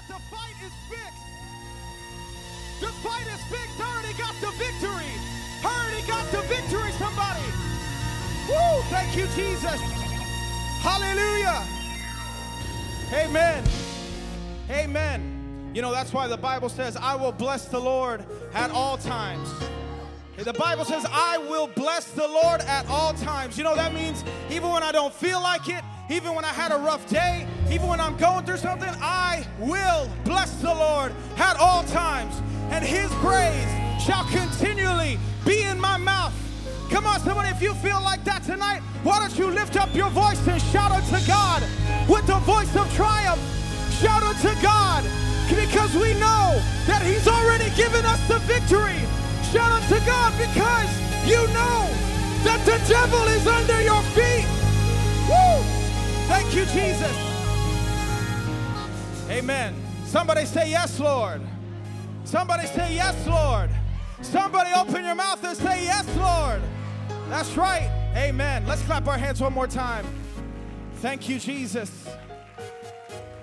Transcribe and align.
that 0.00 0.14
the 0.14 0.20
fight 0.34 0.54
is 0.64 0.72
fixed. 0.88 1.24
The 2.80 2.86
fight 3.02 3.26
is 3.26 3.42
fixed. 3.44 3.80
Already 3.80 4.16
got 4.16 4.34
the 4.40 4.50
victory. 4.52 5.12
Already 5.64 6.06
got 6.06 6.30
the 6.30 6.40
victory, 6.42 6.92
somebody. 6.92 7.44
Woo! 8.48 8.82
Thank 8.88 9.16
you, 9.16 9.26
Jesus. 9.34 9.80
Hallelujah. 10.80 11.66
Amen. 13.12 13.64
Amen. 14.70 15.70
You 15.74 15.82
know, 15.82 15.92
that's 15.92 16.12
why 16.12 16.26
the 16.26 16.36
Bible 16.36 16.68
says, 16.68 16.96
I 16.96 17.14
will 17.16 17.32
bless 17.32 17.66
the 17.66 17.78
Lord 17.78 18.24
at 18.54 18.70
all 18.70 18.96
times. 18.96 19.52
The 20.38 20.54
Bible 20.54 20.86
says, 20.86 21.04
I 21.10 21.36
will 21.36 21.66
bless 21.66 22.10
the 22.12 22.26
Lord 22.26 22.62
at 22.62 22.88
all 22.88 23.12
times. 23.12 23.58
You 23.58 23.64
know, 23.64 23.76
that 23.76 23.92
means 23.92 24.24
even 24.50 24.70
when 24.70 24.82
I 24.82 24.90
don't 24.90 25.12
feel 25.12 25.40
like 25.42 25.68
it, 25.68 25.84
even 26.10 26.34
when 26.34 26.44
I 26.44 26.48
had 26.48 26.72
a 26.72 26.76
rough 26.76 27.08
day, 27.08 27.46
even 27.70 27.86
when 27.86 28.00
I'm 28.00 28.16
going 28.16 28.44
through 28.44 28.56
something, 28.56 28.90
I 29.00 29.46
will 29.60 30.10
bless 30.24 30.52
the 30.56 30.74
Lord 30.74 31.12
at 31.36 31.56
all 31.56 31.84
times. 31.84 32.34
And 32.70 32.84
his 32.84 33.10
praise 33.22 33.68
shall 34.02 34.24
continually 34.26 35.18
be 35.44 35.62
in 35.62 35.78
my 35.78 35.96
mouth. 35.96 36.34
Come 36.90 37.06
on, 37.06 37.20
somebody, 37.20 37.50
if 37.50 37.62
you 37.62 37.74
feel 37.74 38.00
like 38.02 38.24
that 38.24 38.42
tonight, 38.42 38.80
why 39.04 39.20
don't 39.20 39.38
you 39.38 39.46
lift 39.46 39.76
up 39.76 39.94
your 39.94 40.10
voice 40.10 40.44
and 40.48 40.60
shout 40.60 40.90
unto 40.90 41.24
God 41.26 41.62
with 42.08 42.26
the 42.26 42.38
voice 42.42 42.74
of 42.74 42.92
triumph? 42.94 43.40
Shout 44.02 44.22
unto 44.24 44.50
God 44.60 45.04
because 45.48 45.94
we 45.94 46.14
know 46.14 46.58
that 46.86 47.02
He's 47.06 47.28
already 47.28 47.70
given 47.76 48.04
us 48.04 48.18
the 48.26 48.38
victory. 48.50 48.98
Shout 49.52 49.70
unto 49.70 50.04
God 50.04 50.34
because 50.42 50.90
you 51.22 51.38
know 51.54 51.86
that 52.42 52.58
the 52.66 52.82
devil 52.88 53.22
is 53.28 53.46
under 53.46 53.80
your 53.82 54.02
feet. 54.10 54.46
Woo! 55.28 55.79
Thank 56.30 56.54
you, 56.54 56.64
Jesus. 56.66 57.16
Amen. 59.28 59.74
Somebody 60.04 60.44
say, 60.44 60.70
Yes, 60.70 61.00
Lord. 61.00 61.42
Somebody 62.22 62.68
say, 62.68 62.94
Yes, 62.94 63.26
Lord. 63.26 63.68
Somebody 64.22 64.70
open 64.76 65.04
your 65.04 65.16
mouth 65.16 65.42
and 65.42 65.56
say, 65.56 65.82
Yes, 65.82 66.06
Lord. 66.16 66.62
That's 67.28 67.56
right. 67.56 67.90
Amen. 68.14 68.64
Let's 68.64 68.80
clap 68.82 69.08
our 69.08 69.18
hands 69.18 69.40
one 69.40 69.52
more 69.52 69.66
time. 69.66 70.06
Thank 70.98 71.28
you, 71.28 71.40
Jesus. 71.40 72.08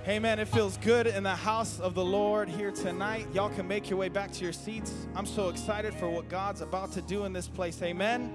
Amen. 0.08 0.40
It 0.40 0.48
feels 0.48 0.78
good 0.78 1.08
in 1.08 1.24
the 1.24 1.36
house 1.36 1.82
of 1.82 1.94
the 1.94 2.06
Lord 2.06 2.48
here 2.48 2.72
tonight. 2.72 3.28
Y'all 3.34 3.50
can 3.50 3.68
make 3.68 3.90
your 3.90 4.00
way 4.00 4.08
back 4.08 4.32
to 4.32 4.44
your 4.46 4.54
seats. 4.54 4.94
I'm 5.14 5.26
so 5.26 5.50
excited 5.50 5.94
for 5.94 6.10
what 6.10 6.30
God's 6.30 6.62
about 6.62 6.94
to 6.94 7.02
do 7.02 7.26
in 7.26 7.34
this 7.34 7.50
place. 7.50 7.82
Amen. 7.82 8.32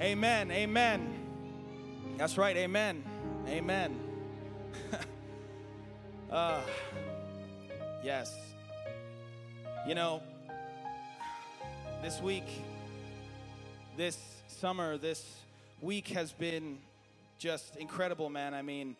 Amen. 0.00 0.50
Amen. 0.50 1.14
That's 2.18 2.36
right. 2.36 2.56
Amen. 2.58 3.02
Amen. 3.46 4.00
uh, 6.30 6.60
yes. 8.04 8.34
You 9.86 9.94
know, 9.94 10.22
this 12.02 12.22
week, 12.22 12.46
this 13.98 14.18
summer, 14.48 14.96
this 14.96 15.40
week 15.82 16.08
has 16.08 16.32
been 16.32 16.78
just 17.38 17.76
incredible, 17.76 18.30
man. 18.30 18.54
I 18.54 18.62
mean, 18.62 18.96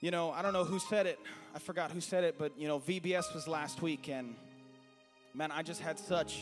you 0.00 0.10
know, 0.10 0.30
I 0.30 0.40
don't 0.40 0.54
know 0.54 0.64
who 0.64 0.78
said 0.78 1.06
it. 1.06 1.18
I 1.54 1.58
forgot 1.58 1.90
who 1.90 2.00
said 2.00 2.24
it, 2.24 2.36
but 2.38 2.52
you 2.58 2.68
know, 2.68 2.80
VBS 2.80 3.34
was 3.34 3.46
last 3.46 3.82
week, 3.82 4.08
and 4.08 4.34
man, 5.34 5.50
I 5.50 5.62
just 5.62 5.82
had 5.82 5.98
such 5.98 6.38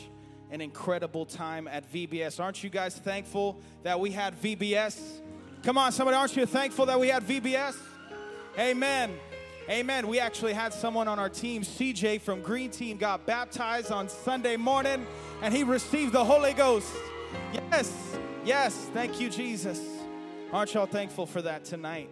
an 0.53 0.61
incredible 0.61 1.27
time 1.27 1.67
at 1.67 1.93
VBS. 1.93 2.39
Aren't 2.39 2.63
you 2.63 2.71
guys 2.71 2.95
thankful 2.97 3.59
that 3.83 3.99
we 3.99 4.13
had 4.13 4.41
VBS? 4.41 5.23
Come 5.63 5.77
on, 5.77 5.91
somebody, 5.93 6.17
aren't 6.17 6.37
you 6.37 6.47
thankful 6.47 6.87
that 6.87 6.99
we 6.99 7.09
had 7.09 7.25
VBS? 7.25 7.77
Amen. 8.59 9.19
Amen. 9.69 10.07
We 10.07 10.19
actually 10.21 10.53
had 10.53 10.73
someone 10.73 11.09
on 11.09 11.19
our 11.19 11.29
team, 11.29 11.63
CJ 11.63 12.21
from 12.21 12.43
Green 12.43 12.71
Team, 12.71 12.97
got 12.97 13.27
baptized 13.27 13.91
on 13.91 14.09
Sunday 14.09 14.57
morning 14.57 15.07
and 15.43 15.53
he 15.53 15.65
received 15.65 16.13
the 16.13 16.25
Holy 16.25 16.53
Ghost. 16.53 16.91
Yes, 17.53 18.17
yes. 18.45 18.89
Thank 18.95 19.21
you, 19.21 19.29
Jesus. 19.29 19.81
Aren't 20.53 20.73
y'all 20.75 20.87
thankful 20.87 21.27
for 21.27 21.43
that 21.43 21.65
tonight? 21.65 22.09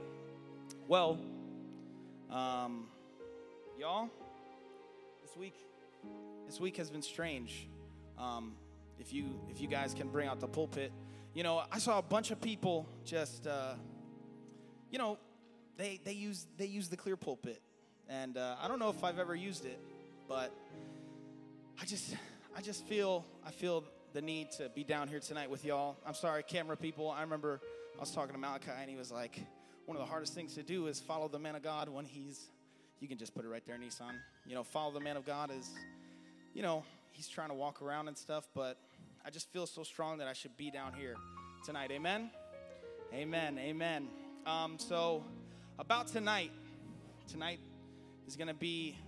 Well, 0.89 1.19
um, 2.31 2.89
y'all, 3.79 4.11
this 5.23 5.37
week, 5.37 5.55
this 6.47 6.61
week 6.61 6.77
has 6.77 6.91
been 6.91 7.03
strange. 7.03 7.69
Um, 8.19 8.55
if 8.99 9.13
you 9.13 9.41
if 9.51 9.61
you 9.61 9.69
guys 9.69 9.95
can 9.95 10.09
bring 10.09 10.29
out 10.29 10.41
the 10.41 10.49
pulpit, 10.49 10.93
you 11.35 11.43
know, 11.43 11.63
I 11.71 11.79
saw 11.79 11.99
a 11.99 12.03
bunch 12.03 12.31
of 12.31 12.41
people 12.41 12.89
just, 13.05 13.47
uh, 13.47 13.75
you 14.91 14.99
know, 14.99 15.19
they 15.77 16.01
they 16.05 16.13
use 16.13 16.47
they 16.57 16.67
use 16.67 16.89
the 16.89 16.97
clear 16.97 17.17
pulpit, 17.17 17.61
and 18.09 18.37
uh, 18.37 18.57
I 18.61 18.69
don't 18.69 18.79
know 18.79 18.91
if 18.91 19.05
I've 19.05 19.19
ever 19.19 19.35
used 19.35 19.67
it, 19.67 19.79
but 20.29 20.53
I 21.81 21.85
just 21.85 22.17
I 22.57 22.63
just 22.63 22.87
feel 22.87 23.27
I 23.47 23.51
feel 23.51 23.85
the 24.13 24.23
need 24.23 24.51
to 24.53 24.71
be 24.71 24.83
down 24.83 25.09
here 25.09 25.21
tonight 25.21 25.51
with 25.51 25.65
y'all. 25.65 25.99
I'm 26.07 26.15
sorry, 26.15 26.43
camera 26.43 26.77
people. 26.77 27.11
I 27.11 27.21
remember 27.21 27.61
I 27.97 28.01
was 28.01 28.13
talking 28.13 28.33
to 28.33 28.39
Malachi, 28.39 28.71
and 28.81 28.89
he 28.89 28.97
was 28.97 29.13
like, 29.13 29.39
one 29.85 29.97
of 29.97 30.03
the 30.03 30.09
hardest 30.09 30.35
things 30.35 30.55
to 30.55 30.63
do 30.63 30.87
is 30.87 31.01
follow 31.01 31.29
the 31.29 31.39
man 31.39 31.55
of 31.55 31.63
God 31.63 31.89
when 31.89 32.05
he's. 32.05 32.51
You 32.99 33.09
can 33.09 33.19
just 33.19 33.35
put 33.35 33.45
it 33.45 33.49
right 33.49 33.63
there, 33.67 33.77
Nissan. 33.77 34.15
You 34.47 34.55
know, 34.55 34.65
follow 34.65 34.91
the 34.91 35.01
man 35.01 35.19
of 35.19 35.27
God 35.27 35.51
is, 35.51 35.71
you 36.55 36.63
know, 36.63 36.83
he's 37.17 37.29
trying 37.29 37.49
to 37.49 37.55
walk 37.55 37.81
around 37.81 38.09
and 38.09 38.17
stuff, 38.17 38.47
but 38.55 38.77
I 39.25 39.31
just 39.31 39.51
feel 39.51 39.67
so 39.67 39.83
strong 39.83 40.19
that 40.19 40.29
I 40.29 40.35
should 40.35 40.57
be 40.57 40.71
down 40.71 40.93
here 40.93 41.15
tonight. 41.65 41.91
Amen. 41.91 42.31
Amen. 43.13 43.59
Amen. 43.59 44.09
Um, 44.45 44.79
so 44.79 45.25
about 45.79 46.09
tonight, 46.09 46.53
tonight 47.27 47.59
is 48.29 48.37
going 48.37 48.49
to 48.49 48.55
be 48.55 48.99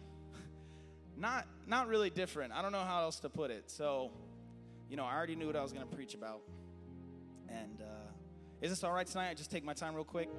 not 1.17 1.47
not 1.67 1.87
really 1.89 2.09
different. 2.09 2.53
I 2.53 2.63
don't 2.63 2.73
know 2.73 2.81
how 2.81 3.03
else 3.03 3.21
to 3.21 3.29
put 3.29 3.51
it. 3.51 3.71
So, 3.71 4.11
you 4.89 4.97
know, 4.97 5.05
I 5.05 5.15
already 5.15 5.37
knew 5.37 5.47
what 5.47 5.57
I 5.57 5.63
was 5.63 5.73
going 5.73 5.87
to 5.87 5.95
preach 5.95 6.15
about. 6.15 6.41
And 7.51 7.83
uh, 7.83 8.11
is 8.63 8.71
this 8.71 8.83
all 8.85 8.93
right 8.93 9.07
tonight? 9.07 9.31
I 9.31 9.35
just 9.35 9.51
take 9.51 9.65
my 9.65 9.75
time 9.75 9.95
real 9.95 10.05
quick. 10.05 10.31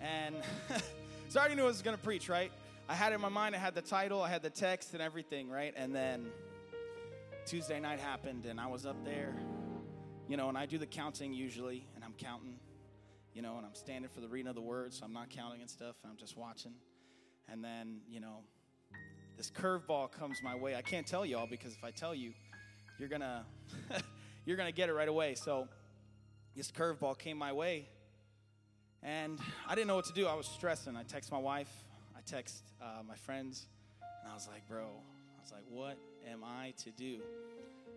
And 0.00 0.36
so 1.28 1.38
I 1.38 1.42
already 1.42 1.56
knew 1.56 1.62
what 1.62 1.68
I 1.68 1.72
was 1.72 1.82
going 1.82 1.96
to 1.96 2.02
preach, 2.02 2.30
right? 2.30 2.50
I 2.88 2.94
had 2.94 3.12
it 3.12 3.16
in 3.16 3.20
my 3.20 3.28
mind. 3.28 3.54
I 3.54 3.58
had 3.58 3.74
the 3.74 3.82
title, 3.82 4.22
I 4.22 4.28
had 4.30 4.42
the 4.42 4.50
text, 4.50 4.92
and 4.94 5.02
everything, 5.02 5.48
right? 5.48 5.72
And 5.76 5.94
then 5.94 6.26
Tuesday 7.46 7.78
night 7.78 8.00
happened, 8.00 8.46
and 8.46 8.58
I 8.58 8.66
was 8.66 8.86
up 8.86 9.04
there, 9.04 9.34
you 10.28 10.36
know, 10.38 10.48
and 10.48 10.56
I 10.56 10.64
do 10.64 10.78
the 10.78 10.86
counting 10.86 11.34
usually, 11.34 11.86
and 11.94 12.02
I'm 12.02 12.14
counting, 12.14 12.58
you 13.34 13.42
know, 13.42 13.58
and 13.58 13.66
I'm 13.66 13.74
standing 13.74 14.08
for 14.08 14.20
the 14.20 14.28
reading 14.28 14.48
of 14.48 14.54
the 14.54 14.62
word, 14.62 14.94
so 14.94 15.04
I'm 15.04 15.12
not 15.12 15.28
counting 15.28 15.60
and 15.60 15.68
stuff, 15.68 15.96
and 16.02 16.10
I'm 16.10 16.16
just 16.16 16.38
watching. 16.38 16.72
And 17.46 17.62
then, 17.62 18.00
you 18.08 18.20
know, 18.20 18.38
this 19.36 19.50
curveball 19.50 20.10
comes 20.10 20.38
my 20.42 20.56
way. 20.56 20.74
I 20.74 20.80
can't 20.80 21.06
tell 21.06 21.26
y'all 21.26 21.46
because 21.46 21.74
if 21.74 21.84
I 21.84 21.90
tell 21.90 22.14
you, 22.14 22.32
you're 22.98 23.10
gonna 23.10 23.44
you're 24.46 24.56
gonna 24.56 24.72
get 24.72 24.88
it 24.88 24.94
right 24.94 25.08
away. 25.08 25.34
So 25.34 25.68
this 26.56 26.70
curveball 26.70 27.18
came 27.18 27.36
my 27.36 27.52
way, 27.52 27.88
and 29.02 29.38
I 29.68 29.74
didn't 29.74 29.88
know 29.88 29.96
what 29.96 30.06
to 30.06 30.14
do. 30.14 30.26
I 30.26 30.34
was 30.34 30.46
stressing. 30.46 30.96
I 30.96 31.02
text 31.02 31.30
my 31.30 31.38
wife. 31.38 31.70
I 32.16 32.20
text 32.24 32.64
uh, 32.80 33.02
my 33.06 33.16
friends, 33.16 33.66
and 34.22 34.32
I 34.32 34.34
was 34.34 34.48
like, 34.48 34.66
bro, 34.66 34.84
I 34.84 35.42
was 35.42 35.52
like, 35.52 35.64
what 35.68 35.98
am 36.30 36.44
I 36.44 36.74
to 36.84 36.90
do? 36.90 37.18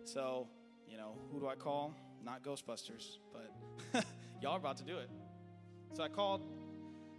So, 0.04 0.48
you 0.88 0.96
know, 0.96 1.12
who 1.32 1.40
do 1.40 1.48
I 1.48 1.54
call? 1.54 1.94
Not 2.24 2.42
Ghostbusters, 2.42 3.18
but 3.32 4.04
y'all 4.42 4.52
are 4.54 4.58
about 4.58 4.76
to 4.78 4.84
do 4.84 4.98
it. 4.98 5.10
So 5.94 6.02
I 6.02 6.08
called 6.08 6.42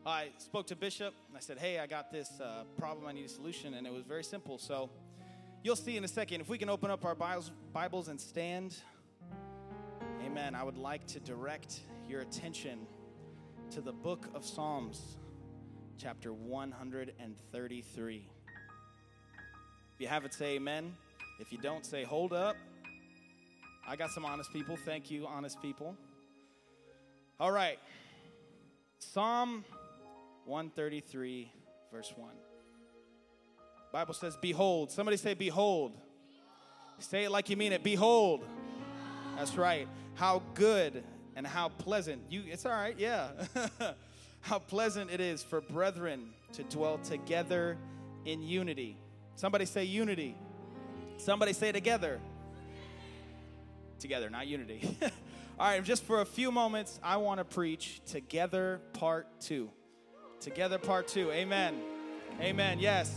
I 0.05 0.29
spoke 0.37 0.67
to 0.67 0.75
Bishop 0.75 1.13
and 1.27 1.35
I 1.37 1.39
said, 1.39 1.57
Hey, 1.57 1.79
I 1.79 1.87
got 1.87 2.11
this 2.11 2.39
uh, 2.39 2.63
problem, 2.77 3.05
I 3.05 3.11
need 3.11 3.25
a 3.25 3.29
solution. 3.29 3.73
And 3.73 3.85
it 3.85 3.93
was 3.93 4.03
very 4.05 4.23
simple. 4.23 4.57
So 4.57 4.89
you'll 5.63 5.75
see 5.75 5.97
in 5.97 6.03
a 6.03 6.07
second. 6.07 6.41
If 6.41 6.49
we 6.49 6.57
can 6.57 6.69
open 6.69 6.89
up 6.89 7.05
our 7.05 7.15
Bibles, 7.15 7.51
Bibles 7.73 8.07
and 8.07 8.19
stand, 8.19 8.75
amen. 10.25 10.55
I 10.55 10.63
would 10.63 10.77
like 10.77 11.05
to 11.07 11.19
direct 11.19 11.81
your 12.07 12.21
attention 12.21 12.87
to 13.71 13.81
the 13.81 13.91
book 13.91 14.25
of 14.33 14.45
Psalms, 14.45 15.17
chapter 15.97 16.33
133. 16.33 18.29
If 19.93 20.01
you 20.01 20.07
have 20.07 20.25
it, 20.25 20.33
say 20.33 20.55
amen. 20.55 20.95
If 21.39 21.51
you 21.51 21.57
don't, 21.57 21.85
say 21.85 22.03
hold 22.03 22.33
up. 22.33 22.55
I 23.87 23.95
got 23.95 24.11
some 24.11 24.25
honest 24.25 24.51
people. 24.51 24.77
Thank 24.85 25.09
you, 25.09 25.25
honest 25.25 25.61
people. 25.61 25.95
All 27.39 27.51
right. 27.51 27.79
Psalm 28.99 29.63
133, 30.45 31.51
verse 31.91 32.13
1. 32.15 32.29
Bible 33.93 34.13
says, 34.13 34.37
Behold. 34.41 34.91
Somebody 34.91 35.17
say, 35.17 35.33
Behold. 35.33 35.93
Say 36.99 37.23
it 37.23 37.31
like 37.31 37.49
you 37.49 37.55
mean 37.55 37.71
it. 37.71 37.83
Behold. 37.83 38.43
That's 39.37 39.55
right. 39.55 39.87
How 40.15 40.41
good 40.53 41.03
and 41.35 41.47
how 41.47 41.69
pleasant. 41.69 42.21
You 42.29 42.43
it's 42.45 42.65
all 42.65 42.73
right, 42.73 42.95
yeah. 42.97 43.29
how 44.41 44.59
pleasant 44.59 45.09
it 45.09 45.21
is 45.21 45.41
for 45.41 45.61
brethren 45.61 46.31
to 46.53 46.63
dwell 46.63 46.97
together 46.97 47.77
in 48.25 48.41
unity. 48.41 48.97
Somebody 49.35 49.65
say 49.65 49.85
unity. 49.85 50.35
Somebody 51.19 51.51
say 51.51 51.73
together. 51.73 52.19
Together, 53.99 54.29
not 54.29 54.47
unity. 54.47 54.81
all 55.59 55.67
right, 55.67 55.83
just 55.83 56.03
for 56.03 56.21
a 56.21 56.25
few 56.25 56.49
moments, 56.49 56.97
I 57.03 57.17
want 57.17 57.39
to 57.39 57.43
preach 57.43 58.01
together 58.05 58.79
part 58.93 59.27
two. 59.41 59.69
Together, 60.39 60.77
part 60.77 61.09
two. 61.09 61.29
Amen. 61.31 61.75
Amen. 62.39 62.79
Yes. 62.79 63.13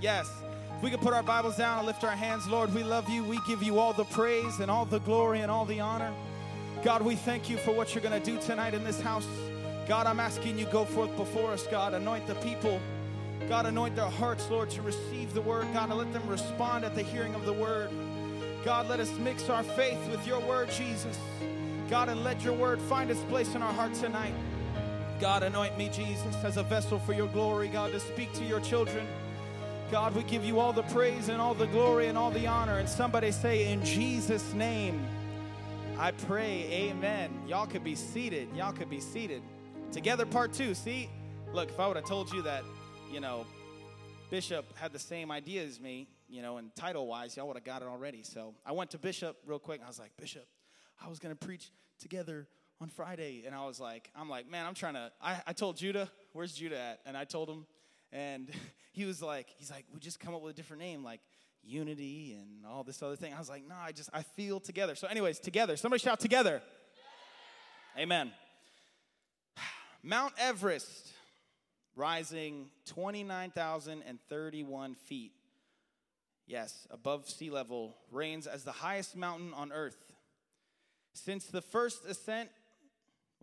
Yes. 0.00 0.28
If 0.76 0.82
we 0.82 0.90
could 0.90 1.00
put 1.00 1.14
our 1.14 1.22
Bibles 1.22 1.56
down 1.56 1.78
and 1.78 1.86
lift 1.86 2.02
our 2.02 2.10
hands, 2.10 2.48
Lord, 2.48 2.74
we 2.74 2.82
love 2.82 3.08
you. 3.08 3.22
We 3.22 3.38
give 3.46 3.62
you 3.62 3.78
all 3.78 3.92
the 3.92 4.04
praise 4.04 4.58
and 4.58 4.68
all 4.68 4.84
the 4.84 4.98
glory 4.98 5.40
and 5.40 5.50
all 5.50 5.64
the 5.64 5.78
honor. 5.78 6.12
God, 6.82 7.02
we 7.02 7.14
thank 7.14 7.48
you 7.48 7.56
for 7.58 7.70
what 7.70 7.94
you're 7.94 8.02
going 8.02 8.20
to 8.20 8.30
do 8.30 8.36
tonight 8.40 8.74
in 8.74 8.82
this 8.82 9.00
house. 9.00 9.26
God, 9.86 10.08
I'm 10.08 10.18
asking 10.18 10.58
you 10.58 10.66
go 10.66 10.84
forth 10.84 11.16
before 11.16 11.52
us, 11.52 11.64
God. 11.68 11.94
Anoint 11.94 12.26
the 12.26 12.34
people. 12.36 12.80
God, 13.48 13.66
anoint 13.66 13.94
their 13.94 14.08
hearts, 14.08 14.48
Lord, 14.50 14.70
to 14.70 14.82
receive 14.82 15.34
the 15.34 15.42
word. 15.42 15.66
God, 15.72 15.90
and 15.90 15.98
let 15.98 16.12
them 16.12 16.26
respond 16.28 16.84
at 16.84 16.94
the 16.94 17.02
hearing 17.02 17.34
of 17.34 17.44
the 17.44 17.52
word. 17.52 17.90
God, 18.64 18.88
let 18.88 19.00
us 19.00 19.12
mix 19.18 19.50
our 19.50 19.62
faith 19.62 19.98
with 20.10 20.26
your 20.26 20.40
word, 20.40 20.70
Jesus. 20.70 21.18
God, 21.90 22.08
and 22.08 22.24
let 22.24 22.42
your 22.42 22.54
word 22.54 22.80
find 22.80 23.10
its 23.10 23.20
place 23.24 23.54
in 23.54 23.62
our 23.62 23.72
heart 23.72 23.92
tonight. 23.94 24.32
God, 25.20 25.42
anoint 25.42 25.76
me, 25.76 25.90
Jesus, 25.90 26.34
as 26.42 26.56
a 26.56 26.62
vessel 26.62 26.98
for 26.98 27.12
your 27.12 27.28
glory, 27.28 27.68
God, 27.68 27.92
to 27.92 28.00
speak 28.00 28.32
to 28.34 28.44
your 28.44 28.60
children. 28.60 29.06
God, 29.90 30.14
we 30.14 30.22
give 30.22 30.44
you 30.44 30.58
all 30.58 30.72
the 30.72 30.82
praise 30.84 31.28
and 31.28 31.40
all 31.40 31.54
the 31.54 31.66
glory 31.66 32.06
and 32.06 32.16
all 32.16 32.30
the 32.30 32.46
honor. 32.46 32.78
And 32.78 32.88
somebody 32.88 33.30
say, 33.30 33.70
In 33.70 33.84
Jesus' 33.84 34.54
name, 34.54 35.06
I 35.98 36.12
pray, 36.12 36.66
Amen. 36.90 37.30
Y'all 37.46 37.66
could 37.66 37.84
be 37.84 37.94
seated. 37.94 38.48
Y'all 38.56 38.72
could 38.72 38.90
be 38.90 39.00
seated. 39.00 39.42
Together, 39.92 40.26
part 40.26 40.52
two. 40.52 40.74
See, 40.74 41.08
look, 41.52 41.68
if 41.68 41.78
I 41.78 41.86
would 41.86 41.96
have 41.96 42.06
told 42.06 42.32
you 42.32 42.42
that, 42.42 42.64
you 43.14 43.20
know, 43.20 43.46
Bishop 44.28 44.76
had 44.76 44.92
the 44.92 44.98
same 44.98 45.30
idea 45.30 45.62
as 45.62 45.78
me, 45.78 46.08
you 46.28 46.42
know, 46.42 46.56
and 46.56 46.74
title 46.74 47.06
wise, 47.06 47.36
y'all 47.36 47.46
would 47.46 47.56
have 47.56 47.62
got 47.62 47.80
it 47.80 47.86
already. 47.86 48.24
So 48.24 48.56
I 48.66 48.72
went 48.72 48.90
to 48.90 48.98
Bishop 48.98 49.36
real 49.46 49.60
quick. 49.60 49.78
and 49.78 49.84
I 49.84 49.88
was 49.88 50.00
like, 50.00 50.10
Bishop, 50.16 50.44
I 51.00 51.08
was 51.08 51.20
going 51.20 51.32
to 51.32 51.46
preach 51.46 51.70
together 52.00 52.48
on 52.80 52.88
Friday. 52.88 53.44
And 53.46 53.54
I 53.54 53.66
was 53.66 53.78
like, 53.78 54.10
I'm 54.16 54.28
like, 54.28 54.50
man, 54.50 54.66
I'm 54.66 54.74
trying 54.74 54.94
to. 54.94 55.12
I, 55.22 55.40
I 55.46 55.52
told 55.52 55.76
Judah, 55.76 56.10
where's 56.32 56.54
Judah 56.54 56.76
at? 56.76 57.00
And 57.06 57.16
I 57.16 57.22
told 57.22 57.48
him, 57.48 57.66
and 58.10 58.50
he 58.92 59.04
was 59.04 59.22
like, 59.22 59.46
he's 59.58 59.70
like, 59.70 59.84
we 59.94 60.00
just 60.00 60.18
come 60.18 60.34
up 60.34 60.42
with 60.42 60.52
a 60.52 60.56
different 60.56 60.82
name, 60.82 61.04
like 61.04 61.20
unity 61.62 62.36
and 62.36 62.66
all 62.66 62.82
this 62.82 63.00
other 63.00 63.14
thing. 63.14 63.32
I 63.32 63.38
was 63.38 63.48
like, 63.48 63.62
no, 63.68 63.76
I 63.80 63.92
just, 63.92 64.10
I 64.12 64.22
feel 64.22 64.58
together. 64.58 64.96
So, 64.96 65.06
anyways, 65.06 65.38
together. 65.38 65.76
Somebody 65.76 66.02
shout 66.02 66.18
together. 66.18 66.62
Amen. 67.96 68.32
Mount 70.02 70.32
Everest, 70.36 71.13
rising 71.96 72.70
29,031 72.86 74.94
feet. 74.94 75.32
Yes, 76.46 76.86
above 76.90 77.28
sea 77.28 77.50
level, 77.50 77.96
reigns 78.10 78.46
as 78.46 78.64
the 78.64 78.72
highest 78.72 79.16
mountain 79.16 79.52
on 79.54 79.72
earth. 79.72 79.96
Since 81.14 81.46
the 81.46 81.62
first 81.62 82.04
ascent 82.04 82.50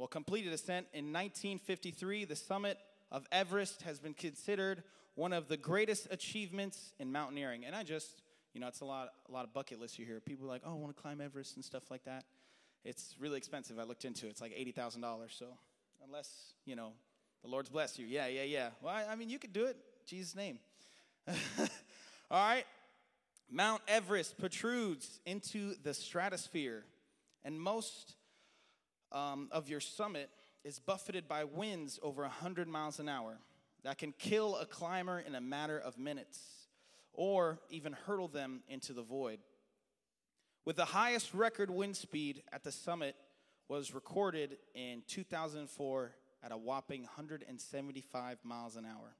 well, 0.01 0.07
completed 0.07 0.51
ascent 0.51 0.87
in 0.93 1.13
1953, 1.13 2.25
the 2.25 2.35
summit 2.35 2.79
of 3.11 3.27
Everest 3.31 3.83
has 3.83 3.99
been 3.99 4.15
considered 4.15 4.81
one 5.13 5.31
of 5.31 5.47
the 5.47 5.57
greatest 5.57 6.07
achievements 6.09 6.93
in 6.97 7.11
mountaineering. 7.11 7.65
And 7.65 7.75
I 7.75 7.83
just, 7.83 8.23
you 8.55 8.61
know, 8.61 8.67
it's 8.67 8.81
a 8.81 8.85
lot, 8.85 9.09
a 9.29 9.31
lot 9.31 9.45
of 9.45 9.53
bucket 9.53 9.79
lists 9.79 9.99
you 9.99 10.07
hear. 10.07 10.19
People 10.19 10.47
like, 10.47 10.63
oh, 10.65 10.71
I 10.71 10.73
want 10.73 10.95
to 10.95 10.99
climb 10.99 11.21
Everest 11.21 11.55
and 11.55 11.63
stuff 11.63 11.91
like 11.91 12.03
that. 12.05 12.25
It's 12.83 13.13
really 13.19 13.37
expensive. 13.37 13.77
I 13.77 13.83
looked 13.83 14.05
into 14.05 14.25
it. 14.25 14.29
It's 14.29 14.41
like 14.41 14.53
$80,000. 14.53 15.37
So 15.37 15.45
unless, 16.03 16.53
you 16.65 16.75
know, 16.75 16.93
the 17.43 17.49
Lord's 17.49 17.69
blessed 17.69 17.99
you. 17.99 18.05
Yeah, 18.05 18.27
yeah, 18.27 18.43
yeah. 18.43 18.69
Well, 18.81 18.93
I, 18.93 19.15
mean, 19.15 19.29
you 19.29 19.39
could 19.39 19.53
do 19.53 19.65
it. 19.65 19.77
Jesus' 20.05 20.35
name. 20.35 20.59
All 21.27 21.35
right. 22.31 22.65
Mount 23.49 23.81
Everest 23.87 24.37
protrudes 24.37 25.19
into 25.25 25.75
the 25.83 25.93
stratosphere, 25.93 26.85
and 27.43 27.59
most 27.59 28.15
um, 29.11 29.49
of 29.51 29.67
your 29.67 29.81
summit 29.81 30.29
is 30.63 30.79
buffeted 30.79 31.27
by 31.27 31.43
winds 31.43 31.99
over 32.01 32.21
100 32.21 32.67
miles 32.67 32.99
an 32.99 33.09
hour 33.09 33.39
that 33.83 33.97
can 33.97 34.13
kill 34.13 34.55
a 34.57 34.65
climber 34.65 35.19
in 35.19 35.35
a 35.35 35.41
matter 35.41 35.77
of 35.77 35.97
minutes 35.97 36.39
or 37.13 37.59
even 37.69 37.93
hurtle 37.93 38.27
them 38.27 38.61
into 38.69 38.93
the 38.93 39.01
void. 39.01 39.39
With 40.63 40.75
the 40.75 40.85
highest 40.85 41.33
record 41.33 41.69
wind 41.69 41.95
speed 41.95 42.43
at 42.53 42.63
the 42.63 42.71
summit 42.71 43.15
was 43.67 43.93
recorded 43.93 44.57
in 44.75 45.01
2004 45.07 46.11
at 46.43 46.51
a 46.51 46.57
whopping 46.57 47.01
175 47.01 48.37
miles 48.43 48.75
an 48.75 48.85
hour. 48.85 49.15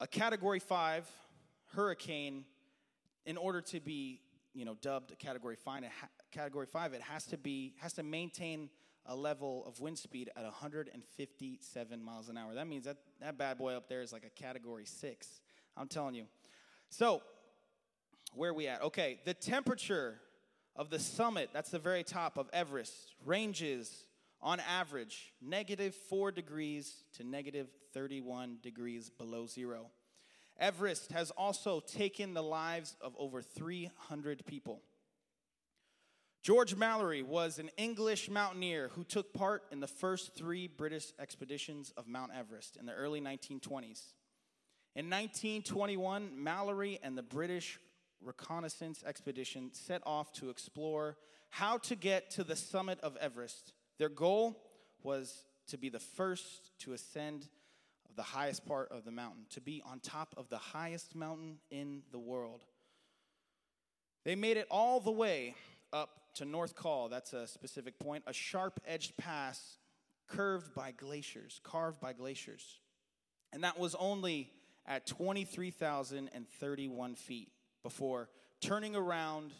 A 0.00 0.06
category 0.06 0.58
5 0.58 1.08
hurricane 1.74 2.44
in 3.26 3.36
order 3.36 3.60
to 3.60 3.80
be, 3.80 4.20
you 4.52 4.64
know, 4.64 4.76
dubbed 4.80 5.12
a 5.12 5.16
category 5.16 5.56
5 5.56 5.84
category 6.32 6.66
5 6.66 6.92
it 6.94 7.00
has 7.02 7.24
to 7.26 7.38
be 7.38 7.74
has 7.78 7.92
to 7.94 8.02
maintain 8.02 8.68
a 9.06 9.14
level 9.14 9.64
of 9.66 9.80
wind 9.80 9.98
speed 9.98 10.30
at 10.36 10.42
157 10.42 12.02
miles 12.02 12.28
an 12.28 12.38
hour. 12.38 12.54
That 12.54 12.66
means 12.66 12.84
that 12.84 12.96
that 13.20 13.38
bad 13.38 13.58
boy 13.58 13.74
up 13.74 13.88
there 13.88 14.02
is 14.02 14.12
like 14.12 14.24
a 14.24 14.30
category 14.30 14.84
6. 14.84 15.28
I'm 15.76 15.88
telling 15.88 16.14
you. 16.14 16.24
So, 16.88 17.22
where 18.34 18.50
are 18.50 18.54
we 18.54 18.66
at? 18.66 18.82
Okay, 18.82 19.20
the 19.24 19.34
temperature 19.34 20.20
of 20.76 20.90
the 20.90 20.98
summit, 20.98 21.50
that's 21.52 21.70
the 21.70 21.78
very 21.78 22.02
top 22.02 22.36
of 22.36 22.48
Everest, 22.52 23.14
ranges 23.24 24.06
on 24.44 24.60
average 24.60 25.32
negative 25.40 25.94
4 26.08 26.30
degrees 26.30 27.02
to 27.14 27.24
negative 27.24 27.66
31 27.94 28.58
degrees 28.62 29.10
below 29.10 29.46
zero. 29.46 29.90
Everest 30.60 31.10
has 31.12 31.30
also 31.32 31.80
taken 31.80 32.34
the 32.34 32.42
lives 32.42 32.96
of 33.00 33.14
over 33.18 33.42
300 33.42 34.46
people. 34.46 34.82
George 36.42 36.76
Mallory 36.76 37.22
was 37.22 37.58
an 37.58 37.70
English 37.78 38.28
mountaineer 38.28 38.90
who 38.94 39.02
took 39.02 39.32
part 39.32 39.62
in 39.72 39.80
the 39.80 39.86
first 39.86 40.36
three 40.36 40.68
British 40.68 41.06
expeditions 41.18 41.92
of 41.96 42.06
Mount 42.06 42.32
Everest 42.38 42.76
in 42.76 42.84
the 42.84 42.92
early 42.92 43.20
1920s. 43.20 44.12
In 44.94 45.10
1921, 45.10 46.30
Mallory 46.36 47.00
and 47.02 47.16
the 47.16 47.22
British 47.22 47.80
reconnaissance 48.20 49.02
expedition 49.06 49.70
set 49.72 50.02
off 50.04 50.32
to 50.34 50.50
explore 50.50 51.16
how 51.48 51.78
to 51.78 51.96
get 51.96 52.30
to 52.32 52.44
the 52.44 52.56
summit 52.56 53.00
of 53.00 53.16
Everest. 53.16 53.72
Their 53.98 54.08
goal 54.08 54.60
was 55.02 55.44
to 55.68 55.78
be 55.78 55.88
the 55.88 56.00
first 56.00 56.78
to 56.80 56.92
ascend 56.92 57.48
the 58.16 58.22
highest 58.22 58.66
part 58.66 58.92
of 58.92 59.04
the 59.04 59.10
mountain, 59.10 59.46
to 59.50 59.60
be 59.60 59.82
on 59.84 59.98
top 60.00 60.34
of 60.36 60.48
the 60.48 60.58
highest 60.58 61.14
mountain 61.14 61.58
in 61.70 62.02
the 62.12 62.18
world. 62.18 62.64
They 64.24 64.36
made 64.36 64.56
it 64.56 64.66
all 64.70 65.00
the 65.00 65.10
way 65.10 65.54
up 65.92 66.10
to 66.34 66.44
North 66.44 66.74
Col, 66.74 67.08
that's 67.08 67.32
a 67.32 67.46
specific 67.46 67.98
point, 67.98 68.24
a 68.26 68.32
sharp 68.32 68.80
edged 68.86 69.16
pass 69.16 69.78
curved 70.26 70.74
by 70.74 70.90
glaciers, 70.90 71.60
carved 71.62 72.00
by 72.00 72.12
glaciers. 72.12 72.80
And 73.52 73.62
that 73.62 73.78
was 73.78 73.94
only 73.94 74.50
at 74.86 75.06
23,031 75.06 77.14
feet 77.14 77.52
before 77.82 78.28
turning 78.60 78.96
around 78.96 79.52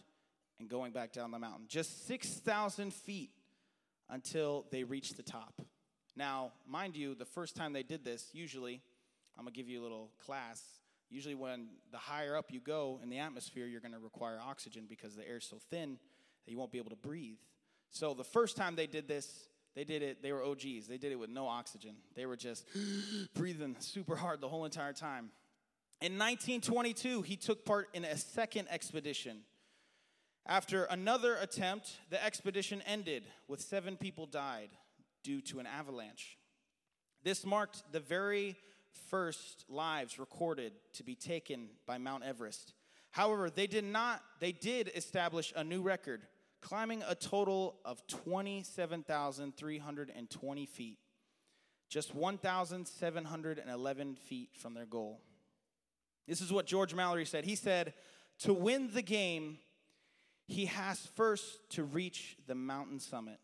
and 0.59 0.69
going 0.69 0.93
back 0.93 1.13
down 1.13 1.31
the 1.31 1.39
mountain. 1.39 1.67
Just 1.69 2.07
6,000 2.07 2.93
feet 2.93 3.31
until 4.09 4.67
they 4.71 4.85
reached 4.85 5.17
the 5.17 5.23
top. 5.23 5.63
Now, 6.17 6.53
mind 6.67 6.97
you, 6.97 7.15
the 7.15 7.25
first 7.25 7.57
time 7.57 7.73
they 7.73 7.83
did 7.83 8.05
this, 8.05 8.31
usually, 8.33 8.81
I'm 9.37 9.45
gonna 9.45 9.53
give 9.55 9.69
you 9.69 9.81
a 9.81 9.83
little 9.83 10.11
class. 10.25 10.63
Usually, 11.11 11.35
when 11.35 11.69
the 11.91 11.99
higher 11.99 12.37
up 12.37 12.47
you 12.51 12.61
go 12.61 13.01
in 13.03 13.09
the 13.09 13.19
atmosphere, 13.19 13.67
you're 13.67 13.81
gonna 13.81 13.99
require 13.99 14.39
oxygen 14.41 14.87
because 14.89 15.17
the 15.17 15.29
air 15.29 15.39
is 15.39 15.45
so 15.45 15.59
thin 15.71 15.99
that 16.45 16.53
you 16.53 16.59
won't 16.59 16.73
be 16.73 16.79
able 16.79 16.91
to 16.91 16.97
breathe. 16.97 17.39
So, 17.91 18.15
the 18.15 18.25
first 18.25 18.57
time 18.57 18.77
they 18.77 18.87
did 18.87 19.09
this, 19.09 19.49
they 19.75 19.85
did 19.85 20.03
it, 20.03 20.23
they 20.23 20.33
were 20.33 20.45
OGs. 20.45 20.87
They 20.89 20.99
did 20.99 21.11
it 21.11 21.17
with 21.17 21.31
no 21.31 21.49
oxygen. 21.49 21.97
They 22.15 22.27
were 22.27 22.37
just 22.37 22.67
breathing 23.35 23.77
super 23.81 24.15
hard 24.15 24.41
the 24.41 24.49
whole 24.49 24.65
entire 24.65 24.93
time. 24.93 25.31
In 26.01 26.13
1922, 26.13 27.23
he 27.23 27.37
took 27.37 27.65
part 27.65 27.89
in 27.95 28.05
a 28.05 28.17
second 28.17 28.69
expedition. 28.71 29.39
After 30.47 30.85
another 30.85 31.37
attempt, 31.37 31.97
the 32.11 32.23
expedition 32.23 32.83
ended 32.87 33.25
with 33.49 33.63
seven 33.63 33.97
people 33.97 34.27
died 34.27 34.69
due 35.23 35.41
to 35.43 35.59
an 35.59 35.67
avalanche. 35.67 36.37
This 37.23 37.47
marked 37.47 37.83
the 37.93 38.01
very 38.01 38.57
first 39.09 39.65
lives 39.69 40.19
recorded 40.19 40.75
to 40.93 41.03
be 41.03 41.15
taken 41.15 41.71
by 41.87 41.97
Mount 41.97 42.25
Everest. 42.25 42.75
However, 43.11 43.49
they 43.49 43.67
did 43.67 43.85
not 43.85 44.23
they 44.41 44.53
did 44.53 44.91
establish 44.95 45.51
a 45.57 45.65
new 45.65 45.81
record, 45.81 46.27
climbing 46.61 47.03
a 47.09 47.15
total 47.15 47.77
of 47.87 48.07
27,320 48.07 50.67
feet, 50.67 50.99
just 51.89 52.15
1,711 52.15 54.17
feet 54.17 54.51
from 54.55 54.75
their 54.75 54.85
goal. 54.85 55.23
This 56.29 56.43
is 56.43 56.53
what 56.53 56.67
George 56.67 56.93
Mallory 56.93 57.25
said. 57.25 57.47
He 57.47 57.57
said, 57.57 57.95
"To 58.41 58.53
win 58.53 58.93
the 58.93 59.03
game, 59.03 59.59
he 60.47 60.67
has 60.67 61.07
first 61.15 61.59
to 61.71 61.85
reach 61.85 62.37
the 62.47 62.55
mountain 62.55 63.01
summit." 63.01 63.39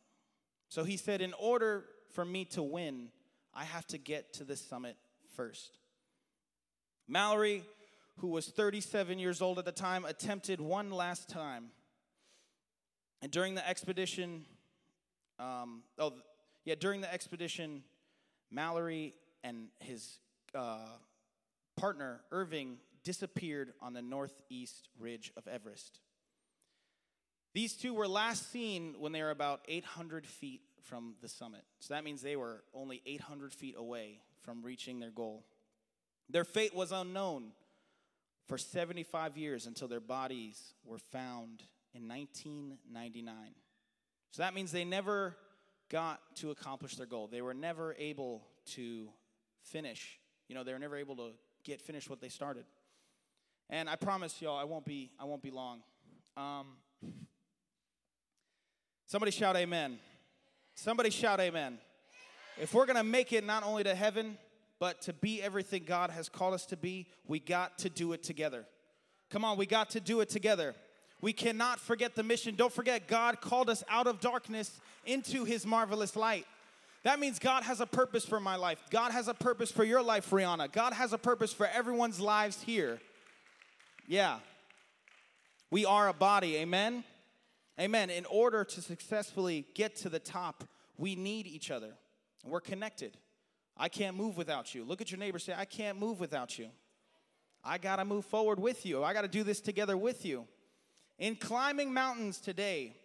So 0.71 0.85
he 0.85 0.97
said, 0.97 1.21
In 1.21 1.35
order 1.35 1.85
for 2.12 2.25
me 2.25 2.45
to 2.47 2.62
win, 2.62 3.09
I 3.52 3.64
have 3.64 3.87
to 3.88 3.99
get 3.99 4.33
to 4.35 4.45
the 4.45 4.57
summit 4.57 4.97
first. 5.35 5.78
Mallory, 7.09 7.64
who 8.19 8.28
was 8.28 8.47
37 8.47 9.19
years 9.19 9.42
old 9.42 9.59
at 9.59 9.64
the 9.64 9.73
time, 9.73 10.04
attempted 10.04 10.61
one 10.61 10.90
last 10.90 11.28
time. 11.28 11.71
And 13.21 13.33
during 13.33 13.57
the 13.57 13.69
expedition, 13.69 14.45
um, 15.40 15.83
oh, 15.99 16.12
yeah, 16.64 16.76
during 16.78 17.00
the 17.00 17.12
expedition, 17.12 17.83
Mallory 18.50 19.14
and 19.42 19.69
his 19.80 20.21
uh, 20.54 20.87
partner, 21.76 22.21
Irvine, 22.30 22.76
disappeared 23.02 23.73
on 23.80 23.92
the 23.92 24.02
northeast 24.02 24.88
ridge 24.99 25.33
of 25.37 25.49
Everest. 25.49 25.99
These 27.52 27.75
two 27.75 27.95
were 27.95 28.07
last 28.07 28.52
seen 28.52 28.95
when 28.99 29.12
they 29.12 29.23
were 29.23 29.30
about 29.30 29.61
800 29.66 30.26
feet 30.26 30.61
from 30.83 31.14
the 31.21 31.28
summit. 31.28 31.62
So 31.80 31.95
that 31.95 32.04
means 32.04 32.23
they 32.23 32.37
were 32.37 32.62
only 32.75 33.02
800 33.07 33.52
feet 33.52 33.75
away 33.76 34.21
from 34.42 34.62
reaching 34.62 35.00
their 35.00 35.11
goal. 35.11 35.45
Their 36.28 36.45
fate 36.45 36.75
was 36.75 36.92
unknown 36.92 37.52
for 38.47 38.57
75 38.57 39.37
years 39.37 39.66
until 39.66 39.88
their 39.88 40.00
bodies 40.00 40.75
were 40.85 40.99
found 40.99 41.62
in 41.95 42.09
1999. 42.09 43.35
So 44.30 44.42
that 44.42 44.54
means 44.54 44.71
they 44.71 44.85
never 44.85 45.37
got 45.88 46.21
to 46.37 46.50
accomplish 46.50 46.97
their 46.97 47.07
goal. 47.07 47.26
They 47.26 47.42
were 47.42 47.54
never 47.54 47.97
able 47.99 48.47
to 48.75 49.09
finish. 49.62 50.19
You 50.49 50.54
know, 50.54 50.62
they 50.62 50.73
were 50.73 50.78
never 50.78 50.97
able 50.97 51.16
to 51.16 51.30
get 51.64 51.80
finished 51.80 52.09
what 52.09 52.21
they 52.21 52.28
started. 52.28 52.64
And 53.69 53.88
I 53.88 53.97
promise 53.97 54.40
y'all, 54.40 54.59
I 54.59 54.64
won't 54.64 54.85
be, 54.85 55.11
I 55.19 55.25
won't 55.25 55.42
be 55.42 55.50
long. 55.50 55.83
Um, 56.37 56.66
somebody 59.10 59.32
shout 59.32 59.56
amen. 59.56 59.98
Somebody 60.76 61.10
shout 61.10 61.40
amen. 61.40 61.78
If 62.60 62.72
we're 62.72 62.86
gonna 62.86 63.02
make 63.02 63.32
it 63.32 63.44
not 63.44 63.64
only 63.64 63.82
to 63.82 63.94
heaven, 63.94 64.38
but 64.78 65.02
to 65.02 65.12
be 65.12 65.42
everything 65.42 65.82
God 65.84 66.10
has 66.10 66.28
called 66.28 66.54
us 66.54 66.64
to 66.66 66.76
be, 66.76 67.08
we 67.26 67.40
got 67.40 67.76
to 67.78 67.90
do 67.90 68.12
it 68.12 68.22
together. 68.22 68.66
Come 69.28 69.44
on, 69.44 69.58
we 69.58 69.66
got 69.66 69.90
to 69.90 70.00
do 70.00 70.20
it 70.20 70.28
together. 70.28 70.76
We 71.20 71.32
cannot 71.32 71.80
forget 71.80 72.14
the 72.14 72.22
mission. 72.22 72.54
Don't 72.54 72.72
forget, 72.72 73.08
God 73.08 73.40
called 73.40 73.68
us 73.68 73.82
out 73.88 74.06
of 74.06 74.20
darkness 74.20 74.80
into 75.04 75.44
his 75.44 75.66
marvelous 75.66 76.14
light. 76.14 76.46
That 77.02 77.18
means 77.18 77.40
God 77.40 77.64
has 77.64 77.80
a 77.80 77.86
purpose 77.86 78.24
for 78.24 78.38
my 78.38 78.54
life. 78.54 78.78
God 78.90 79.10
has 79.10 79.26
a 79.26 79.34
purpose 79.34 79.72
for 79.72 79.84
your 79.84 80.02
life, 80.02 80.30
Rihanna. 80.30 80.70
God 80.70 80.92
has 80.92 81.12
a 81.12 81.18
purpose 81.18 81.52
for 81.52 81.66
everyone's 81.66 82.20
lives 82.20 82.62
here. 82.62 83.00
Yeah. 84.06 84.38
We 85.70 85.84
are 85.84 86.08
a 86.08 86.12
body, 86.12 86.56
amen? 86.58 87.04
Amen. 87.80 88.10
In 88.10 88.26
order 88.26 88.62
to 88.62 88.82
successfully 88.82 89.64
get 89.75 89.96
to 89.96 90.10
the 90.10 90.18
top, 90.18 90.64
we 90.99 91.16
need 91.16 91.46
each 91.46 91.70
other. 91.70 91.94
We're 92.44 92.60
connected. 92.60 93.16
I 93.75 93.88
can't 93.88 94.16
move 94.16 94.37
without 94.37 94.75
you. 94.75 94.84
Look 94.84 95.00
at 95.00 95.10
your 95.10 95.18
neighbor 95.18 95.38
say, 95.38 95.54
I 95.56 95.64
can't 95.64 95.99
move 95.99 96.20
without 96.20 96.58
you. 96.58 96.68
I 97.64 97.78
got 97.78 97.96
to 97.96 98.04
move 98.04 98.26
forward 98.26 98.60
with 98.60 98.84
you. 98.84 99.02
I 99.02 99.14
got 99.14 99.22
to 99.22 99.28
do 99.28 99.42
this 99.42 99.62
together 99.62 99.96
with 99.96 100.26
you. 100.26 100.46
In 101.18 101.37
climbing 101.37 101.92
mountains 101.92 102.38
today, 102.38 102.96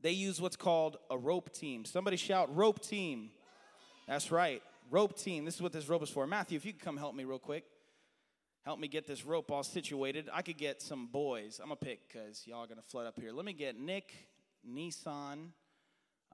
they 0.00 0.12
use 0.12 0.40
what's 0.40 0.56
called 0.56 0.96
a 1.10 1.18
rope 1.18 1.52
team. 1.52 1.84
Somebody 1.84 2.16
shout, 2.16 2.54
rope 2.54 2.80
team. 2.80 3.30
That's 4.06 4.30
right, 4.30 4.62
rope 4.90 5.18
team. 5.18 5.44
This 5.44 5.56
is 5.56 5.62
what 5.62 5.72
this 5.72 5.88
rope 5.88 6.02
is 6.02 6.08
for. 6.08 6.26
Matthew, 6.26 6.56
if 6.56 6.64
you 6.64 6.72
could 6.72 6.82
come 6.82 6.96
help 6.96 7.14
me 7.14 7.24
real 7.24 7.38
quick. 7.38 7.64
Help 8.68 8.80
me 8.80 8.86
get 8.86 9.06
this 9.06 9.24
rope 9.24 9.50
all 9.50 9.62
situated. 9.62 10.28
I 10.30 10.42
could 10.42 10.58
get 10.58 10.82
some 10.82 11.06
boys. 11.06 11.58
I'm 11.58 11.70
to 11.70 11.76
pick 11.76 12.06
because 12.06 12.46
y'all 12.46 12.64
are 12.64 12.66
to 12.66 12.82
flood 12.82 13.06
up 13.06 13.18
here. 13.18 13.32
Let 13.32 13.46
me 13.46 13.54
get 13.54 13.80
Nick, 13.80 14.12
Nissan. 14.70 15.52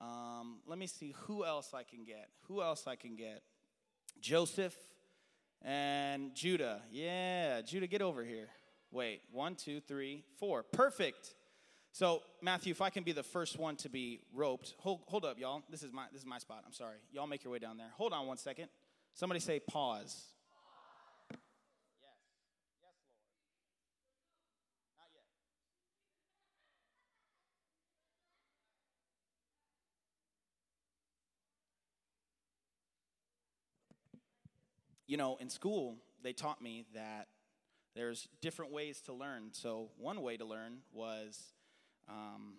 Um, 0.00 0.56
let 0.66 0.76
me 0.76 0.88
see 0.88 1.14
who 1.28 1.44
else 1.44 1.72
I 1.72 1.84
can 1.84 2.02
get. 2.02 2.28
Who 2.48 2.60
else 2.60 2.88
I 2.88 2.96
can 2.96 3.14
get? 3.14 3.42
Joseph 4.20 4.74
and 5.62 6.34
Judah. 6.34 6.82
Yeah, 6.90 7.60
Judah, 7.60 7.86
get 7.86 8.02
over 8.02 8.24
here. 8.24 8.48
Wait, 8.90 9.20
one, 9.30 9.54
two, 9.54 9.78
three, 9.78 10.24
four. 10.40 10.64
Perfect. 10.64 11.36
So, 11.92 12.20
Matthew, 12.42 12.72
if 12.72 12.80
I 12.80 12.90
can 12.90 13.04
be 13.04 13.12
the 13.12 13.22
first 13.22 13.60
one 13.60 13.76
to 13.76 13.88
be 13.88 14.22
roped, 14.34 14.74
hold, 14.78 15.02
hold 15.06 15.24
up, 15.24 15.38
y'all. 15.38 15.62
This 15.70 15.84
is 15.84 15.92
my 15.92 16.06
this 16.10 16.22
is 16.22 16.26
my 16.26 16.38
spot. 16.38 16.64
I'm 16.66 16.72
sorry. 16.72 16.96
Y'all 17.12 17.28
make 17.28 17.44
your 17.44 17.52
way 17.52 17.60
down 17.60 17.76
there. 17.76 17.92
Hold 17.96 18.12
on 18.12 18.26
one 18.26 18.38
second. 18.38 18.70
Somebody 19.12 19.38
say 19.38 19.60
pause. 19.60 20.34
Yes. 22.10 22.50
Yes, 22.50 22.66
Lord. 22.74 23.78
Not 24.96 25.06
yet. 25.14 25.22
You 35.06 35.16
know, 35.16 35.36
in 35.40 35.50
school, 35.50 35.96
they 36.22 36.32
taught 36.32 36.62
me 36.62 36.86
that 36.94 37.28
there's 37.94 38.28
different 38.40 38.72
ways 38.72 39.00
to 39.02 39.12
learn. 39.12 39.50
So, 39.52 39.90
one 39.98 40.22
way 40.22 40.36
to 40.36 40.44
learn 40.44 40.78
was, 40.92 41.52
um, 42.08 42.54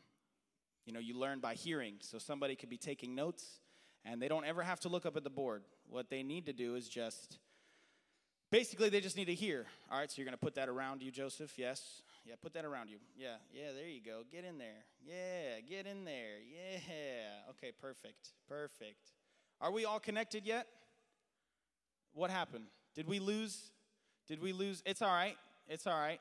you 0.86 0.94
know, 0.94 1.00
you 1.00 1.18
learn 1.18 1.40
by 1.40 1.56
hearing. 1.56 1.96
So, 2.00 2.18
somebody 2.20 2.56
could 2.56 2.70
be 2.70 2.78
taking 2.78 3.16
notes 3.16 3.60
and 4.06 4.22
they 4.22 4.28
don't 4.28 4.46
ever 4.46 4.62
have 4.62 4.80
to 4.82 4.90
look 4.90 5.06
up 5.06 5.18
at 5.18 5.24
the 5.24 5.30
board. 5.30 5.64
What 5.90 6.10
they 6.10 6.24
need 6.24 6.46
to 6.46 6.54
do 6.54 6.76
is 6.76 6.88
just, 6.88 7.40
basically, 8.52 8.90
they 8.90 9.02
just 9.02 9.18
need 9.18 9.26
to 9.26 9.34
hear. 9.34 9.66
All 9.92 9.98
right, 9.98 10.10
so 10.10 10.16
you're 10.18 10.26
going 10.26 10.38
to 10.38 10.46
put 10.46 10.56
that 10.56 10.70
around 10.70 11.02
you, 11.02 11.12
Joseph? 11.12 11.58
Yes? 11.58 12.02
Yeah, 12.24 12.36
put 12.42 12.54
that 12.54 12.66
around 12.66 12.90
you. 12.90 12.98
Yeah, 13.18 13.36
yeah, 13.54 13.72
there 13.76 13.88
you 13.88 14.02
go. 14.04 14.22
Get 14.32 14.46
in 14.46 14.58
there. 14.58 14.86
Yeah, 15.06 15.60
get 15.68 15.86
in 15.86 16.06
there. 16.06 16.38
Yeah. 16.52 17.52
Okay, 17.52 17.72
perfect. 17.80 18.30
Perfect. 18.48 19.12
Are 19.62 19.72
we 19.72 19.86
all 19.86 20.00
connected 20.00 20.46
yet? 20.46 20.68
What 22.16 22.32
happened? 22.32 22.66
Did 22.96 23.08
we 23.08 23.20
lose 23.20 23.72
did 24.28 24.42
we 24.42 24.54
lose? 24.54 24.82
It's 24.86 25.02
all 25.02 25.14
right. 25.14 25.38
It's 25.68 25.86
all 25.86 25.94
right. 25.94 26.20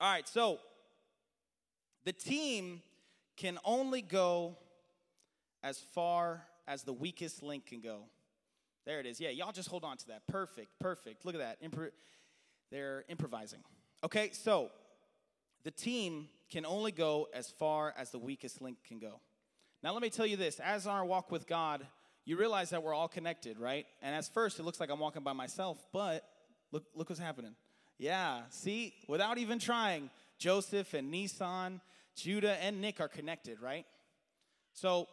All 0.00 0.10
right, 0.10 0.28
so 0.28 0.58
the 2.04 2.12
team 2.12 2.82
can 3.36 3.58
only 3.64 4.02
go 4.02 4.56
as 5.62 5.78
far 5.78 6.42
as 6.66 6.82
the 6.82 6.92
weakest 6.92 7.42
link 7.42 7.66
can 7.66 7.80
go. 7.80 8.04
There 8.84 9.00
it 9.00 9.06
is. 9.06 9.20
Yeah, 9.20 9.30
y'all 9.30 9.52
just 9.52 9.68
hold 9.68 9.84
on 9.84 9.96
to 9.98 10.08
that. 10.08 10.26
Perfect, 10.26 10.78
perfect. 10.80 11.24
Look 11.24 11.34
at 11.34 11.40
that. 11.40 11.62
Impro- 11.62 11.90
they're 12.70 13.04
improvising. 13.08 13.60
Okay, 14.04 14.30
so 14.32 14.70
the 15.64 15.70
team 15.70 16.28
can 16.50 16.64
only 16.64 16.92
go 16.92 17.28
as 17.34 17.50
far 17.50 17.94
as 17.96 18.10
the 18.10 18.18
weakest 18.18 18.62
link 18.62 18.78
can 18.86 18.98
go. 18.98 19.20
Now, 19.82 19.92
let 19.92 20.02
me 20.02 20.10
tell 20.10 20.26
you 20.26 20.36
this 20.36 20.60
as 20.60 20.86
our 20.86 21.04
walk 21.04 21.30
with 21.30 21.46
God, 21.46 21.86
you 22.26 22.36
realize 22.36 22.70
that 22.70 22.82
we're 22.82 22.94
all 22.94 23.08
connected, 23.08 23.58
right? 23.58 23.86
And 24.02 24.14
at 24.14 24.26
first, 24.34 24.58
it 24.58 24.64
looks 24.64 24.80
like 24.80 24.90
I'm 24.90 24.98
walking 24.98 25.22
by 25.22 25.32
myself, 25.32 25.78
but 25.92 26.24
Look, 26.72 26.84
look 26.94 27.08
what's 27.08 27.20
happening. 27.20 27.54
Yeah, 27.98 28.42
see, 28.50 28.94
without 29.08 29.38
even 29.38 29.58
trying, 29.58 30.10
Joseph 30.38 30.92
and 30.94 31.12
Nissan, 31.12 31.80
Judah 32.14 32.62
and 32.62 32.80
Nick 32.80 33.00
are 33.00 33.08
connected, 33.08 33.60
right? 33.60 33.86
So 34.74 35.08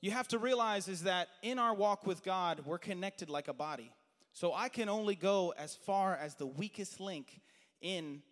you 0.00 0.12
have 0.12 0.28
to 0.28 0.38
realize 0.38 0.86
is 0.86 1.02
that 1.02 1.28
in 1.42 1.58
our 1.58 1.74
walk 1.74 2.06
with 2.06 2.22
God, 2.22 2.62
we're 2.64 2.78
connected 2.78 3.28
like 3.30 3.48
a 3.48 3.52
body. 3.52 3.92
So 4.32 4.54
I 4.54 4.68
can 4.68 4.88
only 4.88 5.16
go 5.16 5.52
as 5.58 5.74
far 5.74 6.14
as 6.14 6.36
the 6.36 6.46
weakest 6.46 7.00
link 7.00 7.40
in 7.80 8.22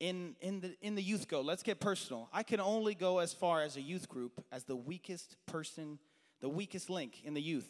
in 0.00 0.34
in 0.40 0.60
the 0.60 0.76
in 0.80 0.96
the 0.96 1.02
youth 1.02 1.28
go. 1.28 1.40
Let's 1.40 1.62
get 1.62 1.78
personal. 1.78 2.28
I 2.32 2.42
can 2.42 2.58
only 2.58 2.96
go 2.96 3.20
as 3.20 3.32
far 3.32 3.62
as 3.62 3.76
a 3.76 3.80
youth 3.80 4.08
group 4.08 4.44
as 4.50 4.64
the 4.64 4.74
weakest 4.74 5.36
person, 5.46 6.00
the 6.40 6.48
weakest 6.48 6.90
link 6.90 7.22
in 7.24 7.34
the 7.34 7.42
youth. 7.42 7.68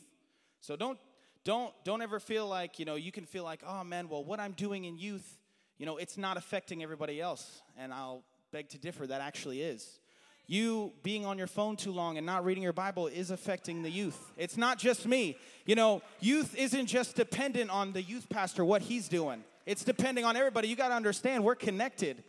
So 0.60 0.76
don't 0.76 0.98
don't 1.44 1.72
don't 1.84 2.02
ever 2.02 2.18
feel 2.18 2.46
like 2.46 2.78
you 2.78 2.84
know 2.84 2.94
you 2.94 3.12
can 3.12 3.24
feel 3.24 3.44
like 3.44 3.60
oh 3.66 3.84
man 3.84 4.08
well 4.08 4.24
what 4.24 4.40
i'm 4.40 4.52
doing 4.52 4.86
in 4.86 4.96
youth 4.96 5.38
you 5.76 5.84
know 5.84 5.98
it's 5.98 6.16
not 6.16 6.38
affecting 6.38 6.82
everybody 6.82 7.20
else 7.20 7.60
and 7.76 7.92
i'll 7.92 8.24
beg 8.54 8.68
to 8.70 8.78
differ 8.78 9.06
that 9.06 9.20
actually 9.20 9.60
is. 9.60 9.98
You 10.46 10.92
being 11.02 11.26
on 11.26 11.38
your 11.38 11.46
phone 11.46 11.74
too 11.74 11.90
long 11.90 12.18
and 12.18 12.26
not 12.26 12.44
reading 12.44 12.62
your 12.62 12.72
bible 12.72 13.08
is 13.08 13.30
affecting 13.30 13.82
the 13.82 13.90
youth. 13.90 14.30
It's 14.36 14.56
not 14.56 14.78
just 14.78 15.06
me. 15.06 15.36
You 15.66 15.74
know 15.74 16.02
youth 16.20 16.54
isn't 16.56 16.86
just 16.86 17.16
dependent 17.16 17.70
on 17.70 17.92
the 17.92 18.02
youth 18.02 18.28
pastor 18.28 18.64
what 18.64 18.82
he's 18.82 19.08
doing. 19.08 19.42
It's 19.66 19.82
depending 19.82 20.24
on 20.24 20.36
everybody. 20.36 20.68
You 20.68 20.76
got 20.76 20.88
to 20.88 20.94
understand 20.94 21.42
we're 21.42 21.56
connected. 21.56 22.22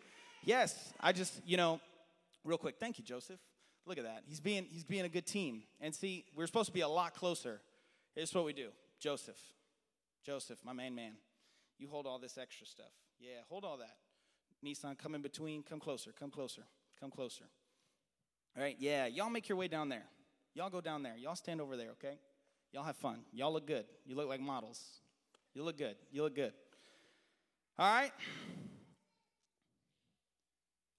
Yes 0.43 0.93
i 0.99 1.11
just 1.11 1.33
you 1.45 1.57
know 1.57 1.79
real 2.43 2.57
quick 2.57 2.75
thank 2.79 2.97
you 2.97 3.05
joseph 3.05 3.39
look 3.85 3.97
at 3.97 4.03
that 4.03 4.23
he's 4.25 4.39
being 4.39 4.65
he's 4.71 4.83
being 4.83 5.05
a 5.05 5.09
good 5.09 5.25
team 5.25 5.63
and 5.81 5.93
see 5.93 6.25
we're 6.35 6.47
supposed 6.47 6.67
to 6.67 6.73
be 6.73 6.81
a 6.81 6.87
lot 6.87 7.13
closer 7.13 7.61
here's 8.15 8.33
what 8.33 8.45
we 8.45 8.53
do 8.53 8.69
Joseph, 8.99 9.39
Joseph, 10.25 10.59
my 10.63 10.73
main 10.73 10.95
man, 10.95 11.13
you 11.77 11.87
hold 11.87 12.07
all 12.07 12.19
this 12.19 12.37
extra 12.37 12.65
stuff. 12.65 12.91
Yeah, 13.19 13.41
hold 13.49 13.63
all 13.63 13.77
that. 13.77 13.97
Nissan, 14.65 14.97
come 14.97 15.15
in 15.15 15.21
between. 15.21 15.63
Come 15.63 15.79
closer. 15.79 16.11
Come 16.17 16.31
closer. 16.31 16.63
Come 16.99 17.11
closer. 17.11 17.45
All 18.57 18.63
right, 18.63 18.75
yeah, 18.79 19.05
y'all 19.05 19.29
make 19.29 19.49
your 19.49 19.57
way 19.57 19.67
down 19.67 19.89
there. 19.89 20.05
Y'all 20.53 20.69
go 20.69 20.81
down 20.81 21.03
there. 21.03 21.15
Y'all 21.17 21.35
stand 21.35 21.61
over 21.61 21.75
there, 21.75 21.91
okay? 21.91 22.17
Y'all 22.71 22.83
have 22.83 22.95
fun. 22.95 23.19
Y'all 23.33 23.51
look 23.51 23.67
good. 23.67 23.85
You 24.05 24.15
look 24.15 24.29
like 24.29 24.39
models. 24.39 24.81
You 25.53 25.63
look 25.63 25.77
good. 25.77 25.95
You 26.11 26.23
look 26.23 26.35
good. 26.35 26.53
All 27.77 27.93
right? 27.93 28.11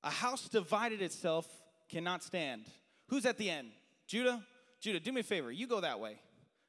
A 0.05 0.11
house 0.11 0.49
divided 0.49 1.02
itself 1.02 1.47
cannot 1.88 2.23
stand. 2.23 2.64
Who's 3.09 3.26
at 3.26 3.38
the 3.38 3.50
end? 3.50 3.69
Judah? 4.07 4.43
Judah, 4.81 5.00
do 5.00 5.12
me 5.12 5.21
a 5.21 5.25
favor. 5.25 5.50
You 5.50 5.66
go 5.66 5.81
that 5.81 6.00
way. 6.00 6.19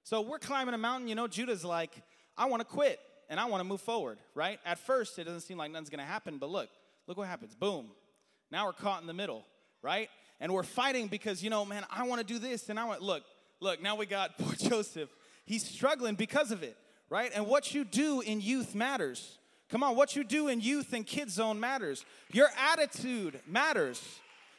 So 0.03 0.21
we're 0.21 0.39
climbing 0.39 0.73
a 0.73 0.77
mountain, 0.77 1.09
you 1.09 1.15
know, 1.15 1.27
Judah's 1.27 1.65
like, 1.65 1.91
I 2.37 2.45
want 2.45 2.61
to 2.61 2.65
quit 2.65 2.99
and 3.29 3.39
I 3.39 3.45
want 3.45 3.59
to 3.59 3.65
move 3.65 3.81
forward, 3.81 4.19
right? 4.35 4.59
At 4.65 4.79
first, 4.79 5.19
it 5.19 5.25
doesn't 5.25 5.41
seem 5.41 5.57
like 5.57 5.71
nothing's 5.71 5.89
going 5.89 5.99
to 5.99 6.05
happen, 6.05 6.37
but 6.37 6.49
look, 6.49 6.69
look 7.07 7.17
what 7.17 7.27
happens. 7.27 7.55
Boom. 7.55 7.91
Now 8.49 8.67
we're 8.67 8.73
caught 8.73 9.01
in 9.01 9.07
the 9.07 9.13
middle, 9.13 9.43
right? 9.81 10.09
And 10.39 10.53
we're 10.53 10.63
fighting 10.63 11.07
because, 11.07 11.43
you 11.43 11.49
know, 11.49 11.65
man, 11.65 11.85
I 11.91 12.07
want 12.07 12.25
to 12.25 12.25
do 12.25 12.39
this 12.39 12.69
and 12.69 12.79
I 12.79 12.85
want, 12.85 13.01
look, 13.01 13.23
look, 13.59 13.81
now 13.81 13.95
we 13.95 14.05
got 14.05 14.37
poor 14.39 14.53
Joseph. 14.53 15.09
He's 15.45 15.65
struggling 15.65 16.15
because 16.15 16.51
of 16.51 16.63
it, 16.63 16.77
right? 17.09 17.31
And 17.35 17.45
what 17.47 17.73
you 17.73 17.83
do 17.83 18.21
in 18.21 18.39
youth 18.39 18.75
matters. 18.75 19.39
Come 19.69 19.83
on, 19.83 19.97
what 19.97 20.15
you 20.15 20.23
do 20.23 20.47
in 20.47 20.61
youth 20.61 20.93
and 20.93 21.05
kids 21.05 21.33
zone 21.33 21.59
matters. 21.59 22.05
Your 22.31 22.47
attitude 22.71 23.41
matters. 23.45 24.01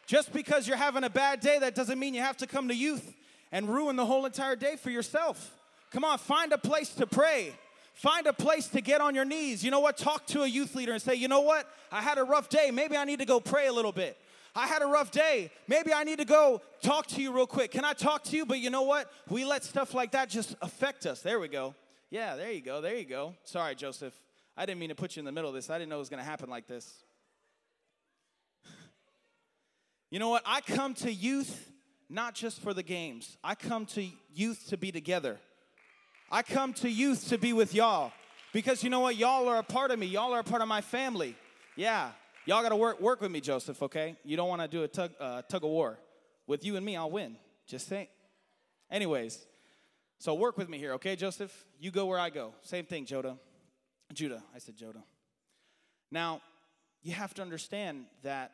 Just 0.08 0.32
because 0.32 0.66
you're 0.66 0.78
having 0.78 1.04
a 1.04 1.10
bad 1.10 1.40
day, 1.40 1.58
that 1.58 1.74
doesn't 1.74 1.98
mean 1.98 2.14
you 2.14 2.22
have 2.22 2.38
to 2.38 2.46
come 2.46 2.68
to 2.68 2.74
youth 2.74 3.14
and 3.52 3.68
ruin 3.68 3.94
the 3.94 4.06
whole 4.06 4.24
entire 4.24 4.56
day 4.56 4.76
for 4.76 4.88
yourself. 4.88 5.54
Come 5.90 6.02
on, 6.02 6.16
find 6.16 6.50
a 6.54 6.58
place 6.58 6.94
to 6.94 7.06
pray. 7.06 7.52
Find 7.92 8.26
a 8.26 8.32
place 8.32 8.68
to 8.68 8.80
get 8.80 9.02
on 9.02 9.14
your 9.14 9.26
knees. 9.26 9.62
You 9.62 9.70
know 9.70 9.80
what? 9.80 9.98
Talk 9.98 10.26
to 10.28 10.44
a 10.44 10.46
youth 10.46 10.74
leader 10.74 10.92
and 10.92 11.02
say, 11.02 11.14
you 11.14 11.28
know 11.28 11.42
what? 11.42 11.68
I 11.92 12.00
had 12.00 12.16
a 12.16 12.24
rough 12.24 12.48
day. 12.48 12.70
Maybe 12.70 12.96
I 12.96 13.04
need 13.04 13.18
to 13.18 13.26
go 13.26 13.38
pray 13.38 13.66
a 13.66 13.72
little 13.72 13.92
bit. 13.92 14.16
I 14.54 14.66
had 14.66 14.80
a 14.80 14.86
rough 14.86 15.10
day. 15.10 15.50
Maybe 15.66 15.92
I 15.92 16.04
need 16.04 16.20
to 16.20 16.24
go 16.24 16.62
talk 16.80 17.06
to 17.08 17.20
you 17.20 17.30
real 17.30 17.46
quick. 17.46 17.72
Can 17.72 17.84
I 17.84 17.92
talk 17.92 18.24
to 18.24 18.36
you? 18.36 18.46
But 18.46 18.60
you 18.60 18.70
know 18.70 18.82
what? 18.82 19.12
We 19.28 19.44
let 19.44 19.62
stuff 19.62 19.92
like 19.92 20.12
that 20.12 20.30
just 20.30 20.56
affect 20.62 21.04
us. 21.04 21.20
There 21.20 21.38
we 21.38 21.48
go. 21.48 21.74
Yeah, 22.08 22.34
there 22.36 22.50
you 22.50 22.62
go. 22.62 22.80
There 22.80 22.96
you 22.96 23.04
go. 23.04 23.34
Sorry, 23.44 23.74
Joseph. 23.74 24.14
I 24.56 24.64
didn't 24.64 24.80
mean 24.80 24.88
to 24.88 24.94
put 24.94 25.16
you 25.16 25.20
in 25.20 25.26
the 25.26 25.32
middle 25.32 25.50
of 25.50 25.54
this. 25.54 25.68
I 25.68 25.78
didn't 25.78 25.90
know 25.90 25.96
it 25.96 26.00
was 26.00 26.08
going 26.08 26.22
to 26.22 26.28
happen 26.28 26.48
like 26.48 26.66
this. 26.66 26.94
You 30.10 30.18
know 30.18 30.30
what? 30.30 30.42
I 30.46 30.60
come 30.60 30.94
to 30.94 31.12
youth 31.12 31.70
not 32.08 32.34
just 32.34 32.60
for 32.62 32.72
the 32.72 32.82
games, 32.82 33.36
I 33.44 33.54
come 33.54 33.86
to 33.86 34.06
youth 34.32 34.68
to 34.68 34.76
be 34.76 34.90
together. 34.90 35.38
I 36.30 36.42
come 36.42 36.74
to 36.74 36.90
youth 36.90 37.28
to 37.28 37.38
be 37.38 37.52
with 37.52 37.74
y'all 37.74 38.12
because 38.52 38.82
you 38.82 38.90
know 38.90 39.00
what? 39.00 39.16
Y'all 39.16 39.48
are 39.48 39.58
a 39.58 39.62
part 39.62 39.90
of 39.90 39.98
me, 39.98 40.06
y'all 40.06 40.32
are 40.32 40.40
a 40.40 40.44
part 40.44 40.62
of 40.62 40.68
my 40.68 40.80
family. 40.80 41.36
Yeah, 41.76 42.10
y'all 42.44 42.62
got 42.62 42.70
to 42.70 42.76
work, 42.76 43.00
work 43.00 43.20
with 43.20 43.30
me, 43.30 43.40
Joseph, 43.40 43.82
okay? 43.82 44.16
You 44.24 44.36
don't 44.36 44.48
want 44.48 44.62
to 44.62 44.68
do 44.68 44.82
a 44.82 44.88
tug, 44.88 45.12
uh, 45.20 45.42
tug 45.42 45.64
of 45.64 45.70
war. 45.70 45.98
With 46.46 46.64
you 46.64 46.76
and 46.76 46.84
me, 46.84 46.96
I'll 46.96 47.10
win. 47.10 47.36
Just 47.66 47.88
say. 47.88 48.08
Anyways, 48.90 49.38
so 50.18 50.34
work 50.34 50.56
with 50.56 50.68
me 50.68 50.78
here, 50.78 50.94
okay, 50.94 51.14
Joseph? 51.14 51.52
You 51.78 51.90
go 51.90 52.06
where 52.06 52.18
I 52.18 52.30
go. 52.30 52.54
Same 52.62 52.84
thing, 52.84 53.06
Joda. 53.06 53.38
Judah, 54.12 54.42
I 54.54 54.58
said 54.58 54.76
Joda. 54.76 55.02
Now, 56.10 56.40
you 57.02 57.12
have 57.12 57.34
to 57.34 57.42
understand 57.42 58.06
that 58.22 58.52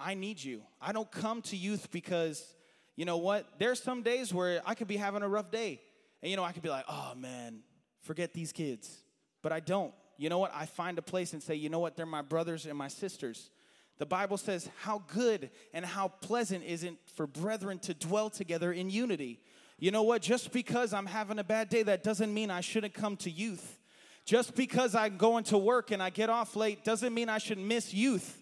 I 0.00 0.14
need 0.14 0.42
you. 0.42 0.62
I 0.80 0.92
don't 0.92 1.10
come 1.10 1.42
to 1.42 1.56
youth 1.56 1.90
because, 1.90 2.54
you 2.96 3.04
know 3.04 3.16
what? 3.16 3.46
There's 3.58 3.82
some 3.82 4.02
days 4.02 4.32
where 4.32 4.62
I 4.64 4.74
could 4.74 4.88
be 4.88 4.96
having 4.96 5.22
a 5.22 5.28
rough 5.28 5.50
day. 5.50 5.80
And, 6.22 6.30
you 6.30 6.36
know, 6.36 6.44
I 6.44 6.52
could 6.52 6.62
be 6.62 6.68
like, 6.68 6.84
oh 6.88 7.12
man, 7.16 7.60
forget 8.02 8.32
these 8.32 8.52
kids. 8.52 9.02
But 9.42 9.52
I 9.52 9.60
don't. 9.60 9.92
You 10.16 10.28
know 10.28 10.38
what? 10.38 10.52
I 10.54 10.66
find 10.66 10.98
a 10.98 11.02
place 11.02 11.32
and 11.32 11.42
say, 11.42 11.54
you 11.54 11.68
know 11.68 11.78
what? 11.78 11.96
They're 11.96 12.06
my 12.06 12.22
brothers 12.22 12.66
and 12.66 12.76
my 12.76 12.88
sisters. 12.88 13.50
The 13.98 14.06
Bible 14.06 14.36
says, 14.36 14.68
how 14.80 15.02
good 15.08 15.50
and 15.72 15.84
how 15.84 16.08
pleasant 16.08 16.64
is 16.64 16.84
it 16.84 16.94
for 17.14 17.26
brethren 17.26 17.78
to 17.80 17.94
dwell 17.94 18.30
together 18.30 18.72
in 18.72 18.90
unity. 18.90 19.40
You 19.78 19.90
know 19.90 20.02
what? 20.02 20.22
Just 20.22 20.52
because 20.52 20.92
I'm 20.92 21.06
having 21.06 21.38
a 21.38 21.44
bad 21.44 21.68
day, 21.68 21.82
that 21.84 22.02
doesn't 22.02 22.32
mean 22.32 22.50
I 22.50 22.60
shouldn't 22.60 22.94
come 22.94 23.16
to 23.18 23.30
youth. 23.30 23.78
Just 24.24 24.54
because 24.54 24.94
I'm 24.94 25.16
going 25.16 25.44
to 25.44 25.58
work 25.58 25.90
and 25.90 26.02
I 26.02 26.10
get 26.10 26.30
off 26.30 26.54
late 26.54 26.84
doesn't 26.84 27.14
mean 27.14 27.28
I 27.28 27.38
should 27.38 27.58
miss 27.58 27.94
youth. 27.94 28.37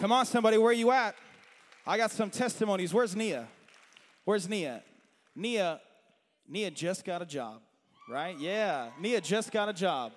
Come 0.00 0.12
on, 0.12 0.24
somebody, 0.24 0.56
where 0.56 0.72
you 0.72 0.90
at? 0.92 1.14
I 1.86 1.98
got 1.98 2.10
some 2.10 2.30
testimonies. 2.30 2.94
Where's 2.94 3.14
Nia? 3.14 3.46
Where's 4.24 4.48
Nia? 4.48 4.82
Nia, 5.36 5.78
Nia 6.48 6.70
just 6.70 7.04
got 7.04 7.20
a 7.20 7.26
job, 7.26 7.60
right? 8.08 8.34
Yeah, 8.38 8.88
Nia 8.98 9.20
just 9.20 9.52
got 9.52 9.68
a 9.68 9.74
job. 9.74 10.12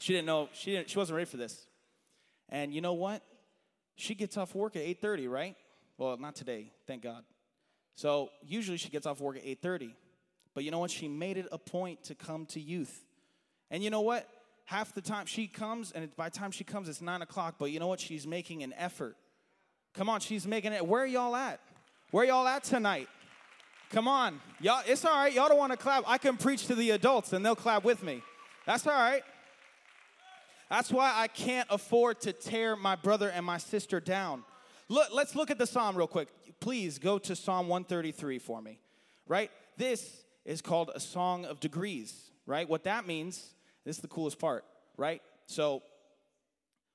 She 0.00 0.14
didn't 0.14 0.26
know, 0.26 0.48
she, 0.52 0.72
didn't, 0.72 0.90
she 0.90 0.98
wasn't 0.98 1.14
ready 1.14 1.30
for 1.30 1.36
this. 1.36 1.64
And 2.48 2.74
you 2.74 2.80
know 2.80 2.94
what? 2.94 3.22
She 3.94 4.16
gets 4.16 4.36
off 4.36 4.52
work 4.52 4.74
at 4.74 4.82
8.30, 4.82 5.30
right? 5.30 5.54
Well, 5.96 6.16
not 6.16 6.34
today, 6.34 6.72
thank 6.88 7.04
God. 7.04 7.22
So 7.94 8.30
usually 8.44 8.78
she 8.78 8.88
gets 8.88 9.06
off 9.06 9.20
work 9.20 9.36
at 9.36 9.44
8.30. 9.44 9.92
But 10.56 10.64
you 10.64 10.72
know 10.72 10.80
what? 10.80 10.90
She 10.90 11.06
made 11.06 11.36
it 11.36 11.46
a 11.52 11.58
point 11.58 12.02
to 12.04 12.16
come 12.16 12.46
to 12.46 12.60
youth. 12.60 13.04
And 13.70 13.84
you 13.84 13.90
know 13.90 14.00
what? 14.00 14.28
Half 14.68 14.92
the 14.92 15.00
time 15.00 15.24
she 15.24 15.46
comes, 15.46 15.92
and 15.92 16.14
by 16.14 16.28
the 16.28 16.38
time 16.38 16.50
she 16.50 16.62
comes, 16.62 16.90
it's 16.90 17.00
nine 17.00 17.22
o'clock. 17.22 17.54
But 17.58 17.72
you 17.72 17.80
know 17.80 17.86
what? 17.86 18.00
She's 18.00 18.26
making 18.26 18.62
an 18.62 18.74
effort. 18.76 19.16
Come 19.94 20.10
on, 20.10 20.20
she's 20.20 20.46
making 20.46 20.74
it. 20.74 20.86
Where 20.86 21.06
y'all 21.06 21.34
at? 21.34 21.58
Where 22.10 22.26
y'all 22.26 22.46
at 22.46 22.64
tonight? 22.64 23.08
Come 23.90 24.06
on, 24.06 24.38
y'all. 24.60 24.82
It's 24.86 25.06
all 25.06 25.14
right. 25.14 25.32
Y'all 25.32 25.48
don't 25.48 25.56
want 25.56 25.72
to 25.72 25.78
clap. 25.78 26.04
I 26.06 26.18
can 26.18 26.36
preach 26.36 26.66
to 26.66 26.74
the 26.74 26.90
adults, 26.90 27.32
and 27.32 27.44
they'll 27.44 27.56
clap 27.56 27.82
with 27.82 28.02
me. 28.02 28.22
That's 28.66 28.86
all 28.86 28.92
right. 28.92 29.22
That's 30.68 30.92
why 30.92 31.14
I 31.16 31.28
can't 31.28 31.66
afford 31.70 32.20
to 32.20 32.34
tear 32.34 32.76
my 32.76 32.94
brother 32.94 33.30
and 33.30 33.46
my 33.46 33.56
sister 33.56 34.00
down. 34.00 34.44
Look, 34.90 35.08
let's 35.14 35.34
look 35.34 35.50
at 35.50 35.56
the 35.56 35.66
psalm 35.66 35.96
real 35.96 36.06
quick. 36.06 36.28
Please 36.60 36.98
go 36.98 37.18
to 37.20 37.34
Psalm 37.34 37.68
133 37.68 38.38
for 38.38 38.60
me. 38.60 38.80
Right? 39.26 39.50
This 39.78 40.24
is 40.44 40.60
called 40.60 40.90
a 40.94 41.00
song 41.00 41.46
of 41.46 41.58
degrees, 41.58 42.30
right? 42.44 42.68
What 42.68 42.84
that 42.84 43.06
means 43.06 43.54
this 43.88 43.96
is 43.96 44.02
the 44.02 44.08
coolest 44.08 44.38
part, 44.38 44.66
right? 44.98 45.22
So, 45.46 45.82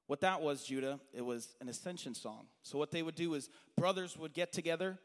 what 0.06 0.22
that 0.22 0.42
was, 0.44 0.64
Judah, 0.64 1.00
it 1.12 1.26
was 1.26 1.56
an 1.60 1.68
ascension 1.68 2.14
song. 2.14 2.46
So, 2.62 2.78
what 2.78 2.92
they 2.92 3.02
would 3.02 3.16
do 3.16 3.34
is 3.34 3.50
brothers 3.76 4.16
would 4.16 4.32
get 4.32 4.54
together, 4.54 5.00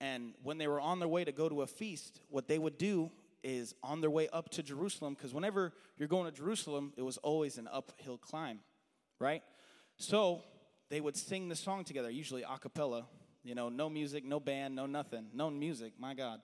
and 0.00 0.32
when 0.42 0.56
they 0.56 0.66
were 0.66 0.80
on 0.80 0.98
their 0.98 1.08
way 1.08 1.24
to 1.24 1.32
go 1.32 1.50
to 1.50 1.60
a 1.60 1.66
feast, 1.66 2.20
what 2.30 2.48
they 2.48 2.58
would 2.58 2.78
do 2.78 3.10
is 3.44 3.74
on 3.82 4.00
their 4.00 4.08
way 4.08 4.30
up 4.32 4.48
to 4.52 4.62
Jerusalem, 4.62 5.12
because 5.12 5.34
whenever 5.34 5.74
you're 5.98 6.08
going 6.08 6.24
to 6.24 6.34
Jerusalem, 6.34 6.94
it 6.96 7.02
was 7.02 7.18
always 7.18 7.58
an 7.58 7.68
uphill 7.70 8.16
climb, 8.16 8.60
right? 9.18 9.42
So, 9.98 10.42
they 10.88 11.02
would 11.02 11.18
sing 11.18 11.50
the 11.50 11.56
song 11.56 11.84
together, 11.84 12.08
usually 12.08 12.44
a 12.44 12.58
cappella, 12.58 13.04
you 13.44 13.54
know, 13.54 13.68
no 13.68 13.90
music, 13.90 14.24
no 14.24 14.40
band, 14.40 14.74
no 14.74 14.86
nothing, 14.86 15.26
no 15.34 15.50
music, 15.50 15.92
my 15.98 16.14
God, 16.14 16.40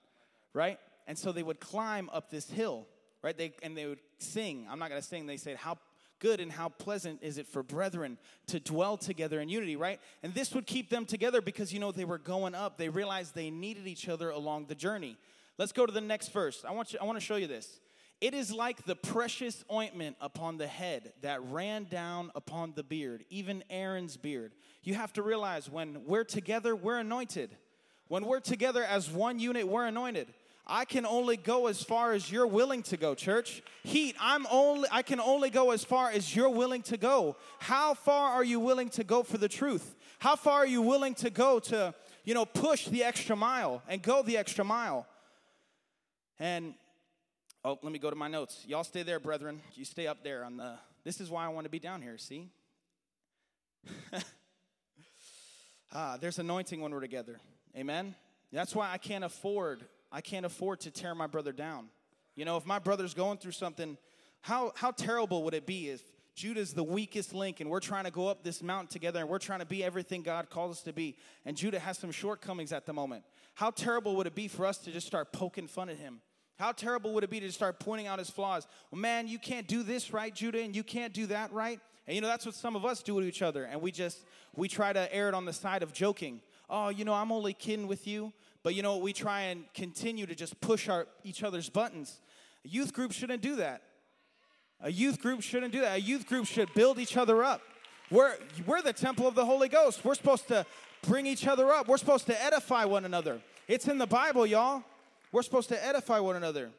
right? 0.52 0.78
And 1.06 1.16
so 1.16 1.32
they 1.32 1.42
would 1.42 1.60
climb 1.60 2.10
up 2.12 2.30
this 2.30 2.50
hill 2.50 2.86
right? 3.22 3.36
They, 3.36 3.52
and 3.62 3.76
they 3.76 3.86
would 3.86 4.00
sing. 4.18 4.66
I'm 4.70 4.78
not 4.78 4.90
going 4.90 5.00
to 5.00 5.06
sing. 5.06 5.26
They 5.26 5.36
said, 5.36 5.56
How 5.56 5.78
good 6.22 6.40
and 6.40 6.52
how 6.52 6.68
pleasant 6.68 7.18
is 7.20 7.36
it 7.36 7.46
for 7.46 7.62
brethren 7.62 8.16
to 8.46 8.60
dwell 8.60 8.96
together 8.96 9.40
in 9.40 9.48
unity, 9.48 9.76
right? 9.76 10.00
And 10.22 10.32
this 10.32 10.54
would 10.54 10.66
keep 10.66 10.88
them 10.88 11.04
together 11.04 11.42
because, 11.42 11.72
you 11.72 11.80
know, 11.80 11.90
they 11.90 12.04
were 12.04 12.18
going 12.18 12.54
up. 12.54 12.78
They 12.78 12.88
realized 12.88 13.34
they 13.34 13.50
needed 13.50 13.88
each 13.88 14.08
other 14.08 14.30
along 14.30 14.66
the 14.66 14.76
journey. 14.76 15.16
Let's 15.58 15.72
go 15.72 15.84
to 15.84 15.92
the 15.92 16.00
next 16.00 16.28
verse. 16.28 16.64
I 16.66 16.70
want, 16.72 16.92
you, 16.92 17.00
I 17.02 17.04
want 17.04 17.18
to 17.18 17.24
show 17.24 17.36
you 17.36 17.48
this. 17.48 17.80
It 18.20 18.34
is 18.34 18.52
like 18.52 18.84
the 18.84 18.94
precious 18.94 19.64
ointment 19.70 20.16
upon 20.20 20.56
the 20.56 20.68
head 20.68 21.12
that 21.22 21.42
ran 21.42 21.84
down 21.84 22.30
upon 22.36 22.72
the 22.76 22.84
beard, 22.84 23.24
even 23.30 23.64
Aaron's 23.68 24.16
beard. 24.16 24.52
You 24.84 24.94
have 24.94 25.12
to 25.14 25.22
realize 25.22 25.68
when 25.68 26.06
we're 26.06 26.22
together, 26.22 26.76
we're 26.76 26.98
anointed. 26.98 27.56
When 28.06 28.24
we're 28.24 28.38
together 28.38 28.84
as 28.84 29.10
one 29.10 29.40
unit, 29.40 29.66
we're 29.66 29.86
anointed. 29.86 30.32
I 30.66 30.84
can 30.84 31.04
only 31.04 31.36
go 31.36 31.66
as 31.66 31.82
far 31.82 32.12
as 32.12 32.30
you're 32.30 32.46
willing 32.46 32.82
to 32.84 32.96
go, 32.96 33.14
church. 33.14 33.62
Heat, 33.82 34.14
I'm 34.20 34.46
only 34.50 34.88
I 34.92 35.02
can 35.02 35.20
only 35.20 35.50
go 35.50 35.72
as 35.72 35.82
far 35.82 36.10
as 36.10 36.36
you're 36.36 36.48
willing 36.50 36.82
to 36.82 36.96
go. 36.96 37.36
How 37.58 37.94
far 37.94 38.30
are 38.30 38.44
you 38.44 38.60
willing 38.60 38.88
to 38.90 39.04
go 39.04 39.22
for 39.22 39.38
the 39.38 39.48
truth? 39.48 39.96
How 40.20 40.36
far 40.36 40.58
are 40.58 40.66
you 40.66 40.80
willing 40.80 41.14
to 41.16 41.30
go 41.30 41.58
to, 41.58 41.92
you 42.24 42.34
know, 42.34 42.44
push 42.44 42.86
the 42.86 43.02
extra 43.02 43.34
mile 43.34 43.82
and 43.88 44.00
go 44.00 44.22
the 44.22 44.36
extra 44.36 44.64
mile? 44.64 45.06
And 46.38 46.74
oh, 47.64 47.78
let 47.82 47.92
me 47.92 47.98
go 47.98 48.08
to 48.08 48.16
my 48.16 48.28
notes. 48.28 48.64
Y'all 48.68 48.84
stay 48.84 49.02
there, 49.02 49.18
brethren. 49.18 49.60
You 49.74 49.84
stay 49.84 50.06
up 50.06 50.22
there 50.22 50.44
on 50.44 50.56
the 50.58 50.74
This 51.02 51.20
is 51.20 51.28
why 51.28 51.44
I 51.44 51.48
want 51.48 51.64
to 51.64 51.70
be 51.70 51.80
down 51.80 52.02
here, 52.02 52.18
see? 52.18 52.50
ah, 55.92 56.16
there's 56.20 56.38
anointing 56.38 56.80
when 56.80 56.92
we're 56.92 57.00
together. 57.00 57.40
Amen. 57.76 58.14
That's 58.52 58.76
why 58.76 58.92
I 58.92 58.98
can't 58.98 59.24
afford 59.24 59.84
I 60.12 60.20
can't 60.20 60.46
afford 60.46 60.80
to 60.80 60.90
tear 60.90 61.14
my 61.14 61.26
brother 61.26 61.52
down. 61.52 61.88
You 62.34 62.44
know, 62.44 62.56
if 62.56 62.66
my 62.66 62.78
brother's 62.78 63.14
going 63.14 63.38
through 63.38 63.52
something, 63.52 63.96
how, 64.42 64.72
how 64.76 64.90
terrible 64.90 65.42
would 65.44 65.54
it 65.54 65.66
be 65.66 65.88
if 65.88 66.02
Judah's 66.34 66.72
the 66.72 66.84
weakest 66.84 67.34
link 67.34 67.60
and 67.60 67.68
we're 67.68 67.80
trying 67.80 68.04
to 68.04 68.10
go 68.10 68.28
up 68.28 68.42
this 68.42 68.62
mountain 68.62 68.88
together 68.88 69.20
and 69.20 69.28
we're 69.28 69.38
trying 69.38 69.60
to 69.60 69.66
be 69.66 69.82
everything 69.84 70.22
God 70.22 70.50
calls 70.50 70.78
us 70.78 70.82
to 70.82 70.92
be, 70.92 71.16
and 71.44 71.56
Judah 71.56 71.78
has 71.78 71.98
some 71.98 72.10
shortcomings 72.10 72.72
at 72.72 72.86
the 72.86 72.92
moment? 72.92 73.24
How 73.54 73.70
terrible 73.70 74.16
would 74.16 74.26
it 74.26 74.34
be 74.34 74.48
for 74.48 74.66
us 74.66 74.78
to 74.78 74.92
just 74.92 75.06
start 75.06 75.32
poking 75.32 75.66
fun 75.66 75.88
at 75.88 75.96
him? 75.96 76.20
How 76.58 76.72
terrible 76.72 77.12
would 77.14 77.24
it 77.24 77.30
be 77.30 77.40
to 77.40 77.52
start 77.52 77.80
pointing 77.80 78.06
out 78.06 78.18
his 78.18 78.30
flaws? 78.30 78.66
Well, 78.90 79.00
man, 79.00 79.26
you 79.26 79.38
can't 79.38 79.66
do 79.66 79.82
this 79.82 80.12
right, 80.12 80.34
Judah, 80.34 80.60
and 80.60 80.76
you 80.76 80.84
can't 80.84 81.12
do 81.12 81.26
that 81.26 81.52
right. 81.52 81.80
And 82.06 82.14
you 82.14 82.20
know, 82.20 82.28
that's 82.28 82.46
what 82.46 82.54
some 82.54 82.76
of 82.76 82.84
us 82.84 83.02
do 83.02 83.20
to 83.20 83.26
each 83.26 83.42
other. 83.42 83.64
And 83.64 83.80
we 83.80 83.92
just, 83.92 84.24
we 84.54 84.68
try 84.68 84.92
to 84.92 85.14
err 85.14 85.28
it 85.28 85.34
on 85.34 85.44
the 85.44 85.52
side 85.52 85.82
of 85.82 85.92
joking. 85.92 86.40
Oh, 86.68 86.88
you 86.88 87.04
know, 87.04 87.14
I'm 87.14 87.32
only 87.32 87.52
kidding 87.52 87.86
with 87.86 88.06
you. 88.06 88.32
But 88.62 88.74
you 88.74 88.82
know, 88.82 88.94
what 88.94 89.02
we 89.02 89.12
try 89.12 89.42
and 89.42 89.64
continue 89.74 90.26
to 90.26 90.34
just 90.34 90.60
push 90.60 90.88
our 90.88 91.06
each 91.24 91.42
other's 91.42 91.68
buttons. 91.68 92.20
A 92.64 92.68
youth 92.68 92.92
group 92.92 93.12
shouldn't 93.12 93.42
do 93.42 93.56
that. 93.56 93.82
A 94.80 94.90
youth 94.90 95.20
group 95.20 95.42
shouldn't 95.42 95.72
do 95.72 95.80
that. 95.80 95.96
A 95.96 96.00
youth 96.00 96.26
group 96.26 96.46
should 96.46 96.72
build 96.74 96.98
each 96.98 97.16
other 97.16 97.42
up. 97.44 97.60
We're, 98.10 98.34
we're 98.66 98.82
the 98.82 98.92
temple 98.92 99.26
of 99.26 99.34
the 99.34 99.44
Holy 99.44 99.68
Ghost. 99.68 100.04
We're 100.04 100.14
supposed 100.14 100.48
to 100.48 100.66
bring 101.02 101.24
each 101.26 101.46
other 101.46 101.70
up. 101.70 101.88
We're 101.88 101.98
supposed 101.98 102.26
to 102.26 102.44
edify 102.44 102.84
one 102.84 103.04
another. 103.04 103.40
It's 103.68 103.88
in 103.88 103.98
the 103.98 104.06
Bible, 104.06 104.44
y'all. 104.44 104.82
We're 105.30 105.42
supposed 105.42 105.68
to 105.70 105.84
edify 105.84 106.18
one 106.18 106.36
another. 106.36 106.64
And 106.64 106.72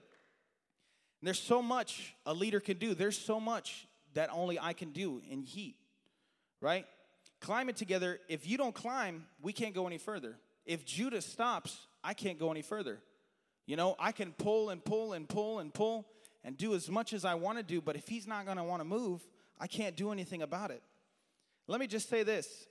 there's 1.23 1.39
so 1.39 1.61
much 1.61 2.13
a 2.25 2.33
leader 2.33 2.59
can 2.59 2.77
do. 2.77 2.93
There's 2.93 3.17
so 3.17 3.39
much 3.39 3.87
that 4.13 4.29
only 4.31 4.59
I 4.59 4.73
can 4.73 4.91
do 4.91 5.21
in 5.29 5.41
heat, 5.41 5.75
right? 6.61 6.85
Climbing 7.39 7.75
together, 7.75 8.19
if 8.29 8.47
you 8.47 8.57
don't 8.57 8.75
climb, 8.75 9.25
we 9.41 9.53
can't 9.53 9.73
go 9.73 9.87
any 9.87 9.97
further 9.97 10.35
if 10.65 10.86
Judah 10.86 11.21
stops, 11.21 11.88
I 12.04 12.13
can't 12.13 12.39
go 12.39 12.52
any 12.52 12.62
further. 12.62 12.99
You 13.65 13.76
know, 13.76 13.95
I 13.99 14.12
can 14.12 14.34
pull 14.34 14.69
and 14.69 14.84
pull 14.84 15.13
and 15.13 15.28
pull 15.28 15.60
and 15.60 15.73
pull, 15.73 16.08
and 16.43 16.58
do 16.58 16.73
as 16.73 16.89
much 16.89 17.13
as 17.13 17.23
I 17.23 17.36
want 17.36 17.58
to 17.58 17.63
do, 17.63 17.82
but 17.82 17.95
if 17.95 18.08
he's 18.08 18.28
not 18.28 18.45
going 18.45 18.58
to 18.58 18.63
want 18.63 18.82
to 18.82 18.86
move, 18.86 19.21
I 19.60 19.67
can't 19.67 19.95
do 19.95 20.12
anything 20.12 20.41
about 20.41 20.71
it. 20.71 20.82
Let 21.67 21.80
me 21.80 21.88
just 21.88 22.10
say 22.10 22.23
this 22.23 22.65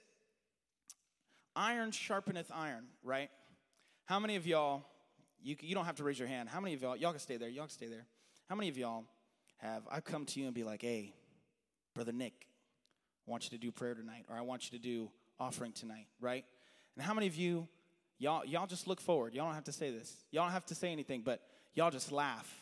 iron 1.56 1.90
sharpeneth 1.90 2.50
iron, 2.52 2.84
right? 3.02 3.30
How 4.04 4.18
many 4.18 4.36
of 4.36 4.46
y'all, 4.46 4.84
you, 5.42 5.56
you 5.60 5.74
don't 5.74 5.86
have 5.86 5.96
to 5.96 6.04
raise 6.04 6.18
your 6.18 6.28
hand, 6.28 6.48
how 6.48 6.60
many 6.60 6.74
of 6.74 6.82
y'all, 6.82 6.96
y'all 6.96 7.12
can 7.12 7.20
stay 7.20 7.36
there, 7.36 7.48
y'all 7.48 7.64
can 7.64 7.70
stay 7.70 7.86
there. 7.86 8.06
How 8.48 8.56
many 8.56 8.68
of 8.68 8.76
y'all 8.76 9.04
have, 9.58 9.82
I 9.90 10.00
come 10.00 10.26
to 10.26 10.40
you 10.40 10.46
and 10.46 10.54
be 10.54 10.64
like, 10.64 10.82
hey, 10.82 11.14
Brother 11.94 12.12
Nick, 12.12 12.46
I 13.26 13.30
want 13.30 13.44
you 13.44 13.50
to 13.50 13.58
do 13.58 13.70
prayer 13.70 13.94
tonight, 13.94 14.26
or 14.28 14.36
I 14.36 14.42
want 14.42 14.70
you 14.70 14.78
to 14.78 14.82
do 14.82 15.10
offering 15.40 15.72
tonight, 15.72 16.06
right? 16.20 16.44
And 16.96 17.04
how 17.04 17.14
many 17.14 17.26
of 17.26 17.36
you, 17.36 17.68
y'all, 18.22 18.44
y'all 18.44 18.66
just 18.66 18.86
look 18.86 19.00
forward? 19.00 19.34
Y'all 19.34 19.46
don't 19.46 19.54
have 19.54 19.64
to 19.64 19.72
say 19.72 19.90
this. 19.90 20.14
Y'all 20.30 20.44
don't 20.44 20.52
have 20.52 20.66
to 20.66 20.74
say 20.74 20.92
anything, 20.92 21.22
but 21.24 21.40
y'all 21.74 21.90
just 21.90 22.12
laugh. 22.12 22.60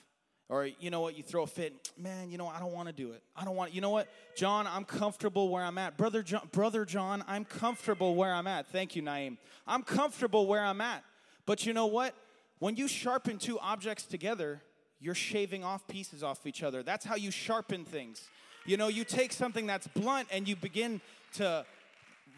Or 0.48 0.66
you 0.66 0.90
know 0.90 1.00
what, 1.00 1.16
you 1.16 1.22
throw 1.22 1.44
a 1.44 1.46
fit, 1.46 1.90
man, 1.96 2.30
you 2.30 2.38
know, 2.38 2.48
I 2.48 2.58
don't 2.58 2.72
want 2.72 2.88
to 2.88 2.94
do 2.94 3.12
it. 3.12 3.22
I 3.36 3.44
don't 3.44 3.54
want, 3.54 3.72
you 3.72 3.80
know 3.80 3.90
what, 3.90 4.08
John, 4.34 4.66
I'm 4.66 4.84
comfortable 4.84 5.48
where 5.48 5.62
I'm 5.62 5.78
at. 5.78 5.96
Brother 5.96 6.22
John, 6.22 6.48
Brother 6.50 6.84
John, 6.84 7.22
I'm 7.28 7.44
comfortable 7.44 8.16
where 8.16 8.34
I'm 8.34 8.48
at. 8.48 8.66
Thank 8.68 8.96
you, 8.96 9.02
Naeem. 9.02 9.36
I'm 9.64 9.82
comfortable 9.82 10.48
where 10.48 10.64
I'm 10.64 10.80
at. 10.80 11.04
But 11.46 11.66
you 11.66 11.72
know 11.72 11.86
what? 11.86 12.14
When 12.58 12.74
you 12.74 12.88
sharpen 12.88 13.38
two 13.38 13.60
objects 13.60 14.04
together, 14.04 14.60
you're 14.98 15.14
shaving 15.14 15.62
off 15.62 15.86
pieces 15.86 16.22
off 16.24 16.46
each 16.46 16.62
other. 16.64 16.82
That's 16.82 17.04
how 17.04 17.14
you 17.14 17.30
sharpen 17.30 17.84
things. 17.84 18.28
You 18.66 18.76
know, 18.76 18.88
you 18.88 19.04
take 19.04 19.32
something 19.32 19.66
that's 19.66 19.86
blunt 19.88 20.26
and 20.32 20.48
you 20.48 20.56
begin 20.56 21.00
to 21.34 21.64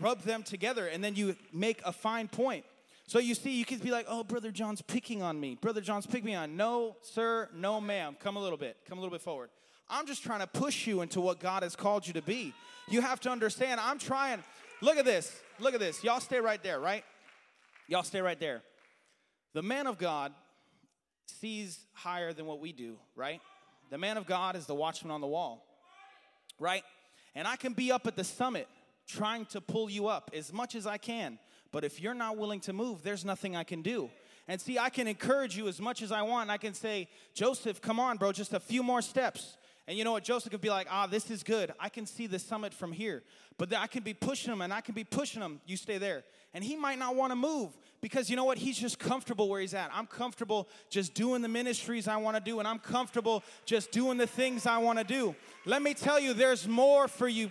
rub 0.01 0.23
them 0.23 0.43
together 0.43 0.87
and 0.87 1.03
then 1.03 1.15
you 1.15 1.35
make 1.53 1.81
a 1.85 1.93
fine 1.93 2.29
point. 2.29 2.65
So 3.12 3.18
you 3.18 3.35
see, 3.35 3.51
you 3.51 3.66
could 3.66 3.83
be 3.83 3.90
like, 3.90 4.07
oh, 4.09 4.25
Brother 4.25 4.51
John's 4.51 4.81
picking 4.81 5.20
on 5.20 5.38
me. 5.38 5.59
Brother 5.61 5.83
John's 5.83 6.07
picking 6.07 6.25
me 6.25 6.35
on. 6.35 6.57
No, 6.57 6.96
sir, 7.03 7.51
no, 7.55 7.79
ma'am. 7.79 8.16
Come 8.18 8.38
a 8.38 8.40
little 8.40 8.57
bit. 8.57 8.79
Come 8.88 8.96
a 8.96 9.03
little 9.03 9.12
bit 9.12 9.20
forward. 9.20 9.51
I'm 9.87 10.07
just 10.07 10.22
trying 10.22 10.40
to 10.40 10.46
push 10.46 10.87
you 10.87 11.03
into 11.03 11.20
what 11.20 11.38
God 11.38 11.62
has 11.62 11.77
called 11.77 12.07
you 12.07 12.14
to 12.14 12.22
be. 12.22 12.55
You 12.88 13.03
have 13.03 13.20
to 13.20 13.31
understand, 13.31 13.81
I'm 13.81 13.98
trying. 13.98 14.42
Look 14.81 14.96
at 14.96 15.05
this. 15.05 15.31
Look 15.61 15.75
at 15.75 15.81
this. 15.81 16.03
Y'all 16.03 16.20
stay 16.20 16.40
right 16.40 16.62
there, 16.62 16.81
right? 16.81 17.05
Y'all 17.87 18.03
stay 18.03 18.22
right 18.22 18.40
there. 18.40 18.62
The 19.53 19.62
man 19.62 19.87
of 19.87 19.98
God 19.98 20.33
sees 21.27 21.81
higher 21.92 22.33
than 22.33 22.46
what 22.46 22.61
we 22.61 22.72
do, 22.72 22.96
right? 23.14 23.42
The 23.90 23.98
man 23.98 24.16
of 24.16 24.25
God 24.25 24.57
is 24.57 24.64
the 24.64 24.75
watchman 24.75 25.11
on 25.11 25.20
the 25.20 25.27
wall 25.27 25.66
right? 26.59 26.85
And 27.35 27.46
I 27.46 27.57
can 27.57 27.72
be 27.72 27.92
up 27.92 28.07
at 28.07 28.16
the 28.16 28.25
summit 28.25 28.68
trying 29.07 29.46
to 29.46 29.61
pull 29.61 29.90
you 29.90 30.07
up 30.07 30.31
as 30.33 30.53
much 30.53 30.75
as 30.75 30.87
I 30.87 30.96
can. 30.96 31.38
But 31.73 31.85
if 31.85 32.01
you're 32.01 32.15
not 32.15 32.37
willing 32.37 32.61
to 32.61 32.73
move, 32.73 33.03
there's 33.03 33.25
nothing 33.25 33.57
I 33.57 33.65
can 33.65 33.83
do. 33.83 34.11
And 34.47 34.61
see, 34.61 34.79
I 34.79 34.91
can 34.91 35.09
encourage 35.09 35.57
you 35.57 35.69
as 35.69 35.81
much 35.81 36.03
as 36.03 36.13
I 36.13 36.23
want. 36.23 36.51
I 36.51 36.59
can 36.59 36.75
say, 36.75 37.09
Joseph, 37.35 37.81
come 37.81 37.99
on, 37.99 38.19
bro, 38.19 38.33
just 38.33 38.53
a 38.53 38.61
few 38.61 38.83
more 38.83 39.01
steps. 39.01 39.57
And 39.89 39.99
you 39.99 40.05
know 40.05 40.13
what? 40.13 40.23
Joseph 40.23 40.53
could 40.53 40.61
be 40.61 40.71
like, 40.71 40.87
ah, 40.91 41.07
this 41.07 41.31
is 41.31 41.43
good. 41.43 41.73
I 41.81 41.89
can 41.89 42.07
see 42.07 42.27
the 42.27 42.39
summit 42.39 42.73
from 42.73 42.93
here. 42.93 43.23
But 43.59 43.75
I 43.75 43.87
can 43.87 44.03
be 44.03 44.15
pushing 44.15 44.53
him 44.53 44.61
and 44.61 44.73
I 44.73 44.81
can 44.81 44.95
be 44.95 45.05
pushing 45.05 45.43
him. 45.43 45.61
You 45.67 45.77
stay 45.77 45.99
there. 45.99 46.25
And 46.55 46.63
he 46.63 46.77
might 46.77 46.99
not 46.99 47.17
want 47.17 47.31
to 47.33 47.37
move 47.37 47.71
because 48.01 48.31
you 48.31 48.37
know 48.37 48.45
what? 48.45 48.59
He's 48.59 48.79
just 48.79 48.99
comfortable 48.99 49.49
where 49.49 49.61
he's 49.61 49.75
at. 49.75 49.91
I'm 49.93 50.07
comfortable 50.07 50.69
just 50.91 51.15
doing 51.15 51.43
the 51.43 51.49
ministries 51.49 52.07
I 52.07 52.17
want 52.17 52.37
to 52.37 52.43
do 52.43 52.59
and 52.59 52.69
I'm 52.69 52.79
comfortable 52.79 53.43
just 53.65 53.91
doing 53.91 54.19
the 54.19 54.27
things 54.27 54.67
I 54.67 54.79
want 54.79 54.99
to 54.99 55.05
do. 55.05 55.35
Let 55.65 55.83
me 55.83 55.95
tell 55.95 56.21
you, 56.21 56.33
there's 56.33 56.69
more 56.69 57.09
for 57.09 57.29
you. 57.29 57.51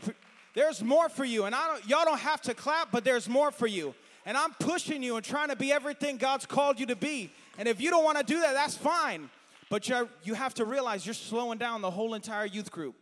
There's 0.53 0.83
more 0.83 1.09
for 1.09 1.25
you. 1.25 1.45
And 1.45 1.55
I 1.55 1.67
don't, 1.67 1.87
y'all 1.87 2.05
don't 2.05 2.19
have 2.19 2.41
to 2.43 2.53
clap, 2.53 2.91
but 2.91 3.03
there's 3.03 3.27
more 3.27 3.51
for 3.51 3.67
you. 3.67 3.93
And 4.25 4.37
I'm 4.37 4.53
pushing 4.53 5.01
you 5.01 5.15
and 5.15 5.25
trying 5.25 5.49
to 5.49 5.55
be 5.55 5.71
everything 5.71 6.17
God's 6.17 6.45
called 6.45 6.79
you 6.79 6.85
to 6.87 6.95
be. 6.95 7.31
And 7.57 7.67
if 7.67 7.81
you 7.81 7.89
don't 7.89 8.03
want 8.03 8.17
to 8.17 8.23
do 8.23 8.39
that, 8.41 8.53
that's 8.53 8.77
fine. 8.77 9.29
But 9.69 9.87
you 9.87 10.09
you 10.23 10.33
have 10.33 10.53
to 10.55 10.65
realize 10.65 11.05
you're 11.05 11.13
slowing 11.13 11.57
down 11.57 11.81
the 11.81 11.91
whole 11.91 12.13
entire 12.13 12.45
youth 12.45 12.71
group 12.71 12.95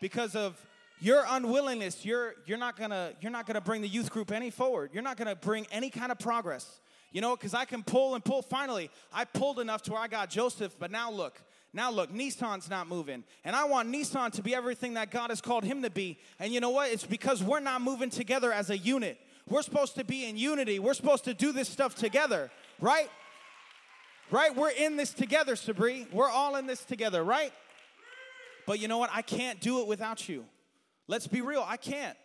because 0.00 0.34
of 0.34 0.60
your 1.00 1.24
unwillingness. 1.28 2.04
You're, 2.04 2.34
you're, 2.46 2.58
not 2.58 2.76
gonna, 2.76 3.12
you're 3.20 3.32
not 3.32 3.46
gonna 3.46 3.60
bring 3.60 3.82
the 3.82 3.88
youth 3.88 4.10
group 4.10 4.32
any 4.32 4.50
forward. 4.50 4.90
You're 4.92 5.02
not 5.02 5.16
gonna 5.16 5.36
bring 5.36 5.66
any 5.70 5.90
kind 5.90 6.12
of 6.12 6.18
progress. 6.18 6.80
You 7.12 7.22
know, 7.22 7.36
because 7.36 7.54
I 7.54 7.64
can 7.64 7.82
pull 7.82 8.14
and 8.14 8.24
pull. 8.24 8.42
Finally, 8.42 8.90
I 9.12 9.24
pulled 9.24 9.60
enough 9.60 9.82
to 9.82 9.92
where 9.92 10.00
I 10.00 10.08
got 10.08 10.28
Joseph, 10.28 10.76
but 10.78 10.90
now 10.90 11.10
look, 11.10 11.40
now 11.72 11.90
look, 11.90 12.12
Nissan's 12.12 12.68
not 12.68 12.86
moving. 12.86 13.24
And 13.44 13.56
I 13.56 13.64
want 13.64 13.90
Nissan 13.90 14.30
to 14.32 14.42
be 14.42 14.54
everything 14.54 14.94
that 14.94 15.10
God 15.10 15.30
has 15.30 15.40
called 15.40 15.64
him 15.64 15.82
to 15.82 15.90
be. 15.90 16.18
And 16.38 16.52
you 16.52 16.60
know 16.60 16.70
what? 16.70 16.90
It's 16.90 17.06
because 17.06 17.42
we're 17.42 17.60
not 17.60 17.80
moving 17.80 18.10
together 18.10 18.52
as 18.52 18.68
a 18.68 18.76
unit. 18.76 19.18
We're 19.48 19.62
supposed 19.62 19.94
to 19.96 20.04
be 20.04 20.26
in 20.26 20.36
unity. 20.36 20.78
We're 20.78 20.94
supposed 20.94 21.24
to 21.24 21.34
do 21.34 21.52
this 21.52 21.68
stuff 21.68 21.94
together, 21.94 22.50
right? 22.80 23.10
Right? 24.30 24.54
We're 24.54 24.70
in 24.70 24.96
this 24.96 25.12
together, 25.12 25.54
Sabri. 25.54 26.10
We're 26.12 26.30
all 26.30 26.56
in 26.56 26.66
this 26.66 26.84
together, 26.84 27.24
right? 27.24 27.52
But 28.66 28.78
you 28.80 28.88
know 28.88 28.98
what? 28.98 29.10
I 29.12 29.22
can't 29.22 29.60
do 29.60 29.80
it 29.80 29.86
without 29.86 30.28
you. 30.28 30.44
Let's 31.06 31.26
be 31.26 31.40
real, 31.40 31.64
I 31.66 31.78
can't. 31.78 32.16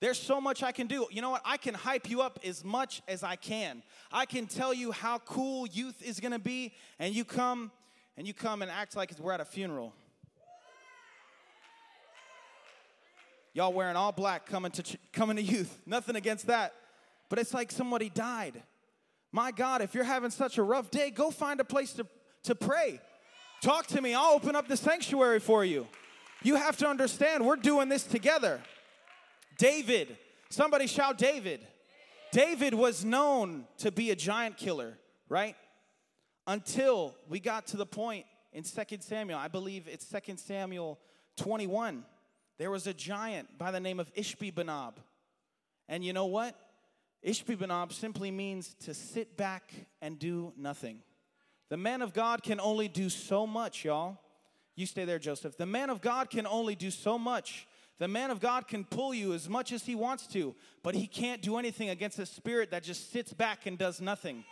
There's 0.00 0.18
so 0.18 0.40
much 0.40 0.62
I 0.62 0.72
can 0.72 0.86
do. 0.86 1.06
You 1.10 1.22
know 1.22 1.30
what? 1.30 1.42
I 1.44 1.58
can 1.58 1.74
hype 1.74 2.10
you 2.10 2.22
up 2.22 2.40
as 2.44 2.64
much 2.64 3.02
as 3.06 3.22
I 3.22 3.36
can. 3.36 3.82
I 4.10 4.24
can 4.26 4.46
tell 4.46 4.74
you 4.74 4.90
how 4.90 5.18
cool 5.18 5.66
youth 5.66 6.02
is 6.02 6.18
gonna 6.18 6.38
be, 6.38 6.72
and 6.98 7.14
you 7.14 7.24
come 7.24 7.70
and 8.16 8.26
you 8.26 8.34
come 8.34 8.62
and 8.62 8.70
act 8.70 8.96
like 8.96 9.12
we're 9.20 9.32
at 9.32 9.40
a 9.40 9.44
funeral. 9.44 9.94
Y'all 13.54 13.72
wearing 13.72 13.96
all 13.96 14.12
black 14.12 14.46
coming 14.46 14.72
to 14.72 14.98
coming 15.12 15.36
to 15.36 15.42
youth. 15.42 15.78
Nothing 15.86 16.16
against 16.16 16.46
that. 16.46 16.74
But 17.28 17.38
it's 17.38 17.54
like 17.54 17.70
somebody 17.70 18.08
died. 18.08 18.62
My 19.30 19.50
God, 19.50 19.80
if 19.80 19.94
you're 19.94 20.04
having 20.04 20.30
such 20.30 20.58
a 20.58 20.62
rough 20.62 20.90
day, 20.90 21.10
go 21.10 21.30
find 21.30 21.60
a 21.60 21.64
place 21.64 21.92
to, 21.94 22.06
to 22.44 22.54
pray. 22.54 23.00
Talk 23.62 23.86
to 23.88 24.02
me. 24.02 24.12
I'll 24.14 24.34
open 24.34 24.54
up 24.54 24.68
the 24.68 24.76
sanctuary 24.76 25.40
for 25.40 25.64
you. 25.64 25.86
You 26.42 26.56
have 26.56 26.76
to 26.78 26.88
understand, 26.88 27.46
we're 27.46 27.56
doing 27.56 27.88
this 27.88 28.02
together. 28.02 28.60
David, 29.56 30.16
somebody 30.50 30.86
shout 30.86 31.16
David. 31.16 31.66
David 32.32 32.74
was 32.74 33.04
known 33.04 33.66
to 33.78 33.92
be 33.92 34.10
a 34.10 34.16
giant 34.16 34.56
killer, 34.56 34.98
right? 35.28 35.54
Until 36.46 37.14
we 37.28 37.38
got 37.38 37.66
to 37.68 37.76
the 37.76 37.86
point 37.86 38.26
in 38.52 38.64
2 38.64 38.70
Samuel, 39.00 39.38
I 39.38 39.48
believe 39.48 39.86
it's 39.86 40.06
2 40.06 40.36
Samuel 40.36 40.98
21. 41.36 42.04
There 42.62 42.70
was 42.70 42.86
a 42.86 42.94
giant 42.94 43.58
by 43.58 43.72
the 43.72 43.80
name 43.80 43.98
of 43.98 44.14
Ishbi 44.14 44.54
Benob. 44.54 44.92
And 45.88 46.04
you 46.04 46.12
know 46.12 46.26
what? 46.26 46.54
Ishbi 47.26 47.92
simply 47.92 48.30
means 48.30 48.76
to 48.84 48.94
sit 48.94 49.36
back 49.36 49.72
and 50.00 50.16
do 50.16 50.52
nothing. 50.56 51.00
The 51.70 51.76
man 51.76 52.02
of 52.02 52.12
God 52.12 52.44
can 52.44 52.60
only 52.60 52.86
do 52.86 53.08
so 53.08 53.48
much, 53.48 53.84
y'all. 53.84 54.16
You 54.76 54.86
stay 54.86 55.04
there, 55.04 55.18
Joseph. 55.18 55.56
The 55.56 55.66
man 55.66 55.90
of 55.90 56.00
God 56.00 56.30
can 56.30 56.46
only 56.46 56.76
do 56.76 56.92
so 56.92 57.18
much. 57.18 57.66
The 57.98 58.06
man 58.06 58.30
of 58.30 58.38
God 58.38 58.68
can 58.68 58.84
pull 58.84 59.12
you 59.12 59.32
as 59.34 59.48
much 59.48 59.72
as 59.72 59.84
he 59.84 59.96
wants 59.96 60.28
to, 60.28 60.54
but 60.84 60.94
he 60.94 61.08
can't 61.08 61.42
do 61.42 61.56
anything 61.56 61.88
against 61.90 62.20
a 62.20 62.26
spirit 62.26 62.70
that 62.70 62.84
just 62.84 63.10
sits 63.10 63.32
back 63.32 63.66
and 63.66 63.76
does 63.76 64.00
nothing. 64.00 64.44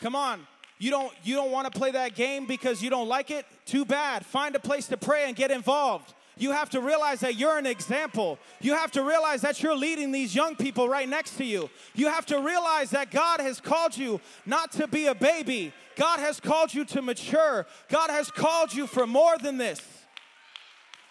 Come 0.00 0.16
on. 0.16 0.44
You 0.80 0.90
don't 0.90 1.12
you 1.22 1.36
don't 1.36 1.52
want 1.52 1.72
to 1.72 1.78
play 1.78 1.92
that 1.92 2.16
game 2.16 2.46
because 2.46 2.82
you 2.82 2.90
don't 2.90 3.08
like 3.08 3.30
it? 3.30 3.46
Too 3.64 3.84
bad. 3.84 4.26
Find 4.26 4.56
a 4.56 4.60
place 4.60 4.88
to 4.88 4.96
pray 4.96 5.26
and 5.28 5.36
get 5.36 5.52
involved. 5.52 6.14
You 6.38 6.52
have 6.52 6.70
to 6.70 6.80
realize 6.80 7.20
that 7.20 7.36
you're 7.36 7.58
an 7.58 7.66
example. 7.66 8.38
You 8.60 8.74
have 8.74 8.90
to 8.92 9.02
realize 9.02 9.42
that 9.42 9.62
you're 9.62 9.76
leading 9.76 10.12
these 10.12 10.34
young 10.34 10.56
people 10.56 10.88
right 10.88 11.08
next 11.08 11.36
to 11.38 11.44
you. 11.44 11.68
You 11.94 12.08
have 12.08 12.26
to 12.26 12.40
realize 12.40 12.90
that 12.90 13.10
God 13.10 13.40
has 13.40 13.60
called 13.60 13.96
you 13.96 14.20
not 14.46 14.72
to 14.72 14.86
be 14.86 15.06
a 15.06 15.14
baby, 15.14 15.72
God 15.96 16.20
has 16.20 16.38
called 16.38 16.72
you 16.72 16.84
to 16.86 17.02
mature. 17.02 17.66
God 17.88 18.10
has 18.10 18.30
called 18.30 18.72
you 18.72 18.86
for 18.86 19.06
more 19.06 19.36
than 19.38 19.58
this. 19.58 19.80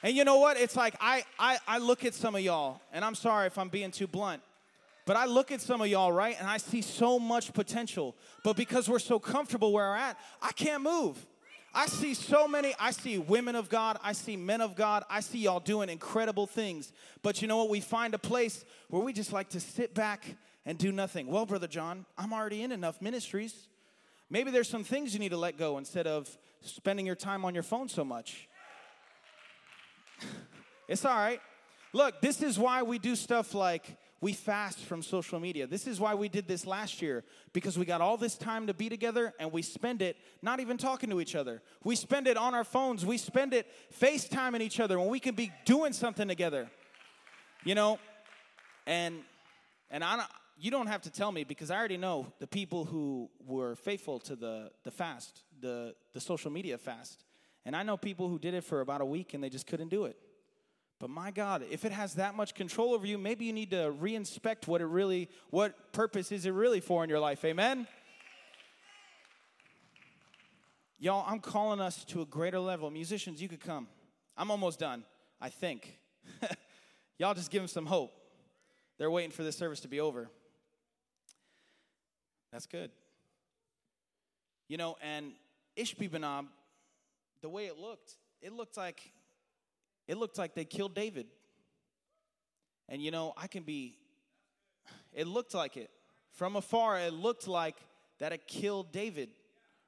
And 0.02 0.16
you 0.16 0.24
know 0.24 0.38
what? 0.38 0.58
It's 0.58 0.76
like 0.76 0.96
I, 1.02 1.26
I, 1.38 1.58
I 1.68 1.78
look 1.80 2.06
at 2.06 2.14
some 2.14 2.36
of 2.36 2.42
y'all, 2.42 2.82
and 2.94 3.04
I'm 3.04 3.16
sorry 3.16 3.48
if 3.48 3.58
I'm 3.58 3.70
being 3.70 3.92
too 3.92 4.08
blunt, 4.08 4.42
but 5.06 5.18
I 5.18 5.26
look 5.26 5.52
at 5.52 5.60
some 5.60 5.82
of 5.82 5.88
y'all, 5.88 6.12
right, 6.12 6.36
and 6.40 6.48
I 6.48 6.58
see 6.58 6.82
so 6.82 7.20
much 7.20 7.52
potential. 7.52 8.16
But 8.44 8.56
because 8.56 8.88
we're 8.88 9.00
so 9.00 9.20
comfortable 9.20 9.74
where 9.74 9.90
we're 9.90 9.98
at, 9.98 10.18
I 10.42 10.52
can't 10.52 10.84
move. 10.84 11.26
I 11.78 11.86
see 11.86 12.16
so 12.16 12.48
many, 12.48 12.74
I 12.80 12.90
see 12.90 13.20
women 13.20 13.56
of 13.56 13.70
God, 13.70 14.00
I 14.02 14.14
see 14.14 14.36
men 14.36 14.62
of 14.62 14.76
God, 14.76 15.04
I 15.12 15.20
see 15.20 15.38
y'all 15.38 15.60
doing 15.60 15.90
incredible 15.90 16.48
things. 16.48 16.92
But 17.22 17.40
you 17.40 17.48
know 17.48 17.58
what? 17.58 17.70
We 17.70 17.82
find 17.82 18.16
a 18.16 18.18
place 18.18 18.66
where 18.90 19.04
we 19.04 19.14
just 19.14 19.32
like 19.32 19.50
to 19.50 19.60
sit 19.60 19.94
back 19.94 20.26
and 20.66 20.76
do 20.76 20.92
nothing. 20.92 21.28
Well, 21.28 21.46
Brother 21.46 21.68
John, 21.68 22.08
I'm 22.18 22.34
already 22.34 22.64
in 22.64 22.72
enough 22.72 23.00
ministries. 23.00 23.68
Maybe 24.28 24.50
there's 24.50 24.68
some 24.68 24.84
things 24.84 25.14
you 25.14 25.20
need 25.20 25.30
to 25.30 25.38
let 25.38 25.56
go 25.56 25.78
instead 25.78 26.08
of 26.08 26.36
spending 26.62 27.06
your 27.06 27.16
time 27.16 27.46
on 27.46 27.54
your 27.54 27.62
phone 27.62 27.90
so 27.90 28.04
much. 28.04 28.50
it's 30.88 31.06
all 31.06 31.16
right. 31.16 31.42
Look, 31.94 32.22
this 32.22 32.42
is 32.42 32.58
why 32.58 32.82
we 32.82 32.98
do 32.98 33.16
stuff 33.16 33.54
like 33.54 33.86
we 34.20 34.34
fast 34.34 34.80
from 34.80 35.04
social 35.04 35.40
media. 35.40 35.68
This 35.68 35.86
is 35.86 36.00
why 36.00 36.16
we 36.16 36.28
did 36.28 36.48
this 36.48 36.66
last 36.66 37.02
year 37.02 37.24
because 37.54 37.78
we 37.78 37.86
got 37.86 38.02
all 38.02 38.18
this 38.18 38.36
time 38.36 38.68
to 38.68 38.74
be 38.74 38.90
together 38.90 39.34
and 39.40 39.52
we 39.52 39.62
spend 39.62 40.02
it 40.02 40.18
not 40.42 40.60
even 40.60 40.78
talking 40.78 41.10
to 41.12 41.22
each 41.22 41.36
other. 41.36 41.62
We 41.84 41.96
spend 41.96 42.28
it 42.28 42.36
on 42.36 42.56
our 42.56 42.64
phones. 42.64 43.06
We 43.06 43.18
spend 43.18 43.54
it 43.54 43.68
FaceTiming 44.00 44.62
each 44.62 44.80
other 44.80 45.00
when 45.00 45.10
we 45.10 45.20
can 45.20 45.36
be 45.36 45.52
doing 45.66 45.94
something 45.94 46.28
together. 46.28 46.70
You 47.64 47.76
know, 47.76 48.00
and 48.88 49.22
and 49.92 50.04
I 50.04 50.26
you 50.60 50.72
don't 50.72 50.88
have 50.88 51.04
to 51.04 51.12
tell 51.12 51.32
me 51.32 51.44
because 51.44 51.70
I 51.70 51.78
already 51.78 51.98
know 51.98 52.34
the 52.40 52.48
people 52.48 52.86
who 52.86 53.30
were 53.46 53.76
faithful 53.76 54.20
to 54.22 54.36
the 54.36 54.72
the 54.84 54.92
fast, 54.92 55.44
the 55.60 55.94
the 56.14 56.20
social 56.20 56.50
media 56.50 56.78
fast. 56.78 57.24
And 57.66 57.76
I 57.76 57.84
know 57.84 57.98
people 57.98 58.30
who 58.30 58.40
did 58.40 58.54
it 58.54 58.64
for 58.64 58.82
about 58.82 59.02
a 59.02 59.06
week 59.06 59.34
and 59.34 59.44
they 59.44 59.50
just 59.50 59.68
couldn't 59.68 59.90
do 59.90 60.06
it. 60.06 60.18
But 61.00 61.12
my 61.12 61.30
God, 61.30 61.64
if 61.70 61.86
it 61.86 61.92
has 61.92 62.16
that 62.16 62.36
much 62.36 62.56
control 62.56 62.94
over 62.94 63.06
you, 63.06 63.18
maybe 63.18 63.46
you 63.46 63.54
need 63.54 63.70
to 63.72 63.94
reinspect 64.00 64.68
what 64.68 64.82
it 64.82 64.86
really, 64.86 65.30
what 65.52 65.94
purpose 65.94 66.32
is 66.32 66.46
it 66.46 66.52
really 66.52 66.80
for 66.80 67.04
in 67.04 67.10
your 67.10 67.20
life. 67.20 67.46
Amen? 67.46 67.88
Y'all, 71.00 71.24
I'm 71.28 71.40
calling 71.40 71.80
us 71.80 72.04
to 72.06 72.22
a 72.22 72.26
greater 72.26 72.60
level. 72.60 72.90
Musicians, 72.90 73.40
you 73.40 73.48
could 73.48 73.60
come. 73.60 73.88
I'm 74.36 74.50
almost 74.50 74.80
done, 74.80 75.04
I 75.40 75.50
think. 75.50 76.00
Y'all 77.20 77.36
just 77.36 77.52
give 77.52 77.62
them 77.62 77.68
some 77.68 77.86
hope. 77.86 78.12
They're 78.98 79.12
waiting 79.12 79.30
for 79.32 79.44
this 79.44 79.56
service 79.56 79.80
to 79.82 79.88
be 79.88 80.00
over. 80.00 80.30
That's 82.52 82.66
good. 82.66 82.90
You 84.68 84.78
know, 84.78 84.98
and 85.04 85.34
Ishbi 85.78 86.10
the 87.42 87.50
way 87.50 87.68
it 87.68 87.78
looked, 87.78 88.14
it 88.42 88.52
looked 88.52 88.78
like 88.78 89.12
it 90.08 90.18
looked 90.18 90.38
like 90.38 90.56
they 90.56 90.66
killed 90.66 90.94
David. 90.94 91.28
And 92.90 93.02
you 93.02 93.12
know, 93.12 93.34
I 93.36 93.48
can 93.48 93.64
be 93.64 93.98
it 95.14 95.28
looked 95.28 95.54
like 95.54 95.78
it. 95.78 95.90
From 96.32 96.56
afar, 96.56 97.00
it 97.00 97.14
looked 97.14 97.48
like 97.48 97.76
that 98.20 98.32
it 98.32 98.48
killed 98.48 98.92
David. 98.92 99.30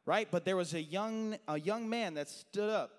Right? 0.06 0.28
But 0.30 0.44
there 0.44 0.58
was 0.58 0.74
a 0.74 0.82
young 0.82 1.38
a 1.48 1.60
young 1.60 1.90
man 1.90 2.16
that 2.16 2.30
stood 2.30 2.70
up. 2.70 2.92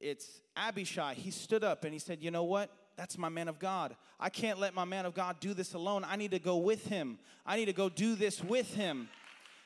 It's 0.00 0.40
Abishai. 0.56 1.14
He 1.14 1.30
stood 1.30 1.64
up 1.64 1.84
and 1.84 1.92
he 1.92 1.98
said, 1.98 2.22
"You 2.22 2.30
know 2.30 2.44
what? 2.44 2.70
That's 2.96 3.16
my 3.16 3.28
man 3.28 3.48
of 3.48 3.58
God. 3.58 3.96
I 4.18 4.28
can't 4.28 4.58
let 4.58 4.74
my 4.74 4.84
man 4.84 5.06
of 5.06 5.14
God 5.14 5.40
do 5.40 5.54
this 5.54 5.72
alone. 5.74 6.04
I 6.06 6.16
need 6.16 6.32
to 6.32 6.38
go 6.38 6.58
with 6.58 6.86
him. 6.86 7.18
I 7.46 7.56
need 7.56 7.66
to 7.66 7.72
go 7.72 7.88
do 7.88 8.14
this 8.14 8.42
with 8.42 8.74
him." 8.74 9.08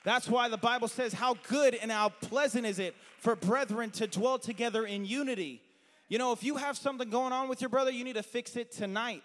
That's 0.04 0.28
why 0.28 0.50
the 0.50 0.58
Bible 0.58 0.86
says, 0.86 1.14
How 1.14 1.34
good 1.48 1.74
and 1.74 1.90
how 1.90 2.10
pleasant 2.10 2.66
is 2.66 2.78
it 2.78 2.94
for 3.18 3.34
brethren 3.34 3.90
to 3.92 4.06
dwell 4.06 4.38
together 4.38 4.84
in 4.84 5.04
unity. 5.06 5.62
You 6.08 6.18
know, 6.18 6.32
if 6.32 6.42
you 6.42 6.56
have 6.56 6.76
something 6.76 7.08
going 7.08 7.32
on 7.32 7.48
with 7.48 7.60
your 7.60 7.70
brother, 7.70 7.90
you 7.90 8.04
need 8.04 8.16
to 8.16 8.22
fix 8.22 8.56
it 8.56 8.72
tonight. 8.72 9.22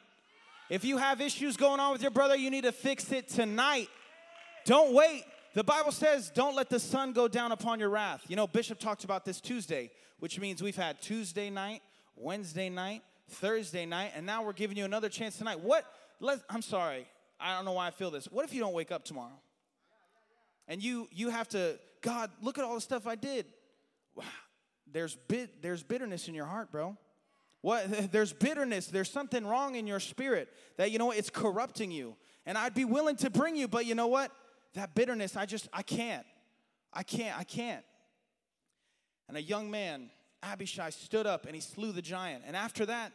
If 0.69 0.85
you 0.85 0.97
have 0.97 1.19
issues 1.19 1.57
going 1.57 1.79
on 1.79 1.91
with 1.91 2.01
your 2.01 2.11
brother, 2.11 2.35
you 2.35 2.49
need 2.49 2.63
to 2.63 2.71
fix 2.71 3.11
it 3.11 3.27
tonight. 3.27 3.89
Don't 4.65 4.93
wait. 4.93 5.23
The 5.55 5.63
Bible 5.63 5.91
says, 5.91 6.29
Don't 6.29 6.55
let 6.55 6.69
the 6.69 6.79
sun 6.79 7.11
go 7.11 7.27
down 7.27 7.51
upon 7.51 7.79
your 7.79 7.89
wrath. 7.89 8.23
You 8.27 8.35
know, 8.35 8.47
Bishop 8.47 8.79
talked 8.79 9.03
about 9.03 9.25
this 9.25 9.41
Tuesday, 9.41 9.89
which 10.19 10.39
means 10.39 10.61
we've 10.61 10.75
had 10.75 11.01
Tuesday 11.01 11.49
night, 11.49 11.81
Wednesday 12.15 12.69
night, 12.69 13.01
Thursday 13.27 13.85
night, 13.85 14.11
and 14.15 14.25
now 14.25 14.43
we're 14.43 14.53
giving 14.53 14.77
you 14.77 14.85
another 14.85 15.09
chance 15.09 15.37
tonight. 15.37 15.59
What? 15.59 15.85
Let, 16.19 16.39
I'm 16.49 16.61
sorry. 16.61 17.07
I 17.39 17.55
don't 17.55 17.65
know 17.65 17.73
why 17.73 17.87
I 17.87 17.91
feel 17.91 18.11
this. 18.11 18.25
What 18.25 18.45
if 18.45 18.53
you 18.53 18.59
don't 18.59 18.73
wake 18.73 18.91
up 18.91 19.03
tomorrow? 19.05 19.39
and 20.69 20.81
you 20.81 21.09
you 21.11 21.29
have 21.29 21.49
to 21.49 21.77
god 22.01 22.31
look 22.41 22.57
at 22.57 22.63
all 22.63 22.75
the 22.75 22.81
stuff 22.81 23.05
i 23.05 23.15
did 23.15 23.45
there's 24.93 25.15
bit 25.27 25.61
there's 25.61 25.83
bitterness 25.83 26.27
in 26.27 26.35
your 26.35 26.45
heart 26.45 26.71
bro. 26.71 26.97
What 27.61 28.11
there's 28.11 28.33
bitterness. 28.33 28.87
There's 28.87 29.09
something 29.09 29.45
wrong 29.45 29.75
in 29.75 29.87
your 29.87 29.99
spirit 29.99 30.49
that 30.77 30.91
you 30.91 30.99
know 30.99 31.11
it's 31.11 31.29
corrupting 31.29 31.91
you. 31.91 32.15
And 32.45 32.57
i'd 32.57 32.73
be 32.73 32.85
willing 32.85 33.15
to 33.17 33.29
bring 33.29 33.55
you 33.55 33.67
but 33.67 33.85
you 33.85 33.95
know 33.95 34.07
what? 34.07 34.31
That 34.73 34.95
bitterness 34.95 35.35
i 35.35 35.45
just 35.45 35.67
i 35.73 35.81
can't. 35.81 36.25
I 36.93 37.03
can't 37.03 37.37
i 37.37 37.43
can't. 37.43 37.83
And 39.27 39.37
a 39.37 39.41
young 39.41 39.69
man 39.69 40.09
abishai 40.41 40.89
stood 40.89 41.27
up 41.27 41.45
and 41.45 41.53
he 41.53 41.61
slew 41.61 41.91
the 41.91 42.01
giant. 42.01 42.43
And 42.45 42.55
after 42.55 42.85
that 42.85 43.11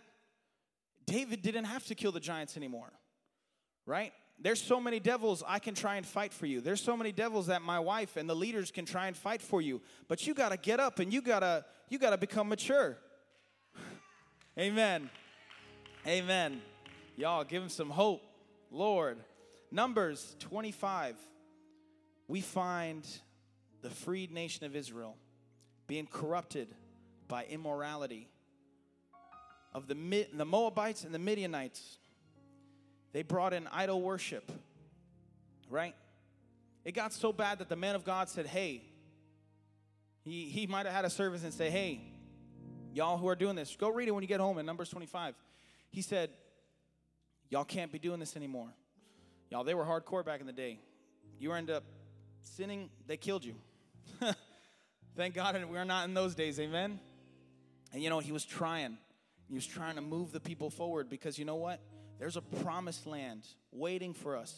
david 1.07 1.43
didn't 1.43 1.65
have 1.65 1.85
to 1.87 1.95
kill 1.95 2.13
the 2.13 2.21
giants 2.21 2.57
anymore 2.57 2.93
right 3.87 4.13
there's 4.39 4.61
so 4.61 4.81
many 4.81 5.01
devils 5.01 5.43
I 5.47 5.59
can 5.59 5.75
try 5.75 5.97
and 5.97 6.05
fight 6.05 6.33
for 6.33 6.47
you. 6.47 6.61
There's 6.61 6.83
so 6.83 6.97
many 6.97 7.13
devils 7.13 7.47
that 7.47 7.63
my 7.63 7.79
wife 7.79 8.17
and 8.17 8.29
the 8.29 8.35
leaders 8.35 8.71
can 8.71 8.85
try 8.85 9.07
and 9.07 9.17
fight 9.17 9.41
for 9.41 9.63
you. 9.63 9.81
But 10.09 10.27
you 10.27 10.35
got 10.35 10.51
to 10.51 10.57
get 10.57 10.81
up 10.81 10.99
and 10.99 11.13
you 11.13 11.23
got 11.23 11.41
to 11.41 11.65
you 11.89 11.99
got 11.99 12.11
to 12.11 12.19
become 12.19 12.49
mature. 12.49 12.99
Amen. 14.59 15.09
Amen. 16.07 16.61
Y'all 17.17 17.45
give 17.45 17.63
him 17.63 17.69
some 17.69 17.91
hope. 17.91 18.23
Lord. 18.71 19.19
Numbers 19.71 20.37
25. 20.41 21.17
We 22.29 22.41
find 22.41 23.07
the 23.83 23.91
freed 23.91 24.33
nation 24.33 24.65
of 24.67 24.77
Israel 24.77 25.17
being 25.87 26.07
corrupted 26.07 26.69
by 27.29 27.45
immorality 27.45 28.29
of 29.75 29.89
the, 29.89 30.27
the 30.33 30.45
Moabites 30.45 31.05
and 31.05 31.13
the 31.15 31.19
Midianites 31.19 31.99
they 33.15 33.23
brought 33.23 33.55
in 33.55 33.69
idol 33.69 34.03
worship, 34.03 34.51
right? 35.71 35.95
It 36.85 36.93
got 36.93 37.13
so 37.13 37.33
bad 37.33 37.61
that 37.61 37.69
the 37.69 37.77
man 37.77 37.95
of 37.95 38.05
God 38.05 38.29
said, 38.29 38.45
Hey, 38.45 38.83
he, 40.25 40.47
he 40.47 40.67
might 40.67 40.85
have 40.85 40.95
had 40.95 41.05
a 41.05 41.11
service 41.11 41.45
and 41.45 41.55
say, 41.55 41.71
Hey, 41.71 42.01
y'all 42.93 43.17
who 43.17 43.29
are 43.29 43.37
doing 43.37 43.55
this, 43.55 43.75
go 43.77 43.89
read 43.89 44.09
it 44.09 44.11
when 44.11 44.23
you 44.23 44.29
get 44.29 44.41
home 44.41 44.59
in 44.59 44.67
Numbers 44.67 44.91
25. 44.91 45.37
He 45.91 46.03
said, 46.03 46.29
Y'all 47.51 47.65
can't 47.65 47.93
be 47.93 48.01
doing 48.01 48.19
this 48.19 48.35
anymore. 48.35 48.69
Y'all, 49.49 49.63
they 49.63 49.75
were 49.75 49.85
hardcore 49.85 50.25
back 50.25 50.41
in 50.41 50.47
the 50.47 50.53
day. 50.53 50.81
You 51.39 51.53
end 51.53 51.71
up 51.71 51.85
sinning, 52.43 52.91
they 53.07 53.17
killed 53.17 53.45
you. 53.45 53.55
Thank 55.17 55.35
God 55.35 55.55
and 55.55 55.71
we're 55.71 55.85
not 55.85 56.09
in 56.09 56.15
those 56.15 56.35
days, 56.35 56.59
amen? 56.59 56.99
And 57.93 58.03
you 58.03 58.11
know, 58.11 58.19
he 58.19 58.33
was 58.33 58.45
trying. 58.45 58.99
He 59.47 59.55
was 59.55 59.67
trying 59.67 59.95
to 59.95 60.01
move 60.01 60.33
the 60.33 60.41
people 60.41 60.69
forward 60.69 61.09
because 61.09 61.39
you 61.39 61.45
know 61.45 61.55
what? 61.55 61.79
There's 62.19 62.37
a 62.37 62.43
promised 62.43 63.07
land 63.07 63.47
waiting 63.73 64.15
for 64.15 64.37
us. 64.37 64.55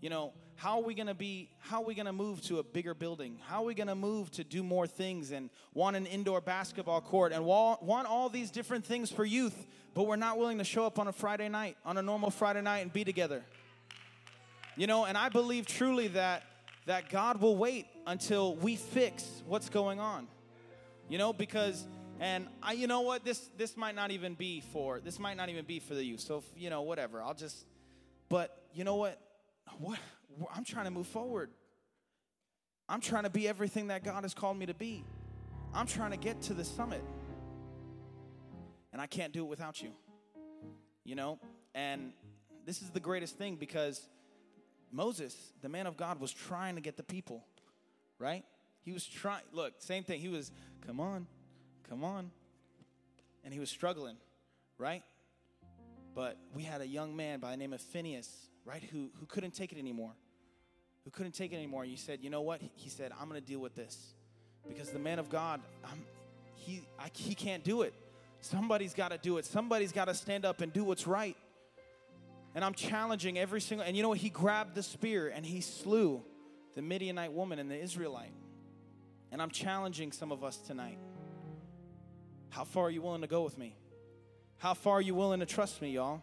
You 0.00 0.10
know, 0.10 0.32
how 0.56 0.78
are 0.78 0.82
we 0.82 0.94
going 0.94 1.06
to 1.06 1.14
be 1.14 1.50
how 1.58 1.82
are 1.82 1.84
we 1.84 1.94
going 1.94 2.06
to 2.06 2.12
move 2.12 2.40
to 2.42 2.58
a 2.58 2.62
bigger 2.62 2.94
building? 2.94 3.38
How 3.46 3.62
are 3.62 3.66
we 3.66 3.74
going 3.74 3.88
to 3.88 3.94
move 3.94 4.30
to 4.32 4.44
do 4.44 4.62
more 4.62 4.86
things 4.86 5.30
and 5.30 5.50
want 5.74 5.96
an 5.96 6.06
indoor 6.06 6.40
basketball 6.40 7.00
court 7.00 7.32
and 7.32 7.44
want, 7.44 7.80
all 8.08 8.28
these 8.28 8.50
different 8.50 8.84
things 8.84 9.10
for 9.10 9.24
youth, 9.24 9.66
but 9.94 10.06
we're 10.06 10.16
not 10.16 10.38
willing 10.38 10.58
to 10.58 10.64
show 10.64 10.86
up 10.86 10.98
on 10.98 11.08
a 11.08 11.12
Friday 11.12 11.48
night, 11.48 11.76
on 11.84 11.98
a 11.98 12.02
normal 12.02 12.30
Friday 12.30 12.62
night 12.62 12.78
and 12.78 12.92
be 12.92 13.04
together. 13.04 13.42
You 14.76 14.86
know, 14.86 15.04
and 15.04 15.16
I 15.16 15.28
believe 15.28 15.66
truly 15.66 16.08
that 16.08 16.42
that 16.86 17.10
God 17.10 17.40
will 17.40 17.56
wait 17.56 17.86
until 18.06 18.54
we 18.56 18.76
fix 18.76 19.42
what's 19.46 19.68
going 19.68 20.00
on. 20.00 20.28
You 21.08 21.18
know, 21.18 21.32
because 21.32 21.86
and 22.20 22.48
I, 22.62 22.72
you 22.72 22.86
know 22.86 23.02
what? 23.02 23.24
This 23.24 23.50
this 23.56 23.76
might 23.76 23.94
not 23.94 24.10
even 24.10 24.34
be 24.34 24.62
for 24.72 25.00
this 25.00 25.18
might 25.18 25.36
not 25.36 25.48
even 25.48 25.64
be 25.64 25.80
for 25.80 25.94
the 25.94 26.04
youth. 26.04 26.20
So 26.20 26.38
if, 26.38 26.44
you 26.56 26.70
know, 26.70 26.82
whatever. 26.82 27.22
I'll 27.22 27.34
just. 27.34 27.66
But 28.28 28.56
you 28.74 28.84
know 28.84 28.96
what? 28.96 29.20
What 29.78 29.98
I'm 30.54 30.64
trying 30.64 30.86
to 30.86 30.90
move 30.90 31.06
forward. 31.06 31.50
I'm 32.88 33.00
trying 33.00 33.24
to 33.24 33.30
be 33.30 33.48
everything 33.48 33.88
that 33.88 34.04
God 34.04 34.22
has 34.22 34.32
called 34.32 34.58
me 34.58 34.66
to 34.66 34.74
be. 34.74 35.04
I'm 35.74 35.86
trying 35.86 36.12
to 36.12 36.16
get 36.16 36.40
to 36.42 36.54
the 36.54 36.64
summit, 36.64 37.02
and 38.92 39.02
I 39.02 39.06
can't 39.06 39.32
do 39.32 39.44
it 39.44 39.48
without 39.48 39.82
you. 39.82 39.90
You 41.04 41.16
know, 41.16 41.38
and 41.74 42.12
this 42.64 42.82
is 42.82 42.90
the 42.90 43.00
greatest 43.00 43.36
thing 43.36 43.56
because 43.56 44.08
Moses, 44.90 45.36
the 45.62 45.68
man 45.68 45.86
of 45.86 45.96
God, 45.96 46.20
was 46.20 46.32
trying 46.32 46.76
to 46.76 46.80
get 46.80 46.96
the 46.96 47.02
people, 47.02 47.44
right? 48.18 48.44
He 48.82 48.92
was 48.92 49.04
trying. 49.04 49.42
Look, 49.52 49.74
same 49.78 50.04
thing. 50.04 50.20
He 50.20 50.28
was, 50.28 50.50
come 50.86 51.00
on, 51.00 51.26
Come 51.88 52.04
on. 52.04 52.30
And 53.44 53.52
he 53.52 53.60
was 53.60 53.70
struggling, 53.70 54.16
right? 54.78 55.02
But 56.14 56.36
we 56.54 56.62
had 56.62 56.80
a 56.80 56.86
young 56.86 57.14
man 57.14 57.40
by 57.40 57.50
the 57.50 57.56
name 57.56 57.72
of 57.72 57.80
Phineas, 57.80 58.28
right, 58.64 58.82
who, 58.90 59.10
who 59.20 59.26
couldn't 59.26 59.52
take 59.52 59.72
it 59.72 59.78
anymore. 59.78 60.12
Who 61.04 61.10
couldn't 61.10 61.32
take 61.32 61.52
it 61.52 61.56
anymore. 61.56 61.84
He 61.84 61.96
said, 61.96 62.20
You 62.22 62.30
know 62.30 62.40
what? 62.40 62.60
He 62.74 62.88
said, 62.88 63.12
I'm 63.20 63.28
going 63.28 63.40
to 63.40 63.46
deal 63.46 63.60
with 63.60 63.76
this. 63.76 64.14
Because 64.66 64.90
the 64.90 64.98
man 64.98 65.18
of 65.18 65.30
God, 65.30 65.60
I'm, 65.84 66.04
he, 66.54 66.82
I, 66.98 67.10
he 67.14 67.34
can't 67.34 67.62
do 67.62 67.82
it. 67.82 67.94
Somebody's 68.40 68.94
got 68.94 69.10
to 69.10 69.18
do 69.18 69.38
it. 69.38 69.44
Somebody's 69.44 69.92
got 69.92 70.06
to 70.06 70.14
stand 70.14 70.44
up 70.44 70.60
and 70.60 70.72
do 70.72 70.82
what's 70.82 71.06
right. 71.06 71.36
And 72.54 72.64
I'm 72.64 72.74
challenging 72.74 73.38
every 73.38 73.60
single, 73.60 73.86
and 73.86 73.96
you 73.96 74.02
know 74.02 74.08
what? 74.08 74.18
He 74.18 74.30
grabbed 74.30 74.74
the 74.74 74.82
spear 74.82 75.28
and 75.28 75.44
he 75.44 75.60
slew 75.60 76.22
the 76.74 76.82
Midianite 76.82 77.32
woman 77.32 77.58
and 77.58 77.70
the 77.70 77.78
Israelite. 77.78 78.32
And 79.30 79.42
I'm 79.42 79.50
challenging 79.50 80.12
some 80.12 80.32
of 80.32 80.42
us 80.42 80.56
tonight. 80.56 80.98
How 82.56 82.64
far 82.64 82.84
are 82.84 82.90
you 82.90 83.02
willing 83.02 83.20
to 83.20 83.26
go 83.26 83.42
with 83.42 83.58
me? 83.58 83.76
How 84.56 84.72
far 84.72 84.94
are 84.94 85.02
you 85.02 85.14
willing 85.14 85.40
to 85.40 85.46
trust 85.46 85.82
me, 85.82 85.90
y'all? 85.90 86.22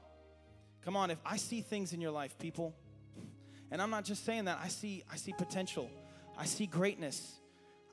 Come 0.84 0.96
on, 0.96 1.12
if 1.12 1.20
I 1.24 1.38
see 1.38 1.62
things 1.62 1.94
in 1.94 2.02
your 2.02 2.10
life, 2.10 2.40
people, 2.40 2.74
and 3.70 3.80
I'm 3.80 3.92
not 3.92 4.04
just 4.04 4.26
saying 4.26 4.46
that, 4.46 4.58
I 4.60 4.68
see 4.70 5.04
I 5.12 5.16
see 5.16 5.32
potential. 5.38 5.92
I 6.36 6.46
see 6.46 6.66
greatness. 6.66 7.36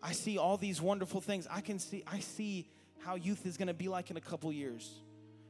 I 0.03 0.12
see 0.12 0.38
all 0.38 0.57
these 0.57 0.81
wonderful 0.81 1.20
things. 1.20 1.46
I 1.50 1.61
can 1.61 1.79
see 1.79 2.03
I 2.07 2.20
see 2.20 2.66
how 3.00 3.16
youth 3.16 3.44
is 3.44 3.59
going 3.59 3.68
to 3.68 3.74
be 3.74 3.88
like 3.88 4.11
in 4.11 4.16
a 4.16 4.22
couple 4.22 4.50
years. 4.50 4.90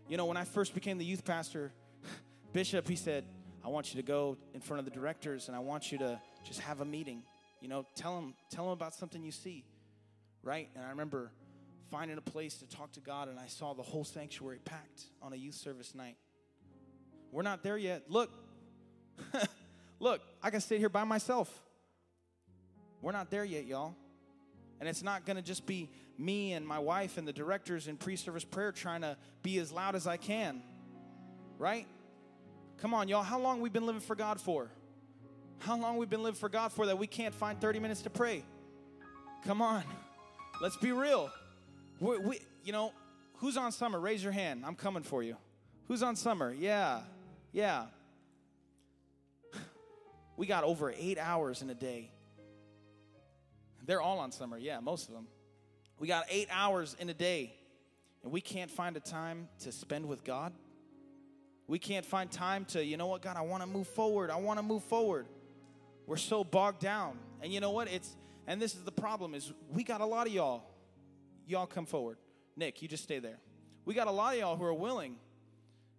You 0.08 0.16
know, 0.16 0.24
when 0.24 0.36
I 0.36 0.42
first 0.42 0.74
became 0.74 0.98
the 0.98 1.04
youth 1.04 1.24
pastor, 1.24 1.72
Bishop, 2.52 2.88
he 2.88 2.96
said, 2.96 3.24
I 3.64 3.68
want 3.68 3.94
you 3.94 4.02
to 4.02 4.06
go 4.06 4.36
in 4.52 4.60
front 4.60 4.80
of 4.80 4.84
the 4.84 4.90
directors 4.90 5.46
and 5.46 5.56
I 5.56 5.60
want 5.60 5.92
you 5.92 5.98
to 5.98 6.20
just 6.44 6.58
have 6.58 6.80
a 6.80 6.84
meeting. 6.84 7.22
You 7.60 7.68
know, 7.68 7.86
tell 7.94 8.16
them, 8.16 8.34
tell 8.50 8.64
them 8.64 8.72
about 8.72 8.94
something 8.94 9.22
you 9.22 9.30
see, 9.30 9.64
right? 10.42 10.68
And 10.74 10.84
I 10.84 10.88
remember 10.90 11.30
finding 11.90 12.18
a 12.18 12.22
place 12.22 12.54
to 12.56 12.68
talk 12.68 12.92
to 12.92 13.00
God, 13.00 13.28
and 13.28 13.38
I 13.38 13.46
saw 13.46 13.74
the 13.74 13.82
whole 13.82 14.04
sanctuary 14.04 14.58
packed 14.64 15.02
on 15.20 15.32
a 15.32 15.36
youth 15.36 15.54
service 15.54 15.94
night. 15.94 16.16
We're 17.32 17.42
not 17.42 17.62
there 17.62 17.76
yet. 17.76 18.04
Look, 18.08 18.30
look, 20.00 20.20
I 20.42 20.50
can 20.50 20.60
sit 20.60 20.78
here 20.78 20.88
by 20.88 21.04
myself. 21.04 21.50
We're 23.02 23.12
not 23.12 23.30
there 23.30 23.44
yet, 23.44 23.66
y'all. 23.66 23.94
And 24.78 24.88
it's 24.88 25.02
not 25.02 25.26
gonna 25.26 25.42
just 25.42 25.66
be 25.66 25.90
me 26.16 26.52
and 26.52 26.66
my 26.66 26.78
wife 26.78 27.18
and 27.18 27.26
the 27.26 27.32
directors 27.32 27.88
in 27.88 27.96
pre 27.96 28.16
service 28.16 28.44
prayer 28.44 28.72
trying 28.72 29.02
to 29.02 29.16
be 29.42 29.58
as 29.58 29.72
loud 29.72 29.94
as 29.94 30.06
I 30.06 30.16
can. 30.16 30.62
Right? 31.58 31.86
Come 32.78 32.94
on, 32.94 33.08
y'all. 33.08 33.22
How 33.22 33.38
long 33.38 33.60
we 33.60 33.68
been 33.68 33.86
living 33.86 34.00
for 34.00 34.14
God 34.14 34.40
for? 34.40 34.70
How 35.58 35.76
long 35.76 35.98
we 35.98 36.06
been 36.06 36.22
living 36.22 36.38
for 36.38 36.48
God 36.48 36.72
for 36.72 36.86
that 36.86 36.96
we 36.96 37.06
can't 37.06 37.34
find 37.34 37.60
30 37.60 37.80
minutes 37.80 38.02
to 38.02 38.10
pray? 38.10 38.42
Come 39.44 39.60
on. 39.60 39.84
Let's 40.62 40.76
be 40.78 40.92
real. 40.92 41.30
We 42.00 42.18
we, 42.18 42.40
you 42.64 42.72
know, 42.72 42.92
who's 43.36 43.56
on 43.56 43.70
summer? 43.72 44.00
Raise 44.00 44.22
your 44.22 44.32
hand. 44.32 44.64
I'm 44.66 44.74
coming 44.74 45.02
for 45.02 45.22
you. 45.22 45.36
Who's 45.86 46.02
on 46.02 46.16
summer? 46.16 46.52
Yeah. 46.52 47.00
Yeah. 47.52 47.86
We 50.36 50.46
got 50.46 50.64
over 50.64 50.90
eight 50.96 51.18
hours 51.18 51.60
in 51.60 51.68
a 51.68 51.74
day. 51.74 52.10
They're 53.84 54.00
all 54.00 54.20
on 54.20 54.32
summer. 54.32 54.56
Yeah, 54.56 54.80
most 54.80 55.08
of 55.08 55.14
them. 55.14 55.26
We 55.98 56.08
got 56.08 56.24
eight 56.30 56.48
hours 56.50 56.96
in 56.98 57.10
a 57.10 57.14
day, 57.14 57.52
and 58.22 58.32
we 58.32 58.40
can't 58.40 58.70
find 58.70 58.96
a 58.96 59.00
time 59.00 59.48
to 59.64 59.72
spend 59.72 60.06
with 60.06 60.24
God. 60.24 60.54
We 61.66 61.78
can't 61.78 62.06
find 62.06 62.30
time 62.30 62.64
to, 62.66 62.82
you 62.82 62.96
know 62.96 63.06
what, 63.06 63.20
God, 63.20 63.36
I 63.36 63.42
want 63.42 63.62
to 63.62 63.66
move 63.66 63.86
forward. 63.86 64.30
I 64.30 64.36
want 64.36 64.58
to 64.58 64.62
move 64.62 64.82
forward. 64.84 65.26
We're 66.06 66.16
so 66.16 66.42
bogged 66.42 66.80
down. 66.80 67.18
And 67.42 67.52
you 67.52 67.60
know 67.60 67.70
what? 67.70 67.88
It's 67.88 68.16
and 68.46 68.60
this 68.60 68.74
is 68.74 68.82
the 68.82 68.92
problem 68.92 69.34
is 69.34 69.52
we 69.72 69.84
got 69.84 70.00
a 70.00 70.06
lot 70.06 70.26
of 70.26 70.32
y'all. 70.32 70.64
Y'all 71.50 71.66
come 71.66 71.86
forward. 71.86 72.16
Nick, 72.56 72.80
you 72.80 72.88
just 72.88 73.02
stay 73.02 73.18
there. 73.18 73.38
We 73.84 73.94
got 73.94 74.06
a 74.06 74.10
lot 74.12 74.34
of 74.34 74.40
y'all 74.40 74.56
who 74.56 74.64
are 74.64 74.74
willing. 74.74 75.16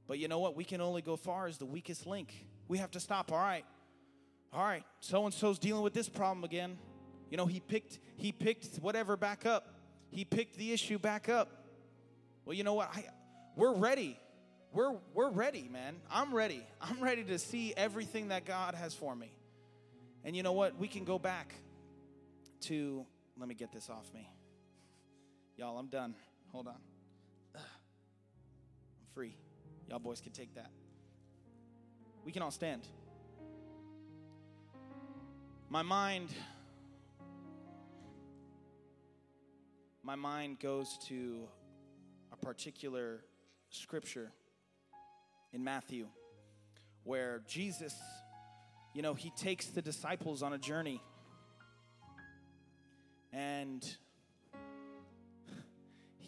But 0.08 0.18
you 0.18 0.28
know 0.28 0.40
what? 0.40 0.56
We 0.56 0.64
can 0.64 0.82
only 0.82 1.02
go 1.02 1.16
far 1.16 1.48
as 1.48 1.58
the 1.58 1.66
weakest 1.66 2.08
link. 2.08 2.34
We 2.68 2.78
have 2.78 2.92
to 2.92 3.00
stop. 3.00 3.32
All 3.32 3.38
right. 3.38 3.66
All 4.54 4.64
right. 4.64 4.84
So 5.02 5.26
and 5.26 5.34
so's 5.34 5.60
dealing 5.60 5.84
with 5.84 5.94
this 5.94 6.08
problem 6.08 6.44
again. 6.44 6.78
You 7.30 7.38
know, 7.38 7.46
he 7.46 7.60
picked 7.60 8.00
he 8.16 8.32
picked 8.32 8.78
whatever 8.78 9.18
back 9.18 9.46
up. 9.46 9.76
He 10.10 10.26
picked 10.26 10.58
the 10.58 10.72
issue 10.72 10.98
back 10.98 11.30
up. 11.30 11.50
Well, 12.46 12.56
you 12.56 12.64
know 12.64 12.74
what? 12.74 12.90
I, 12.94 13.06
we're 13.56 13.74
ready. 13.74 14.18
We're 14.74 14.96
we're 15.14 15.30
ready, 15.30 15.70
man. 15.72 15.98
I'm 16.10 16.34
ready. 16.34 16.66
I'm 16.82 17.02
ready 17.02 17.24
to 17.26 17.38
see 17.38 17.74
everything 17.76 18.30
that 18.30 18.46
God 18.46 18.76
has 18.76 18.94
for 18.94 19.16
me. 19.16 19.34
And 20.24 20.36
you 20.36 20.44
know 20.44 20.54
what? 20.54 20.78
We 20.78 20.88
can 20.88 21.04
go 21.04 21.20
back 21.20 21.54
to, 22.62 23.06
let 23.40 23.50
me 23.50 23.56
get 23.56 23.72
this 23.72 23.90
off 23.90 24.14
me. 24.14 24.30
Y'all, 25.62 25.78
I'm 25.78 25.89
done. 25.89 26.15
Hold 26.54 26.69
on. 26.69 26.74
I'm 27.56 27.62
free. 29.13 29.36
Y'all 29.88 30.00
boys 30.00 30.19
can 30.19 30.32
take 30.32 30.56
that. 30.56 30.71
We 32.26 32.32
can 32.32 32.41
all 32.41 32.50
stand. 32.50 32.88
My 35.69 35.84
mind 35.84 36.30
my 40.02 40.15
mind 40.15 40.60
goes 40.60 40.97
to 41.10 41.47
a 42.34 42.38
particular 42.38 43.24
scripture 43.69 44.32
in 45.54 45.63
Matthew 45.63 46.08
where 47.04 47.43
Jesus 47.47 47.93
you 48.95 49.04
know, 49.04 49.13
he 49.13 49.30
takes 49.30 49.67
the 49.67 49.84
disciples 49.84 50.41
on 50.41 50.54
a 50.54 50.58
journey. 50.58 51.04
And 53.32 53.88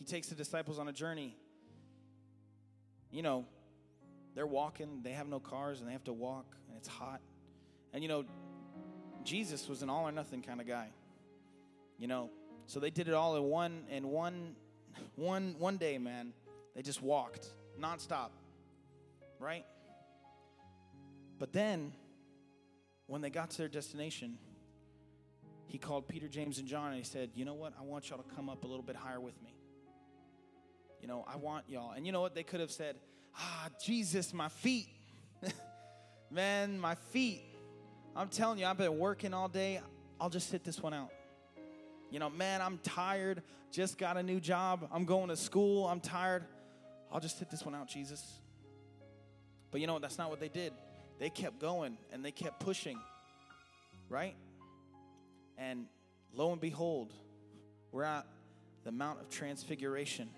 he 0.04 0.12
takes 0.12 0.28
the 0.28 0.36
disciples 0.36 0.80
on 0.80 0.90
a 0.90 0.92
journey. 0.92 1.38
You 3.10 3.22
know, 3.22 3.46
they're 4.36 4.46
walking, 4.46 5.00
they 5.02 5.12
have 5.12 5.28
no 5.28 5.40
cars, 5.40 5.80
and 5.80 5.88
they 5.88 5.94
have 5.94 6.04
to 6.06 6.14
walk, 6.14 6.46
and 6.68 6.78
it's 6.78 6.90
hot. 6.90 7.22
And 7.94 8.04
you 8.04 8.10
know, 8.10 8.26
Jesus 9.24 9.70
was 9.70 9.82
an 9.82 9.90
all 9.90 10.06
or 10.06 10.12
nothing 10.12 10.42
kind 10.42 10.60
of 10.60 10.68
guy. 10.68 10.90
You 11.98 12.08
know, 12.08 12.32
so 12.66 12.82
they 12.82 12.90
did 12.90 13.08
it 13.08 13.14
all 13.14 13.38
in 13.38 13.44
one 13.44 13.84
in 13.90 14.10
one 14.10 14.56
one 15.16 15.56
one 15.58 15.78
day, 15.78 15.98
man. 15.98 16.34
They 16.76 16.82
just 16.82 17.02
walked 17.02 17.48
nonstop. 17.80 18.32
Right? 19.40 19.66
But 21.40 21.54
then 21.54 21.94
when 23.08 23.22
they 23.22 23.30
got 23.30 23.52
to 23.52 23.58
their 23.58 23.68
destination, 23.70 24.38
he 25.68 25.78
called 25.78 26.10
Peter, 26.10 26.28
James, 26.28 26.60
and 26.60 26.68
John 26.68 26.88
and 26.88 26.98
he 26.98 27.04
said, 27.04 27.30
You 27.36 27.46
know 27.46 27.54
what? 27.54 27.74
I 27.80 27.84
want 27.84 28.10
y'all 28.10 28.22
to 28.22 28.36
come 28.36 28.50
up 28.50 28.66
a 28.66 28.68
little 28.68 28.84
bit 28.84 28.98
higher 28.98 29.22
with 29.22 29.42
me. 29.42 29.56
You 31.04 31.10
know, 31.10 31.26
I 31.28 31.36
want 31.36 31.66
y'all. 31.68 31.92
And 31.92 32.06
you 32.06 32.14
know 32.14 32.22
what? 32.22 32.34
They 32.34 32.44
could 32.44 32.62
have 32.62 32.72
said, 32.72 32.96
Ah, 33.36 33.68
Jesus, 33.84 34.34
my 34.34 34.48
feet. 34.48 34.88
Man, 36.32 36.80
my 36.80 36.96
feet. 36.96 37.42
I'm 38.16 38.30
telling 38.30 38.58
you, 38.58 38.66
I've 38.66 38.78
been 38.78 38.98
working 38.98 39.34
all 39.34 39.50
day. 39.50 39.82
I'll 40.22 40.30
just 40.30 40.50
sit 40.50 40.64
this 40.64 40.80
one 40.80 40.94
out. 40.94 41.10
You 42.10 42.20
know, 42.20 42.30
man, 42.30 42.62
I'm 42.62 42.78
tired. 42.84 43.42
Just 43.72 43.98
got 43.98 44.18
a 44.18 44.24
new 44.24 44.40
job. 44.40 44.88
I'm 44.94 45.04
going 45.04 45.30
to 45.30 45.36
school. 45.36 45.88
I'm 45.88 46.00
tired. 46.00 46.46
I'll 47.12 47.20
just 47.20 47.40
sit 47.40 47.50
this 47.50 47.66
one 47.66 47.74
out, 47.74 47.88
Jesus. 47.90 48.24
But 49.72 49.82
you 49.82 49.88
know, 49.88 49.94
what? 49.94 50.04
that's 50.04 50.18
not 50.18 50.30
what 50.30 50.40
they 50.40 50.50
did 50.50 50.74
they 51.20 51.30
kept 51.30 51.60
going 51.60 51.98
and 52.12 52.24
they 52.24 52.32
kept 52.32 52.60
pushing, 52.60 53.00
right? 54.10 54.36
And 55.58 55.88
lo 56.34 56.52
and 56.52 56.62
behold, 56.62 57.14
we're 57.92 58.04
at 58.04 58.26
the 58.84 58.92
Mount 58.92 59.20
of 59.22 59.30
Transfiguration 59.30 60.30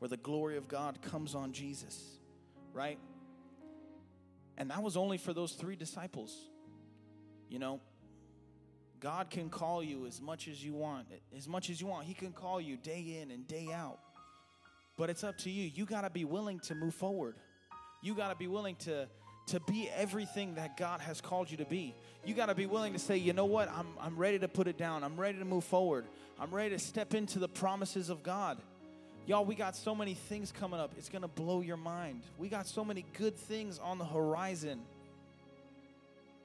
where 0.00 0.08
the 0.08 0.16
glory 0.16 0.56
of 0.56 0.66
God 0.66 1.00
comes 1.02 1.34
on 1.34 1.52
Jesus, 1.52 2.02
right? 2.72 2.98
And 4.58 4.70
that 4.70 4.82
was 4.82 4.96
only 4.96 5.18
for 5.18 5.32
those 5.32 5.52
three 5.52 5.76
disciples. 5.76 6.36
You 7.48 7.58
know, 7.58 7.80
God 8.98 9.30
can 9.30 9.50
call 9.50 9.82
you 9.82 10.06
as 10.06 10.20
much 10.20 10.48
as 10.48 10.64
you 10.64 10.72
want, 10.72 11.06
as 11.36 11.46
much 11.46 11.70
as 11.70 11.80
you 11.80 11.86
want. 11.86 12.06
He 12.06 12.14
can 12.14 12.32
call 12.32 12.60
you 12.60 12.76
day 12.76 13.20
in 13.20 13.30
and 13.30 13.46
day 13.46 13.68
out. 13.72 13.98
But 14.96 15.10
it's 15.10 15.22
up 15.22 15.38
to 15.38 15.50
you. 15.50 15.70
You 15.72 15.84
got 15.84 16.02
to 16.02 16.10
be 16.10 16.24
willing 16.24 16.60
to 16.60 16.74
move 16.74 16.94
forward. 16.94 17.36
You 18.02 18.14
got 18.14 18.30
to 18.30 18.36
be 18.36 18.48
willing 18.48 18.76
to 18.76 19.06
to 19.46 19.60
be 19.60 19.90
everything 19.96 20.54
that 20.54 20.76
God 20.76 21.00
has 21.00 21.20
called 21.20 21.50
you 21.50 21.56
to 21.56 21.64
be. 21.64 21.94
You 22.24 22.34
got 22.34 22.46
to 22.46 22.54
be 22.54 22.66
willing 22.66 22.92
to 22.92 23.00
say, 23.00 23.16
you 23.16 23.32
know 23.32 23.46
what? 23.46 23.68
I'm, 23.68 23.88
I'm 24.00 24.16
ready 24.16 24.38
to 24.38 24.46
put 24.46 24.68
it 24.68 24.78
down. 24.78 25.02
I'm 25.02 25.18
ready 25.18 25.38
to 25.38 25.44
move 25.44 25.64
forward. 25.64 26.06
I'm 26.38 26.54
ready 26.54 26.70
to 26.70 26.78
step 26.78 27.14
into 27.14 27.40
the 27.40 27.48
promises 27.48 28.10
of 28.10 28.22
God. 28.22 28.58
Y'all, 29.26 29.44
we 29.44 29.54
got 29.54 29.76
so 29.76 29.94
many 29.94 30.14
things 30.14 30.52
coming 30.52 30.80
up. 30.80 30.92
It's 30.96 31.08
going 31.08 31.22
to 31.22 31.28
blow 31.28 31.60
your 31.60 31.76
mind. 31.76 32.22
We 32.38 32.48
got 32.48 32.66
so 32.66 32.84
many 32.84 33.04
good 33.18 33.36
things 33.36 33.78
on 33.78 33.98
the 33.98 34.04
horizon. 34.04 34.80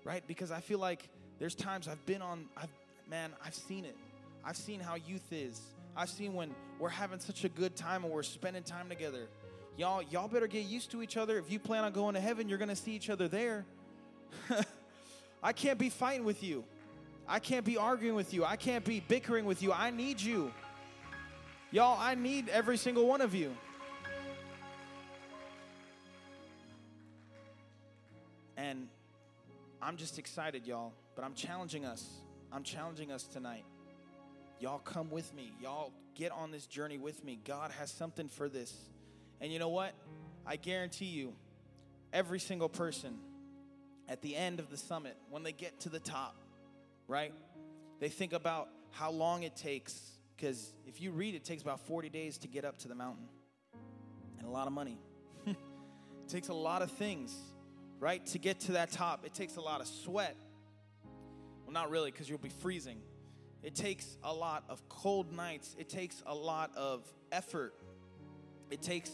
Right? 0.04 0.24
Because 0.28 0.52
I 0.52 0.60
feel 0.60 0.80
like 0.80 1.08
there's 1.40 1.56
times 1.56 1.88
I've 1.88 2.06
been 2.06 2.22
on, 2.22 2.46
I've, 2.56 2.70
man, 3.10 3.32
I've 3.44 3.56
seen 3.56 3.86
it. 3.86 3.96
I've 4.44 4.58
seen 4.58 4.80
how 4.80 4.96
youth 4.96 5.32
is. 5.32 5.60
I've 5.98 6.10
seen 6.10 6.34
when 6.34 6.54
we're 6.80 6.90
having 6.90 7.20
such 7.20 7.44
a 7.44 7.50
good 7.50 7.76
time 7.76 8.04
and 8.04 8.14
we're 8.14 8.24
spending 8.24 8.64
time 8.64 8.90
together. 8.90 9.28
Y'all, 9.78 10.02
y'all 10.04 10.28
better 10.28 10.48
get 10.48 10.66
used 10.66 10.92
to 10.92 11.02
each 11.02 11.18
other. 11.18 11.38
If 11.38 11.52
you 11.52 11.60
plan 11.60 11.84
on 11.84 11.92
going 11.92 12.14
to 12.16 12.22
heaven, 12.22 12.48
you're 12.48 12.58
going 12.58 12.70
to 12.70 12.76
see 12.76 12.92
each 12.92 13.10
other 13.10 13.28
there. 13.28 13.66
I 15.44 15.54
can't 15.54 15.80
be 15.80 15.90
fighting 15.90 16.26
with 16.26 16.44
you. 16.44 16.64
I 17.28 17.40
can't 17.40 17.66
be 17.66 17.78
arguing 17.78 18.16
with 18.16 18.34
you. 18.34 18.46
I 18.46 18.56
can't 18.56 18.86
be 18.86 19.00
bickering 19.00 19.46
with 19.46 19.64
you. 19.64 19.74
I 19.74 19.90
need 19.90 20.22
you. 20.22 20.52
Y'all, 21.76 22.00
I 22.00 22.16
need 22.16 22.48
every 22.48 22.78
single 22.78 23.06
one 23.06 23.20
of 23.20 23.36
you. 23.36 23.52
And 28.56 28.88
I'm 29.82 29.98
just 29.98 30.18
excited, 30.18 30.66
y'all, 30.66 30.94
but 31.18 31.26
I'm 31.26 31.34
challenging 31.34 31.84
us. 31.84 32.08
I'm 32.50 32.64
challenging 32.64 33.12
us 33.12 33.24
tonight. 33.24 33.66
Y'all 34.62 34.80
come 34.80 35.10
with 35.10 35.36
me. 35.36 35.52
Y'all 35.62 35.92
get 36.14 36.32
on 36.32 36.50
this 36.50 36.66
journey 36.66 36.98
with 36.98 37.26
me. 37.26 37.40
God 37.44 37.72
has 37.72 37.92
something 37.92 38.30
for 38.30 38.48
this. 38.48 38.74
And 39.42 39.52
you 39.52 39.60
know 39.60 39.68
what? 39.68 39.94
I 40.46 40.56
guarantee 40.56 41.08
you, 41.08 41.34
every 42.14 42.40
single 42.40 42.70
person 42.70 43.18
at 44.08 44.22
the 44.22 44.34
end 44.34 44.62
of 44.62 44.70
the 44.70 44.78
summit, 44.78 45.18
when 45.30 45.44
they 45.44 45.52
get 45.52 45.78
to 45.82 45.90
the 45.90 46.00
top, 46.00 46.38
right? 47.10 47.34
They 48.00 48.08
think 48.08 48.32
about 48.32 48.70
how 48.92 49.12
long 49.12 49.44
it 49.44 49.58
takes. 49.58 50.15
Because 50.36 50.74
if 50.86 51.02
you 51.02 51.12
read, 51.12 51.36
it 51.36 51.44
takes 51.44 51.62
about 51.62 51.80
40 51.88 52.10
days 52.10 52.38
to 52.40 52.48
get 52.48 52.66
up 52.66 52.78
to 52.80 52.88
the 52.88 52.96
mountain 52.96 53.28
and 54.38 54.48
a 54.48 54.52
lot 54.52 54.68
of 54.68 54.74
money. 54.74 55.00
it 55.46 55.56
takes 56.28 56.50
a 56.50 56.54
lot 56.54 56.82
of 56.82 56.92
things, 56.92 57.36
right? 58.00 58.26
To 58.28 58.38
get 58.38 58.60
to 58.62 58.74
that 58.74 58.92
top, 58.92 59.26
it 59.26 59.34
takes 59.34 59.56
a 59.56 59.62
lot 59.62 59.82
of 59.82 59.88
sweat. 59.88 60.36
Well, 61.66 61.74
not 61.74 61.90
really, 61.90 62.12
because 62.12 62.30
you'll 62.30 62.38
be 62.38 62.50
freezing. 62.50 63.02
It 63.64 63.74
takes 63.74 64.18
a 64.24 64.32
lot 64.34 64.64
of 64.70 64.88
cold 64.90 65.32
nights, 65.34 65.76
it 65.80 65.90
takes 65.90 66.22
a 66.28 66.36
lot 66.36 66.72
of 66.76 67.04
effort, 67.32 67.74
it 68.70 68.82
takes 68.82 69.10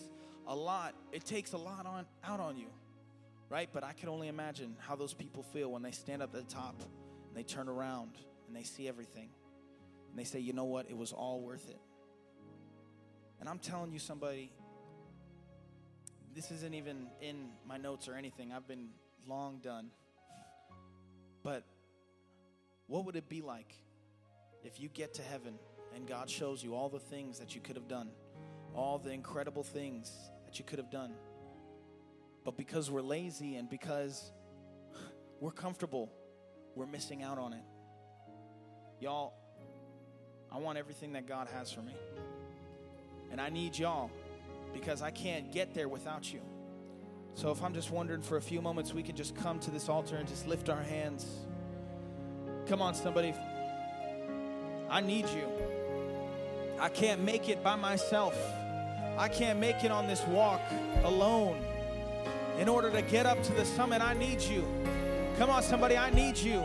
a 0.47 0.55
lot, 0.55 0.93
it 1.13 1.23
takes 1.23 1.53
a 1.53 1.57
lot 1.57 1.85
on 1.85 2.05
out 2.23 2.41
on 2.41 2.57
you. 2.57 2.67
Right? 3.49 3.69
But 3.71 3.83
I 3.83 3.93
can 3.93 4.09
only 4.09 4.27
imagine 4.27 4.75
how 4.79 4.95
those 4.95 5.13
people 5.13 5.43
feel 5.43 5.71
when 5.71 5.81
they 5.81 5.91
stand 5.91 6.21
up 6.21 6.33
at 6.35 6.47
the 6.47 6.53
top 6.53 6.81
and 6.81 7.35
they 7.35 7.43
turn 7.43 7.69
around 7.69 8.11
and 8.47 8.55
they 8.55 8.63
see 8.63 8.87
everything. 8.87 9.29
And 10.11 10.19
they 10.19 10.23
say, 10.23 10.39
"You 10.39 10.53
know 10.53 10.65
what? 10.65 10.89
It 10.89 10.97
was 10.97 11.11
all 11.11 11.41
worth 11.41 11.69
it." 11.69 11.79
And 13.39 13.49
I'm 13.49 13.59
telling 13.59 13.91
you 13.91 13.99
somebody 13.99 14.51
this 16.33 16.51
isn't 16.51 16.73
even 16.73 17.07
in 17.19 17.49
my 17.67 17.77
notes 17.77 18.07
or 18.07 18.15
anything. 18.15 18.53
I've 18.53 18.67
been 18.67 18.89
long 19.27 19.59
done. 19.59 19.87
But 21.43 21.65
what 22.87 23.05
would 23.05 23.15
it 23.15 23.27
be 23.27 23.41
like 23.41 23.73
if 24.63 24.79
you 24.79 24.89
get 24.89 25.15
to 25.15 25.21
heaven 25.21 25.57
And 25.93 26.07
God 26.07 26.29
shows 26.29 26.63
you 26.63 26.73
all 26.75 26.89
the 26.89 26.99
things 26.99 27.39
that 27.39 27.53
you 27.53 27.61
could 27.61 27.75
have 27.75 27.87
done, 27.87 28.09
all 28.73 28.97
the 28.97 29.11
incredible 29.11 29.63
things 29.63 30.11
that 30.45 30.57
you 30.57 30.65
could 30.65 30.79
have 30.79 30.89
done. 30.89 31.13
But 32.43 32.57
because 32.57 32.89
we're 32.89 33.01
lazy 33.01 33.55
and 33.55 33.69
because 33.69 34.31
we're 35.39 35.51
comfortable, 35.51 36.11
we're 36.75 36.85
missing 36.85 37.23
out 37.23 37.37
on 37.37 37.53
it. 37.53 37.63
Y'all, 38.99 39.33
I 40.51 40.57
want 40.57 40.77
everything 40.77 41.13
that 41.13 41.27
God 41.27 41.47
has 41.53 41.71
for 41.71 41.81
me. 41.81 41.93
And 43.31 43.39
I 43.39 43.49
need 43.49 43.77
y'all 43.77 44.11
because 44.73 45.01
I 45.01 45.11
can't 45.11 45.51
get 45.51 45.73
there 45.73 45.87
without 45.87 46.31
you. 46.31 46.41
So 47.35 47.51
if 47.51 47.63
I'm 47.63 47.73
just 47.73 47.91
wondering 47.91 48.21
for 48.21 48.37
a 48.37 48.41
few 48.41 48.61
moments, 48.61 48.93
we 48.93 49.03
can 49.03 49.15
just 49.15 49.35
come 49.35 49.59
to 49.59 49.71
this 49.71 49.87
altar 49.87 50.17
and 50.17 50.27
just 50.27 50.47
lift 50.47 50.69
our 50.69 50.81
hands. 50.81 51.25
Come 52.67 52.81
on, 52.81 52.93
somebody. 52.93 53.33
I 54.89 54.99
need 54.99 55.29
you. 55.29 55.47
I 56.79 56.89
can't 56.89 57.21
make 57.21 57.47
it 57.47 57.63
by 57.63 57.75
myself. 57.75 58.35
I 59.17 59.29
can't 59.29 59.59
make 59.59 59.83
it 59.83 59.91
on 59.91 60.07
this 60.07 60.25
walk 60.27 60.61
alone. 61.03 61.61
In 62.59 62.67
order 62.67 62.91
to 62.91 63.01
get 63.01 63.25
up 63.25 63.41
to 63.43 63.53
the 63.53 63.65
summit, 63.65 64.01
I 64.01 64.13
need 64.13 64.41
you. 64.41 64.67
Come 65.37 65.49
on, 65.49 65.63
somebody, 65.63 65.97
I 65.97 66.09
need 66.09 66.37
you. 66.37 66.61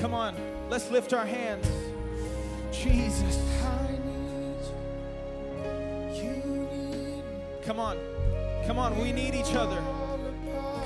Come 0.00 0.12
on, 0.12 0.36
let's 0.68 0.90
lift 0.90 1.12
our 1.12 1.26
hands. 1.26 1.66
Jesus. 2.72 3.38
I 3.62 3.98
need 4.04 4.56
you. 6.16 7.22
Come 7.64 7.78
on. 7.78 7.98
Come 8.66 8.78
on, 8.78 8.98
we 8.98 9.12
need 9.12 9.34
each 9.34 9.54
other. 9.54 9.76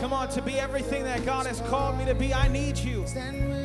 Come 0.00 0.12
on, 0.12 0.28
to 0.30 0.42
be 0.42 0.58
everything 0.58 1.04
that 1.04 1.24
God 1.24 1.46
has 1.46 1.60
called 1.62 1.98
me 1.98 2.04
to 2.06 2.14
be, 2.14 2.34
I 2.34 2.48
need 2.48 2.76
you. 2.76 3.04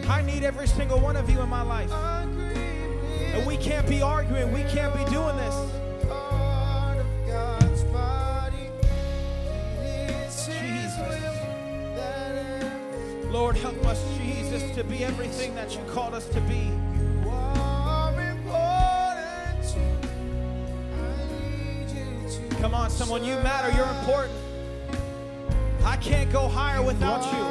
I 0.07 0.21
need 0.21 0.43
every 0.43 0.67
single 0.67 0.99
one 0.99 1.15
of 1.15 1.29
you 1.29 1.41
in 1.41 1.49
my 1.49 1.61
life. 1.61 1.91
And 1.91 3.45
we 3.45 3.57
can't 3.57 3.87
be 3.87 4.01
arguing, 4.01 4.51
we 4.53 4.63
can't 4.63 4.93
be 4.93 5.03
doing 5.11 5.35
this. 5.37 5.55
Jesus. 10.45 10.99
Lord, 13.31 13.55
help 13.57 13.85
us, 13.85 14.03
Jesus, 14.17 14.75
to 14.75 14.83
be 14.83 15.03
everything 15.05 15.55
that 15.55 15.73
you 15.73 15.81
called 15.93 16.13
us 16.13 16.27
to 16.29 16.41
be. 16.41 16.71
Come 22.61 22.75
on, 22.75 22.91
someone, 22.91 23.23
you 23.23 23.33
matter, 23.37 23.75
you're 23.75 23.89
important. 23.89 24.37
I 25.83 25.97
can't 25.97 26.31
go 26.31 26.47
higher 26.47 26.83
without 26.83 27.23
you. 27.33 27.41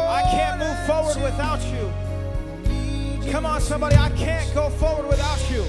I 0.00 0.22
can't 0.30 0.58
move 0.58 0.86
forward 0.86 1.22
without 1.22 1.60
you. 1.70 3.30
Come 3.30 3.44
on, 3.44 3.60
somebody, 3.60 3.94
I 3.94 4.08
can't 4.16 4.52
go 4.54 4.70
forward 4.70 5.06
without 5.06 5.38
you. 5.50 5.62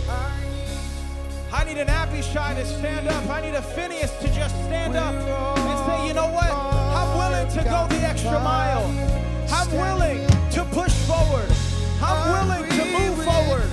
I 1.52 1.66
need 1.66 1.78
an 1.78 1.90
Abishai 1.90 2.54
to 2.54 2.66
stand 2.66 3.10
up. 3.10 3.30
I 3.30 3.42
need 3.42 3.54
a 3.54 3.62
Phineas 3.62 4.12
to 4.22 4.34
just 4.34 4.56
stand 4.64 4.96
up 4.96 5.14
and 5.14 5.80
say, 5.86 6.08
you 6.08 6.14
know 6.14 6.32
what? 6.32 6.50
I'm 6.50 7.18
willing 7.18 7.52
to 7.58 7.64
go 7.66 7.86
the 7.90 8.08
extra 8.08 8.40
mile. 8.40 8.86
I'm 9.52 9.70
willing 9.74 10.26
to 10.52 10.64
push 10.72 10.94
forward. 11.04 11.52
I'm 12.02 12.32
willing 12.32 12.70
to 12.70 12.86
move 12.98 13.26
forward 13.26 13.70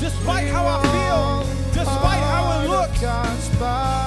despite 0.00 0.48
how 0.48 0.66
I 0.66 0.82
feel, 0.82 1.46
despite 1.72 2.18
how 2.18 2.62
it 2.62 2.68
looks. 2.68 4.03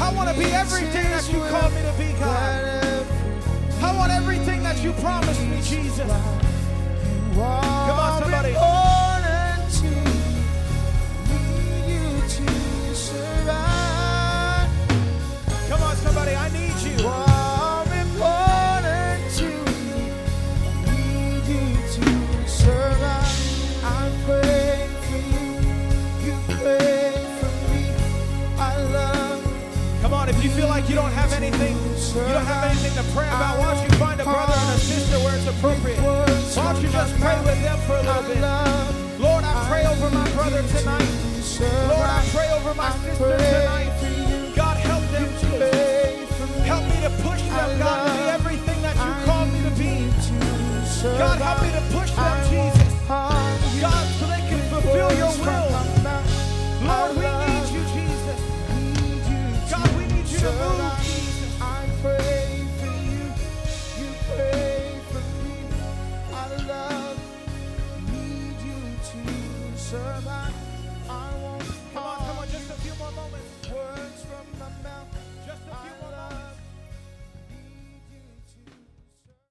I 0.00 0.12
want 0.14 0.28
to 0.28 0.34
be 0.38 0.46
everything 0.46 1.04
that 1.04 1.30
you 1.32 1.38
called 1.50 1.72
me 1.72 1.82
to 1.82 1.94
be, 1.98 2.12
God. 2.18 3.06
I 3.80 3.96
want 3.96 4.12
everything 4.12 4.62
that 4.62 4.82
you 4.82 4.92
promised 4.94 5.40
me, 5.42 5.60
Jesus. 5.62 6.10
Come 7.34 7.38
on, 7.38 8.22
somebody. 8.22 8.83